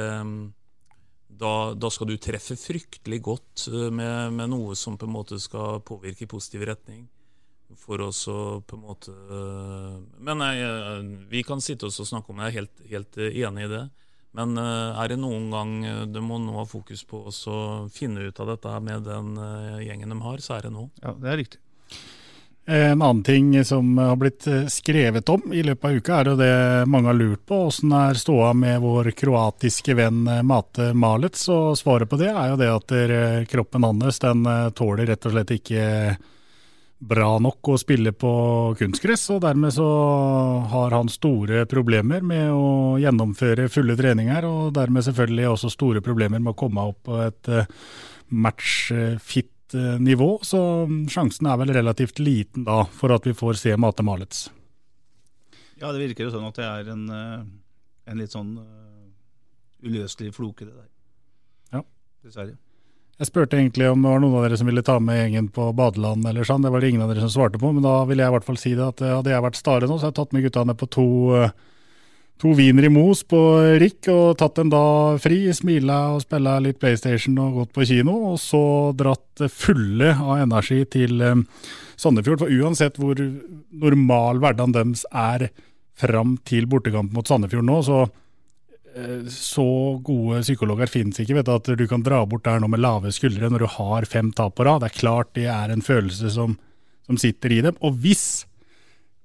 da, 1.38 1.74
da, 1.74 1.90
skal 1.90 2.08
du 2.10 2.16
treffe 2.20 2.56
fryktelig 2.58 3.20
godt 3.24 3.66
eh, 3.70 3.90
med, 3.90 4.34
med, 4.36 4.50
noe 4.52 4.76
som 4.78 4.98
på 5.00 5.08
en 5.08 5.14
måte 5.14 5.40
skal 5.42 5.82
påvirke 5.86 6.26
i 6.26 6.30
positiv 6.30 6.66
retning. 6.68 7.06
For 7.80 7.98
oss 8.04 8.20
på 8.28 8.76
en 8.76 8.82
måte 8.84 9.10
eh, 9.10 9.94
Men 10.22 10.42
jeg, 10.44 11.06
vi 11.32 11.40
kan 11.46 11.62
sitte 11.64 11.88
oss 11.88 11.98
og 12.04 12.06
snakke 12.10 12.30
om 12.30 12.38
det, 12.38 12.50
jeg 12.50 12.52
er 12.52 12.58
helt, 12.60 12.84
helt 12.92 13.20
enig 13.48 13.66
i 13.66 13.72
det. 13.72 13.84
Men 14.34 14.58
er 14.58 15.12
det 15.12 15.20
noen 15.22 15.44
gang 15.52 15.74
du 16.10 16.18
må 16.18 16.40
nå 16.42 16.56
ha 16.56 16.64
fokus 16.66 17.04
på 17.06 17.20
å 17.30 17.58
finne 17.94 18.24
ut 18.26 18.40
av 18.42 18.48
dette 18.50 18.72
med 18.82 19.06
den 19.06 19.36
gjengen 19.86 20.10
de 20.10 20.16
har, 20.24 20.42
så 20.42 20.56
er 20.56 20.66
det 20.66 20.72
nå. 20.74 20.88
Ja, 21.04 21.12
det 21.14 21.30
er 21.30 21.38
riktig. 21.38 21.60
En 22.66 23.02
annen 23.02 23.22
ting 23.22 23.64
som 23.64 23.98
har 23.98 24.16
blitt 24.16 24.46
skrevet 24.72 25.28
om 25.28 25.52
i 25.52 25.62
løpet 25.62 25.84
av 25.84 25.96
uka, 25.98 26.14
er 26.16 26.30
jo 26.30 26.36
det 26.38 26.54
mange 26.88 27.10
har 27.10 27.18
lurt 27.18 27.42
på. 27.44 27.58
Hvordan 27.66 27.92
er 27.98 28.20
ståa 28.20 28.52
med 28.56 28.80
vår 28.80 29.10
kroatiske 29.12 29.96
venn 29.98 30.22
Mate 30.48 30.94
Malec? 30.96 31.42
Og 31.52 31.76
svaret 31.76 32.08
på 32.08 32.16
det 32.22 32.30
er 32.32 32.54
jo 32.54 32.60
det 32.62 32.70
at 32.72 32.94
kroppen 33.52 33.84
hans 33.84 34.22
den 34.24 34.48
tåler 34.72 35.12
rett 35.12 35.28
og 35.28 35.36
slett 35.36 35.52
ikke 35.58 35.84
bra 37.04 37.34
nok 37.42 37.68
å 37.68 37.76
spille 37.76 38.14
på 38.16 38.32
kunstgress. 38.80 39.26
Og 39.34 39.42
dermed 39.44 39.74
så 39.76 39.88
har 40.72 40.96
han 40.96 41.12
store 41.12 41.66
problemer 41.68 42.24
med 42.24 42.48
å 42.48 42.96
gjennomføre 43.02 43.68
fulle 43.68 43.96
treninger. 43.98 44.48
Og 44.48 44.72
dermed 44.76 45.04
selvfølgelig 45.04 45.50
også 45.52 45.72
store 45.76 46.04
problemer 46.04 46.40
med 46.40 46.54
å 46.54 46.60
komme 46.64 46.88
opp 46.94 47.04
på 47.10 47.20
et 47.26 47.52
matchfit 48.32 49.52
nivå, 49.74 50.38
så 50.46 50.58
sjansen 51.10 51.48
er 51.50 51.58
vel 51.60 51.72
relativt 51.74 52.20
liten 52.22 52.66
da 52.66 52.84
for 52.94 53.14
at 53.14 53.26
vi 53.26 53.34
får 53.36 53.58
se 53.60 53.76
Mate 53.80 54.06
Malets. 54.06 54.46
Ja, 55.80 55.90
det 55.90 56.00
virker 56.00 56.28
jo 56.28 56.32
sånn 56.34 56.46
at 56.48 56.58
det 56.58 56.66
er 56.68 56.90
en, 56.94 57.08
en 57.10 58.20
litt 58.20 58.34
sånn 58.34 58.54
uløselig 59.84 60.32
floke, 60.34 60.64
det 60.64 60.72
der. 60.72 60.86
Ja. 61.78 61.82
Dessverre. 62.24 62.56
Jeg 63.14 63.28
spurte 63.28 63.58
egentlig 63.60 63.86
om 63.86 64.02
det 64.02 64.10
var 64.10 64.22
noen 64.22 64.38
av 64.40 64.44
dere 64.48 64.56
som 64.58 64.66
ville 64.66 64.82
ta 64.82 64.96
med 64.98 65.20
gjengen 65.20 65.46
på 65.54 65.68
badeland 65.78 66.26
eller 66.26 66.46
sånn. 66.46 66.64
Det 66.64 66.72
var 66.74 66.82
det 66.82 66.90
ingen 66.90 67.04
av 67.04 67.12
dere 67.12 67.22
som 67.22 67.30
svarte 67.30 67.60
på, 67.62 67.70
men 67.70 67.84
da 67.84 68.00
ville 68.08 68.24
jeg 68.24 68.32
i 68.32 68.34
hvert 68.34 68.48
fall 68.48 68.58
si 68.58 68.72
det 68.74 68.88
at 68.88 69.04
hadde 69.06 69.30
jeg 69.30 69.44
vært 69.44 69.60
Stare 69.60 69.86
nå, 69.86 69.98
så 69.98 70.08
hadde 70.08 70.14
jeg 70.16 70.18
tatt 70.18 70.34
med 70.34 70.46
gutta 70.48 70.64
ned 70.66 70.80
på 70.80 70.88
to 70.96 71.06
to 72.40 72.54
viner 72.58 72.86
i 72.88 72.90
mos 72.92 73.22
på 73.28 73.40
Rick 73.80 74.08
og 74.12 74.36
tatt 74.40 74.58
en 74.60 74.72
dag 74.72 75.20
fri, 75.22 75.46
smila 75.54 75.98
og 76.16 76.24
spilla 76.24 76.56
litt 76.62 76.80
PlayStation 76.82 77.38
og 77.40 77.60
gått 77.60 77.74
på 77.76 77.86
kino, 77.88 78.16
og 78.32 78.40
så 78.42 78.64
dratt 78.96 79.46
fulle 79.52 80.10
av 80.14 80.42
energi 80.42 80.82
til 80.90 81.22
um, 81.22 81.46
Sandefjord. 81.96 82.42
For 82.42 82.58
uansett 82.58 82.98
hvor 83.00 83.22
normal 83.84 84.42
hverdagen 84.42 84.74
deres 84.74 85.06
er 85.10 85.48
fram 85.94 86.36
til 86.44 86.66
bortekamp 86.70 87.14
mot 87.14 87.30
Sandefjord 87.30 87.66
nå, 87.68 87.80
så 87.86 88.04
så 89.26 89.66
gode 90.06 90.40
psykologer 90.44 90.86
finnes 90.86 91.18
ikke. 91.18 91.34
vet 91.34 91.46
du, 91.46 91.54
At 91.54 91.66
du 91.78 91.86
kan 91.90 92.02
dra 92.02 92.24
bort 92.26 92.44
der 92.44 92.60
nå 92.60 92.68
med 92.70 92.80
lave 92.80 93.10
skuldre 93.12 93.50
når 93.50 93.64
du 93.64 93.66
har 93.66 94.04
fem 94.06 94.30
tap 94.32 94.54
på 94.54 94.64
rad. 94.64 94.80
Det 94.82 94.92
er 94.92 95.00
klart 95.00 95.34
det 95.34 95.46
er 95.50 95.70
en 95.70 95.82
følelse 95.82 96.30
som, 96.30 96.58
som 97.06 97.18
sitter 97.18 97.52
i 97.52 97.60
dem. 97.60 97.74
Og 97.82 97.98
hvis 97.98 98.46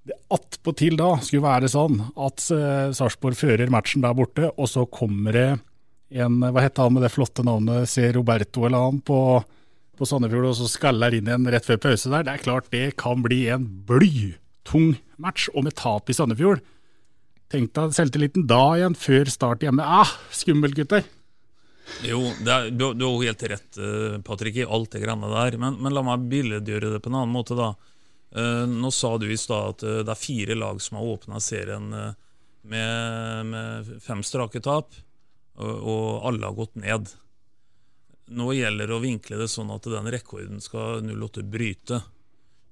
det 0.10 0.18
attpåtil 0.34 0.98
da 1.00 1.14
skulle 1.22 1.46
være 1.46 1.70
sånn 1.72 2.00
at 2.18 2.44
uh, 2.54 2.90
Sarpsborg 2.96 3.38
fører 3.38 3.72
matchen 3.74 4.04
der 4.06 4.16
borte, 4.18 4.50
og 4.56 4.70
så 4.72 4.86
kommer 4.90 5.36
det 5.36 5.50
en 6.10 6.40
Hva 6.42 6.64
heter 6.64 6.88
han 6.88 6.96
med 6.96 7.04
det 7.06 7.12
flotte 7.14 7.44
navnet? 7.46 7.86
C. 7.92 8.08
Roberto 8.16 8.64
eller 8.66 8.88
han 8.88 8.98
på, 9.06 9.20
på 9.94 10.08
Sandefjord, 10.10 10.48
og 10.50 10.58
så 10.58 10.70
skaller 10.72 11.14
inn 11.14 11.30
igjen 11.30 11.46
rett 11.54 11.68
før 11.68 11.78
pause 11.84 12.10
der. 12.10 12.26
Det 12.26 12.34
er 12.34 12.46
klart 12.48 12.72
det 12.74 12.96
kan 12.98 13.22
bli 13.22 13.44
en 13.54 13.68
blytung 13.86 14.96
match, 15.22 15.52
og 15.54 15.68
med 15.68 15.78
tap 15.78 16.10
i 16.10 16.18
Sandefjord. 16.18 16.64
Tenk 17.54 17.76
deg 17.78 17.94
selvtilliten 17.94 18.50
da 18.50 18.64
igjen, 18.80 18.98
før 18.98 19.30
start 19.30 19.66
hjemme. 19.66 19.86
Ah, 19.86 20.18
skummelt, 20.34 20.78
gutter! 20.78 21.06
Jo, 22.06 22.20
er, 22.46 22.70
du, 22.70 22.92
du, 22.94 23.06
har 23.06 23.30
helt 23.30 23.46
rett, 23.54 23.80
eh, 23.82 24.18
Patrick, 24.26 24.60
i 24.62 24.66
alt 24.66 24.92
det 24.94 25.02
greiene 25.02 25.30
der. 25.34 25.58
Men, 25.62 25.80
men 25.82 25.96
la 25.96 26.04
meg 26.06 26.28
billedgjøre 26.32 26.94
det 26.94 27.02
på 27.02 27.10
en 27.10 27.18
annen 27.22 27.34
måte, 27.34 27.58
da. 27.58 27.74
Uh, 28.36 28.68
nå 28.70 28.92
sa 28.94 29.18
du 29.18 29.26
i 29.32 29.38
stad 29.38 29.70
at 29.74 29.84
uh, 29.86 30.02
det 30.06 30.14
er 30.14 30.22
fire 30.22 30.58
lag 30.58 30.82
som 30.82 31.00
har 31.00 31.08
åpna 31.16 31.40
serien 31.42 31.88
uh, 31.94 32.12
med, 32.62 33.46
med, 33.50 33.90
fem 34.06 34.22
strake 34.24 34.62
tap, 34.62 34.94
og 35.60 36.28
alle 36.28 36.46
har 36.46 36.56
gått 36.56 36.76
ned. 36.80 37.10
Nå 38.36 38.52
gjelder 38.54 38.88
det 38.88 38.96
å 38.96 39.02
vinkle 39.04 39.40
det 39.40 39.48
sånn 39.52 39.72
at 39.74 39.88
den 39.92 40.08
rekorden 40.14 40.62
skal 40.64 41.02
08 41.04 41.44
bryte. 41.50 42.00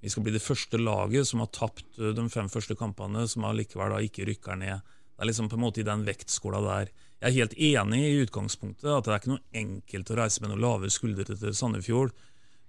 Vi 0.04 0.12
skal 0.12 0.24
bli 0.24 0.36
det 0.36 0.44
første 0.44 0.80
laget 0.80 1.28
som 1.28 1.42
har 1.44 1.50
tapt 1.56 1.98
de 1.98 2.28
fem 2.32 2.48
første 2.52 2.78
kampene, 2.80 3.26
som 3.28 3.48
allikevel 3.48 3.98
ikke 4.06 4.28
rykker 4.30 4.60
ned. 4.62 4.86
Det 5.18 5.26
er 5.26 5.32
liksom 5.32 5.50
på 5.50 5.58
en 5.58 5.66
måte 5.66 5.82
i 5.82 5.88
den 5.88 6.06
vektskåla 6.08 6.62
der. 6.64 6.94
Jeg 7.18 7.28
er 7.32 7.38
helt 7.40 7.58
enig 7.58 8.04
i 8.06 8.20
utgangspunktet 8.22 8.92
at 8.94 9.08
det 9.08 9.16
er 9.16 9.22
ikke 9.24 9.34
noe 9.34 9.64
enkelt 9.64 10.12
å 10.14 10.18
reise 10.20 10.44
med 10.44 10.52
noen 10.54 10.64
lave 10.68 10.92
skuldre 10.94 11.26
til 11.32 11.56
Sandefjord. 11.58 12.14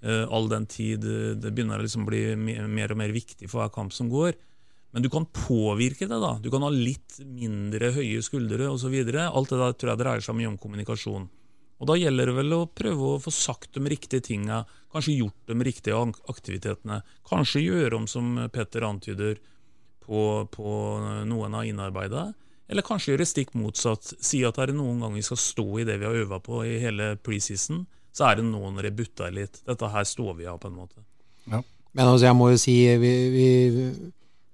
Uh, 0.04 0.24
all 0.30 0.46
den 0.50 0.66
tid 0.70 1.02
uh, 1.02 1.32
det 1.34 1.50
begynner 1.50 1.80
å 1.80 1.82
liksom 1.82 2.04
bli 2.06 2.20
mer 2.38 2.92
og 2.94 3.00
mer 3.00 3.10
viktig 3.10 3.48
for 3.50 3.64
hver 3.64 3.72
kamp 3.74 3.94
som 3.94 4.10
går. 4.12 4.36
Men 4.94 5.04
du 5.04 5.10
kan 5.12 5.26
påvirke 5.26 6.06
det. 6.08 6.20
da. 6.20 6.38
Du 6.40 6.50
kan 6.50 6.64
ha 6.64 6.70
litt 6.72 7.18
mindre 7.20 7.90
høye 7.96 8.22
skuldre 8.24 8.70
osv. 8.72 8.94
Alt 8.94 9.52
det 9.52 9.58
der 9.60 9.74
tror 9.76 9.92
jeg 9.92 10.00
dreier 10.00 10.24
seg 10.24 10.38
mye 10.38 10.52
om 10.52 10.56
kommunikasjon. 10.60 11.28
Og 11.78 11.86
Da 11.86 11.94
gjelder 11.94 12.30
det 12.30 12.38
vel 12.40 12.56
å 12.56 12.64
prøve 12.66 13.12
å 13.12 13.20
få 13.22 13.30
sagt 13.30 13.76
de 13.76 13.84
riktige 13.86 14.24
tinga, 14.24 14.64
kanskje 14.90 15.18
gjort 15.20 15.50
de 15.50 15.54
riktige 15.62 16.00
aktivitetene. 16.32 17.02
Kanskje 17.28 17.62
gjøre 17.62 18.00
om 18.00 18.08
som 18.10 18.32
Petter 18.50 18.86
antyder, 18.88 19.38
på, 20.08 20.48
på 20.48 20.72
noen 21.28 21.54
av 21.54 21.68
innarbeida. 21.68 22.30
Eller 22.68 22.84
kanskje 22.84 23.12
gjøre 23.12 23.28
stikk 23.28 23.54
motsatt. 23.60 24.14
Si 24.24 24.40
at 24.44 24.56
det 24.56 24.70
er 24.70 24.76
noen 24.76 25.02
ganger 25.04 25.20
vi 25.20 25.26
skal 25.28 25.40
stå 25.42 25.68
i 25.78 25.86
det 25.88 25.98
vi 26.00 26.08
har 26.08 26.16
øva 26.24 26.40
på 26.44 26.62
i 26.64 26.78
hele 26.80 27.12
preseason 27.20 27.84
så 28.18 28.32
er 28.32 28.40
det 28.40 28.48
noen 28.48 28.74
når 28.74 28.90
litt. 29.30 29.60
Dette 29.66 29.88
her 29.94 30.06
står 30.06 30.34
vi 30.40 30.46
av, 30.50 30.58
på 30.58 30.70
en 30.70 30.78
måte. 30.78 31.04
Ja. 31.46 31.62
Men 31.94 32.10
altså, 32.10 32.26
jeg 32.26 32.36
må 32.36 32.50
jo 32.52 32.58
si 32.60 32.74
Vi, 33.00 33.12
vi, 33.32 33.48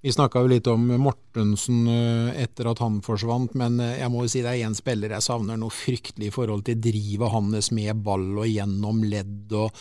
vi 0.04 0.12
snakka 0.12 0.42
jo 0.44 0.50
litt 0.52 0.68
om 0.68 0.84
Mortensen 1.00 1.86
eh, 1.88 2.42
etter 2.42 2.68
at 2.68 2.82
han 2.84 2.98
forsvant, 3.04 3.54
men 3.56 3.78
eh, 3.80 3.96
jeg 4.02 4.12
må 4.12 4.26
jo 4.26 4.32
si 4.34 4.42
det 4.44 4.50
er 4.52 4.66
én 4.68 4.76
spiller 4.76 5.14
jeg 5.16 5.24
savner 5.24 5.56
noe 5.56 5.72
fryktelig 5.72 6.28
i 6.28 6.34
forhold 6.34 6.66
til 6.66 6.82
drivet 6.84 7.32
hans 7.32 7.70
med 7.72 8.02
ball 8.04 8.26
og 8.36 8.44
gjennom 8.44 9.00
ledd, 9.08 9.54
og 9.56 9.72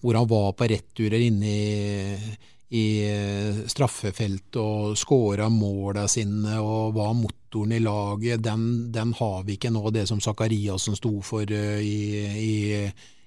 hvor 0.00 0.16
han 0.16 0.30
var 0.30 0.54
på 0.56 0.68
returer 0.72 1.26
inne 1.26 1.52
i, 1.52 2.30
i 2.72 2.86
eh, 3.04 3.58
straffefelt 3.68 4.56
og 4.62 4.96
skåra 4.96 5.50
måla 5.52 6.06
sine 6.08 6.56
og 6.56 6.96
var 6.96 7.12
motoren 7.18 7.76
i 7.76 7.82
laget. 7.84 8.40
Den, 8.48 8.64
den, 8.96 9.12
har 9.20 9.44
vi 9.44 9.58
ikke 9.58 9.74
nå, 9.76 9.84
det 9.92 10.06
som 10.08 10.24
Zakariassen 10.24 10.96
sto 10.96 11.18
for 11.20 11.52
i, 11.52 12.00
i 12.24 12.56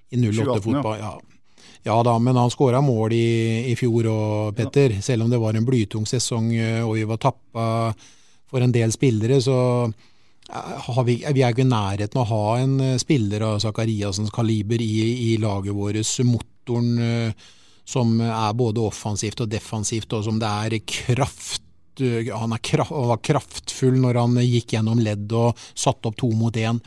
i 0.09 0.17
08-fotball. 0.17 0.99
Ja. 0.99 1.21
ja. 1.83 2.03
da, 2.03 2.19
men 2.19 2.35
han 2.35 2.51
skåra 2.51 2.81
mål 2.81 3.13
i, 3.13 3.71
i 3.71 3.75
fjor 3.79 4.09
òg, 4.11 4.55
Petter. 4.57 4.97
Ja. 4.97 5.01
Selv 5.05 5.25
om 5.25 5.33
det 5.33 5.41
var 5.41 5.57
en 5.57 5.67
blytung 5.67 6.07
sesong 6.09 6.53
eh, 6.55 6.81
og 6.85 6.95
vi 6.97 7.05
var 7.09 7.21
tappa 7.21 7.67
for 8.49 8.65
en 8.65 8.73
del 8.73 8.91
spillere, 8.93 9.37
så 9.41 9.59
eh, 9.85 10.99
vi, 11.05 11.19
vi, 11.21 11.43
er 11.43 11.53
ikke 11.53 11.65
i 11.67 11.69
nærheten 11.69 12.21
av 12.21 12.25
å 12.25 12.33
ha 12.33 12.57
en 12.63 12.75
eh, 12.87 12.97
spiller 13.01 13.45
av 13.51 13.61
Zakariassens 13.63 14.33
kaliber 14.33 14.81
i, 14.81 15.33
i 15.33 15.37
laget 15.41 15.77
vårt. 15.77 16.13
Motoren 16.25 17.33
som 17.89 18.19
er 18.21 18.53
både 18.53 18.83
offensivt 18.85 19.39
og 19.41 19.49
defensivt, 19.49 20.11
og 20.13 20.21
som 20.27 20.37
det 20.41 20.49
er 20.49 20.75
kraft 20.85 21.65
han, 21.99 22.53
er 22.55 22.61
kraft, 22.63 22.93
han 22.93 23.09
var 23.09 23.19
kraftfull 23.25 23.97
når 23.99 24.19
han 24.21 24.37
gikk 24.39 24.77
gjennom 24.77 25.01
ledd 25.03 25.33
og 25.35 25.57
satte 25.73 26.07
opp 26.07 26.15
to 26.21 26.29
mot 26.37 26.55
én. 26.55 26.79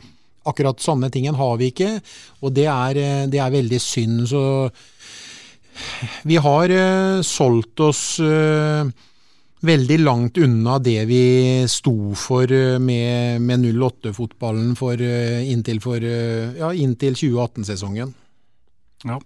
Akkurat 0.49 0.79
samme 0.83 1.09
ting 1.09 1.29
har 1.31 1.57
vi 1.57 1.71
ikke, 1.71 1.95
og 2.43 2.53
det 2.55 2.67
er, 2.67 2.99
eh, 2.99 3.25
det 3.31 3.39
er 3.39 3.53
veldig 3.53 3.79
synd. 3.81 4.27
Så 4.27 4.43
vi 6.23 6.37
har 6.37 6.69
uh, 6.69 7.21
solgt 7.25 7.79
oss 7.81 8.19
uh, 8.21 8.85
veldig 9.63 9.99
langt 10.03 10.37
unna 10.37 10.77
det 10.83 10.99
vi 11.09 11.23
sto 11.71 12.13
for 12.19 12.51
uh, 12.51 12.79
med, 12.79 13.41
med 13.41 13.65
08-fotballen 13.71 14.75
inntil, 15.49 15.81
ja, 16.59 16.73
inntil 16.73 17.15
2018-sesongen. 17.15 18.13
Ja. 19.03 19.19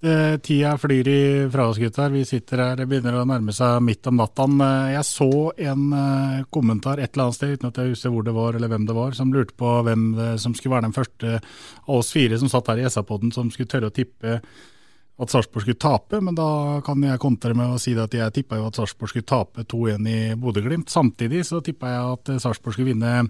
Eh, 0.00 0.38
tida 0.38 0.78
flyr 0.78 1.08
ifra 1.08 1.66
oss, 1.66 1.78
gutter. 1.78 2.10
Vi 2.10 2.24
sitter 2.24 2.60
her, 2.62 2.76
det 2.78 2.84
begynner 2.86 3.16
å 3.18 3.24
nærme 3.26 3.50
seg 3.50 3.80
midt 3.82 4.06
om 4.06 4.20
natta. 4.20 4.44
Eh, 4.46 4.92
jeg 4.94 5.06
så 5.08 5.30
en 5.72 5.88
eh, 5.90 6.44
kommentar 6.54 7.02
et 7.02 7.10
eller 7.10 7.24
annet 7.24 7.38
sted, 7.40 7.56
uten 7.58 7.72
at 7.72 7.80
jeg 7.82 7.96
husker 7.96 8.14
hvor 8.14 8.22
det 8.22 8.34
var 8.36 8.54
eller 8.54 8.70
hvem 8.70 8.86
det 8.86 8.94
var, 8.94 9.16
som 9.18 9.34
lurte 9.34 9.58
på 9.58 9.72
hvem 9.88 10.12
som 10.38 10.54
skulle 10.54 10.76
være 10.76 10.86
den 10.86 10.94
første 10.94 11.40
av 11.40 11.96
oss 11.96 12.12
fire 12.14 12.38
som 12.38 12.52
satt 12.52 12.70
her 12.70 12.84
i 12.84 12.86
SA-poden 12.86 13.34
som 13.34 13.50
skulle 13.50 13.72
tørre 13.74 13.90
å 13.90 13.96
tippe 13.98 14.38
at 15.18 15.34
Sarpsborg 15.34 15.64
skulle 15.64 15.82
tape, 15.82 16.22
men 16.22 16.36
da 16.38 16.78
kan 16.86 17.02
jeg 17.02 17.18
kontre 17.18 17.50
med 17.58 17.74
å 17.74 17.82
si 17.82 17.96
at 17.98 18.14
jeg 18.14 18.36
tippa 18.36 18.60
jo 18.60 18.68
at 18.68 18.78
Sarpsborg 18.78 19.10
skulle 19.10 19.26
tape 19.26 19.66
2-1 19.66 20.06
i 20.06 20.18
Bodø-Glimt. 20.38 20.94
Samtidig 20.94 21.42
så 21.48 21.58
tippa 21.58 21.90
jeg 21.90 22.12
at 22.14 22.34
Sarpsborg 22.44 22.76
skulle 22.76 22.92
vinne 22.92 23.24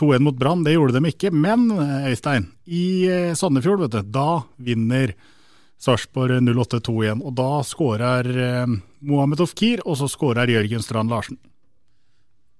2-1 0.00 0.24
mot 0.24 0.40
Brann. 0.40 0.64
Det 0.64 0.78
gjorde 0.78 0.96
de 0.96 1.12
ikke. 1.12 1.34
Men 1.36 1.68
Øystein, 2.08 2.48
i 2.64 3.04
Sandefjord, 3.36 3.84
vet 3.84 3.98
du, 3.98 4.14
da 4.16 4.30
vinner 4.56 5.12
Sarpsborg 5.12 5.34
08-2 5.80 7.04
igjen. 7.04 7.22
Og 7.22 7.34
da 7.36 7.60
skårer 7.66 8.30
eh, 8.36 8.72
Mohammed 9.06 9.44
Ofkir, 9.44 9.82
og 9.84 9.98
så 10.00 10.08
skårer 10.10 10.50
Jørgen 10.50 10.82
Strand 10.84 11.12
Larsen. 11.12 11.38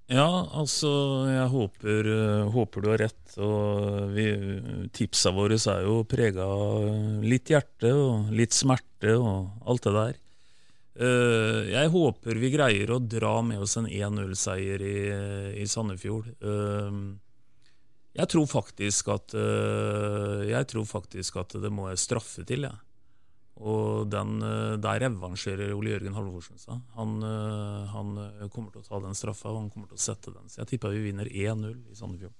Ja, 0.07 0.47
altså 0.55 0.89
jeg 1.27 1.47
håper, 1.51 2.07
eh, 2.13 2.51
håper 2.53 2.83
du 2.83 2.89
har 2.93 3.01
rett. 3.03 3.33
Og 3.43 4.13
vi, 4.15 4.29
tipsa 4.95 5.33
våre 5.35 5.57
er 5.59 5.83
jo 5.83 6.03
prega 6.07 6.45
av 6.45 7.25
litt 7.25 7.51
hjerte 7.51 7.91
og 7.91 8.31
litt 8.31 8.55
smerte 8.55 9.17
og 9.17 9.67
alt 9.67 9.89
det 9.89 9.95
der. 9.97 10.15
Eh, 10.97 11.61
jeg 11.73 11.93
håper 11.93 12.39
vi 12.41 12.53
greier 12.53 12.95
å 12.95 13.03
dra 13.03 13.41
med 13.45 13.61
oss 13.61 13.75
en 13.77 13.89
1-0-seier 13.89 14.81
i, 14.81 14.97
i 15.61 15.67
Sandefjord. 15.67 16.31
Jeg 18.17 18.29
tror 18.31 18.47
faktisk 18.49 19.11
at 19.13 19.33
Jeg 19.37 20.65
tror 20.71 20.85
faktisk 20.89 21.35
at 21.37 21.53
det 21.61 21.69
må 21.69 21.91
straffe 22.01 22.41
til, 22.47 22.65
jeg. 22.65 22.73
Ja. 22.73 22.86
Og 23.57 24.05
den, 24.11 24.37
der 24.83 24.99
revansjerer 25.01 25.71
Ole 25.73 25.95
Jørgen 25.95 26.13
Halvorsen 26.13 26.59
seg. 26.61 26.77
Han, 26.97 27.15
han, 27.89 28.11
kommer 28.53 28.69
til 28.73 28.83
å 28.83 28.85
ta 28.85 28.99
den 29.01 29.17
straffa 29.17 29.49
og 29.49 29.63
han 29.63 29.71
kommer 29.73 29.89
til 29.89 29.97
å 29.97 30.03
sette 30.03 30.29
den. 30.29 30.45
Så 30.51 30.61
jeg 30.61 30.75
tipper 30.75 30.93
vi 30.93 31.07
vinner 31.07 31.25
1-0 31.25 31.71
i 31.73 31.97
Sandefjord. 31.97 32.35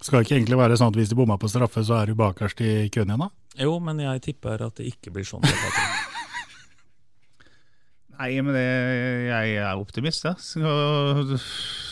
Skal 0.00 0.18
det 0.18 0.26
ikke 0.26 0.36
egentlig 0.38 0.58
være 0.58 0.76
sånn 0.78 0.92
at 0.92 0.98
hvis 0.98 1.10
de 1.10 1.18
bomma 1.18 1.36
på 1.40 1.50
straffe, 1.50 1.82
så 1.86 1.98
er 2.00 2.10
du 2.10 2.18
bakerst 2.18 2.60
i 2.62 2.88
køen 2.94 3.10
igjen, 3.10 3.24
da? 3.24 3.28
Jo, 3.62 3.76
men 3.82 4.02
jeg 4.02 4.22
tipper 4.24 4.62
at 4.66 4.78
det 4.78 4.86
ikke 4.90 5.12
blir 5.14 5.26
sånn. 5.26 5.44
Nei, 8.14 8.30
men 8.46 8.54
det, 8.54 8.64
jeg 9.26 9.56
er 9.58 9.74
optimist, 9.74 10.26
jeg. 10.26 10.36
Ja. 10.62 10.74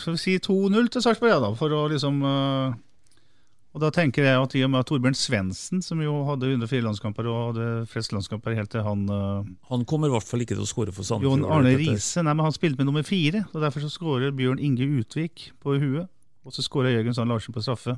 Skal 0.02 0.14
vi 0.14 0.22
si 0.22 0.38
2-0 0.42 0.90
til 0.94 1.02
Sarpsborg, 1.02 1.32
ja, 1.34 1.40
da, 1.42 1.50
for 1.58 1.74
å 1.74 1.84
liksom 1.90 2.22
uh 2.22 2.80
og 3.72 3.80
da 3.80 3.88
tenker 3.94 4.26
jeg 4.26 4.36
at 4.36 4.54
i 4.58 4.62
og 4.66 4.68
med 4.68 4.82
at 4.82 4.88
Torbjørn 4.90 5.16
Svendsen, 5.16 5.80
som 5.84 6.00
jo 6.04 6.18
hadde 6.28 6.50
104 6.50 6.84
landskamper 6.84 7.28
og 7.30 7.38
hadde 7.46 7.68
flest 7.88 8.12
landskamper 8.12 8.52
helt 8.58 8.68
til 8.74 8.84
han 8.84 9.06
uh, 9.08 9.46
Han 9.70 9.86
kommer 9.88 10.10
i 10.10 10.12
hvert 10.12 10.28
fall 10.28 10.44
ikke 10.44 10.58
til 10.58 10.66
å 10.66 10.68
skåre 10.68 10.92
for 10.92 11.08
Sandefjord. 11.08 11.40
Jon 11.40 11.48
Arne 11.48 11.72
Riise, 11.80 12.20
nei, 12.20 12.34
men 12.36 12.44
han 12.44 12.52
spilte 12.52 12.82
med 12.82 12.90
nummer 12.90 13.06
fire. 13.06 13.46
og 13.48 13.64
Derfor 13.64 13.86
så 13.86 13.92
skårer 13.94 14.36
Bjørn 14.36 14.60
Inge 14.60 14.90
Utvik 15.00 15.50
på 15.64 15.78
huet. 15.80 16.10
Og 16.44 16.52
så 16.52 16.64
skårer 16.64 16.98
Jørgen 16.98 17.16
Sand 17.16 17.32
Larsen 17.32 17.54
på 17.54 17.64
straffe. 17.64 17.96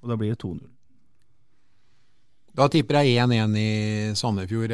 Og 0.00 0.12
da 0.12 0.18
blir 0.20 0.36
det 0.36 0.44
2-0. 0.44 0.62
Da 2.60 2.66
tipper 2.70 3.00
jeg 3.00 3.18
1-1 3.22 3.58
i 3.58 3.70
Sandefjord, 4.18 4.72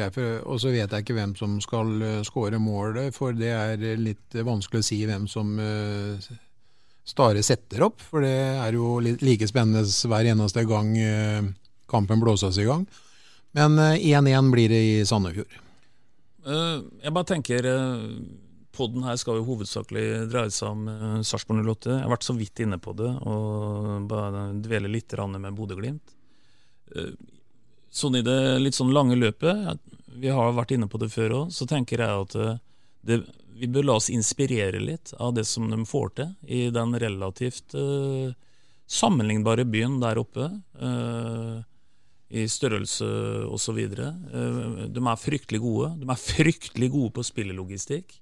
og 0.49 0.57
så 0.61 0.71
vet 0.73 0.91
jeg 0.91 1.05
ikke 1.05 1.15
hvem 1.17 1.35
som 1.37 1.59
skal 1.61 1.91
eh, 2.01 2.23
skåre 2.25 2.57
målet. 2.61 3.13
For 3.15 3.37
det 3.37 3.53
er 3.53 4.01
litt 4.01 4.37
vanskelig 4.37 4.81
å 4.81 4.87
si 4.87 4.97
hvem 5.05 5.27
som 5.29 5.53
uh, 5.61 6.29
Stare 7.07 7.43
setter 7.45 7.85
opp, 7.85 8.01
for 8.03 8.25
det 8.25 8.35
er 8.35 8.75
jo 8.75 8.97
like 8.99 9.47
spennende 9.47 9.85
hver 9.87 10.27
eneste 10.27 10.65
gang 10.67 10.89
eh, 10.99 11.45
kampen 11.87 12.19
blåses 12.19 12.59
i 12.59 12.65
gang. 12.67 12.83
Men 13.55 13.79
1-1 13.79 14.27
eh, 14.27 14.49
blir 14.51 14.73
det 14.73 14.81
i 14.83 14.97
Sandefjord. 15.07 15.55
Eh, 16.43 16.75
jeg 17.05 17.15
bare 17.15 17.29
tenker 17.31 17.69
Podden 18.77 19.07
her 19.07 19.15
skal 19.17 19.39
jo 19.39 19.47
hovedsakelig 19.47 20.03
dreie 20.29 20.51
seg 20.53 20.67
om 20.69 21.23
Sarpsborg 21.25 21.63
08. 21.63 21.95
Jeg 21.95 22.03
har 22.03 22.11
vært 22.11 22.27
så 22.27 22.35
vidt 22.37 22.61
inne 22.61 22.77
på 22.77 22.91
det 22.99 23.09
og 23.25 24.03
bare 24.11 24.51
dvele 24.61 24.91
litt 24.91 25.15
med 25.17 25.55
Bodø-Glimt. 25.57 26.13
Sånn 27.89 28.19
i 28.19 28.21
det 28.21 28.37
litt 28.61 28.77
sånn 28.77 28.93
lange 28.93 29.17
løpet, 29.17 29.81
vi 30.21 30.29
har 30.29 30.53
vært 30.53 30.75
inne 30.75 30.91
på 30.91 31.01
det 31.01 31.09
før 31.09 31.39
òg, 31.39 31.55
så 31.55 31.65
tenker 31.65 32.03
jeg 32.03 32.27
at 32.27 32.37
det, 33.01 33.23
vi 33.59 33.69
bør 33.71 33.87
la 33.87 33.95
oss 33.99 34.09
inspirere 34.13 34.79
litt 34.81 35.13
av 35.17 35.33
det 35.37 35.45
som 35.49 35.69
de 35.71 35.79
får 35.87 36.13
til 36.19 36.33
i 36.43 36.67
den 36.73 36.93
relativt 36.99 37.75
uh, 37.77 38.29
sammenlignbare 38.87 39.65
byen 39.67 39.99
der 40.01 40.21
oppe. 40.21 40.49
Uh, 40.79 41.59
I 42.29 42.45
størrelse 42.51 43.07
osv. 43.47 43.81
Uh, 43.97 44.87
de 44.87 45.03
er 45.03 45.21
fryktelig 45.21 45.61
gode. 45.63 45.91
De 46.01 46.09
er 46.09 46.23
fryktelig 46.23 46.91
gode 46.93 47.13
på 47.17 47.25
spillelogistikk. 47.27 48.17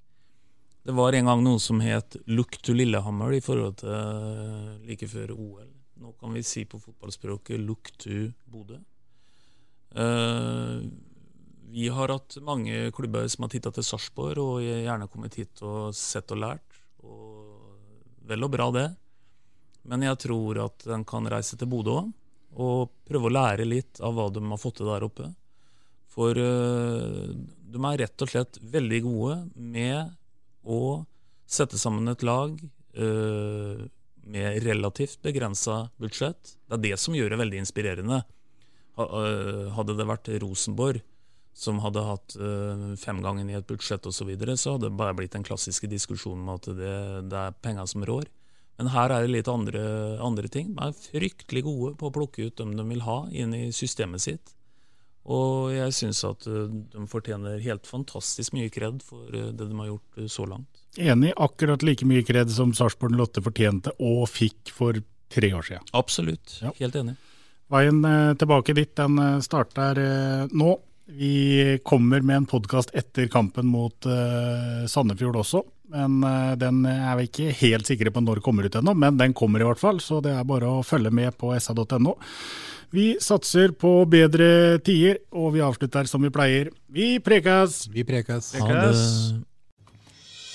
Det 0.86 0.94
var 0.94 1.18
en 1.18 1.32
gang 1.32 1.42
noe 1.42 1.60
som 1.60 1.80
het 1.82 2.16
'look 2.28 2.62
to 2.62 2.74
Lillehammer' 2.74 3.34
i 3.34 3.42
forhold 3.42 3.78
til 3.82 3.90
uh, 3.90 4.78
like 4.86 5.08
før 5.08 5.34
OL. 5.34 5.72
Nå 5.98 6.12
kan 6.20 6.34
vi 6.34 6.44
si 6.44 6.66
på 6.66 6.78
fotballspråket 6.78 7.60
'look 7.60 7.90
to 7.98 8.32
Bodø'. 8.46 8.80
Uh, 9.96 10.86
vi 11.76 11.90
har 11.92 12.08
hatt 12.08 12.38
mange 12.42 12.92
klubber 12.96 13.28
som 13.28 13.44
har 13.44 13.52
titta 13.52 13.72
til 13.76 13.84
Sarpsborg, 13.84 14.40
og 14.40 14.64
gjerne 14.64 15.10
kommet 15.12 15.36
hit 15.36 15.60
og 15.66 15.92
sett 15.98 16.32
og 16.32 16.40
lært. 16.40 16.78
Og 17.04 18.22
vel 18.30 18.46
og 18.48 18.52
bra, 18.54 18.70
det. 18.72 18.86
Men 19.84 20.06
jeg 20.08 20.22
tror 20.24 20.62
at 20.70 20.86
en 20.96 21.04
kan 21.08 21.28
reise 21.28 21.58
til 21.60 21.68
Bodø 21.70 21.98
òg, 22.00 22.14
og 22.56 22.94
prøve 23.04 23.28
å 23.28 23.34
lære 23.36 23.66
litt 23.68 24.00
av 24.00 24.16
hva 24.16 24.30
de 24.32 24.40
har 24.48 24.62
fått 24.62 24.78
til 24.80 24.88
der 24.88 25.04
oppe. 25.04 25.28
For 26.16 26.40
uh, 26.40 27.34
de 27.36 27.82
er 27.90 28.00
rett 28.06 28.24
og 28.24 28.32
slett 28.32 28.60
veldig 28.64 29.02
gode 29.04 29.36
med 29.60 30.14
å 30.64 31.04
sette 31.44 31.76
sammen 31.82 32.08
et 32.08 32.24
lag 32.24 32.54
uh, 32.56 33.84
med 34.24 34.62
relativt 34.64 35.20
begrensa 35.28 35.90
budsjett. 36.00 36.56
Det 36.70 36.80
er 36.80 36.86
det 36.88 37.02
som 37.04 37.20
gjør 37.20 37.36
det 37.36 37.42
veldig 37.44 37.60
inspirerende. 37.66 38.22
Hadde 38.96 39.98
det 40.00 40.08
vært 40.08 40.32
Rosenborg 40.40 41.04
som 41.56 41.80
hadde 41.80 42.04
hatt 42.04 42.36
uh, 42.36 42.96
femgangen 43.00 43.50
i 43.50 43.56
et 43.56 43.68
budsjett 43.68 44.04
osv., 44.04 44.18
så, 44.18 44.26
videre, 44.28 44.58
så 44.60 44.76
hadde 44.76 44.90
det 44.90 45.00
bare 45.00 45.16
blitt 45.16 45.36
den 45.38 45.46
klassiske 45.48 45.88
diskusjonen 45.88 46.44
om 46.44 46.58
at 46.58 46.68
det, 46.68 46.96
det 47.32 47.44
er 47.46 47.56
penga 47.64 47.86
som 47.88 48.04
rår. 48.06 48.28
Men 48.76 48.90
her 48.92 49.14
er 49.16 49.24
det 49.24 49.32
litt 49.32 49.48
andre, 49.48 49.82
andre, 50.20 50.50
ting. 50.52 50.74
De 50.76 50.90
er 50.90 50.98
fryktelig 51.00 51.62
gode 51.64 51.94
på 51.96 52.10
å 52.10 52.14
plukke 52.18 52.50
ut 52.50 52.58
dem 52.60 52.74
de 52.76 52.84
vil 52.90 53.06
ha 53.06 53.22
inn 53.32 53.56
i 53.56 53.70
systemet 53.72 54.26
sitt. 54.26 54.52
Og 55.32 55.72
jeg 55.72 55.94
syns 55.96 56.20
at 56.28 56.44
uh, 56.52 56.66
de 56.68 57.06
fortjener 57.10 57.64
helt 57.64 57.88
fantastisk 57.88 58.54
mye 58.54 58.68
kred 58.74 59.00
for 59.06 59.30
uh, 59.32 59.54
det 59.56 59.70
de 59.70 59.78
har 59.80 59.94
gjort 59.94 60.26
så 60.34 60.48
langt. 60.50 60.82
Enig. 61.00 61.32
Akkurat 61.40 61.86
like 61.88 62.08
mye 62.08 62.26
kred 62.28 62.52
som 62.52 62.74
Sarpsborg 62.76 63.16
Lotte 63.16 63.44
fortjente 63.44 63.96
og 64.04 64.28
fikk 64.32 64.76
for 64.76 65.00
tre 65.32 65.54
år 65.56 65.64
siden. 65.70 65.88
Absolutt. 65.96 66.58
Ja. 66.60 66.76
Helt 66.82 67.00
enig. 67.00 67.16
Veien 67.72 68.04
tilbake 68.38 68.76
dit 68.78 68.92
den 69.00 69.18
starter 69.42 69.98
nå. 70.54 70.76
Vi 71.06 71.80
kommer 71.86 72.22
med 72.26 72.36
en 72.36 72.46
podkast 72.50 72.90
etter 72.98 73.28
kampen 73.30 73.68
mot 73.70 74.08
uh, 74.10 74.86
Sandefjord 74.90 75.38
også. 75.44 75.62
Men 75.94 76.18
uh, 76.26 76.56
Den 76.58 76.82
er 76.90 77.14
vi 77.20 77.28
ikke 77.30 77.52
helt 77.62 77.86
sikre 77.86 78.14
på 78.14 78.24
når 78.26 78.42
kommer 78.46 78.66
ut 78.66 78.78
ennå, 78.80 78.96
men 78.98 79.20
den 79.20 79.36
kommer 79.38 79.62
i 79.62 79.68
hvert 79.68 79.82
fall. 79.82 80.02
Så 80.02 80.18
det 80.26 80.34
er 80.34 80.48
bare 80.48 80.70
å 80.70 80.86
følge 80.86 81.14
med 81.14 81.38
på 81.38 81.54
sa.no. 81.62 82.18
Vi 82.96 83.16
satser 83.22 83.74
på 83.78 83.92
bedre 84.10 84.80
tider, 84.86 85.20
og 85.36 85.54
vi 85.56 85.64
avslutter 85.66 86.10
som 86.10 86.26
vi 86.26 86.34
pleier. 86.34 86.72
Vi 86.90 87.18
prekas! 87.20 87.86
Vi 87.92 88.06
prekas. 88.08 88.54
prekas. 88.56 89.36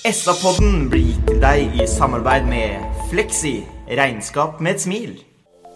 SA-podden 0.00 0.86
blir 0.90 1.10
gitt 1.10 1.26
til 1.28 1.42
deg 1.42 1.74
i 1.76 1.86
samarbeid 1.90 2.46
med 2.48 3.02
Fleksi 3.10 3.58
regnskap 3.98 4.62
med 4.64 4.78
et 4.78 4.86
smil. 4.86 5.18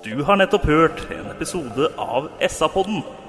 Du 0.05 0.25
har 0.25 0.41
nettopp 0.41 0.65
hørt 0.67 1.05
en 1.13 1.29
episode 1.35 1.91
av 2.01 2.33
SA-podden 2.49 3.05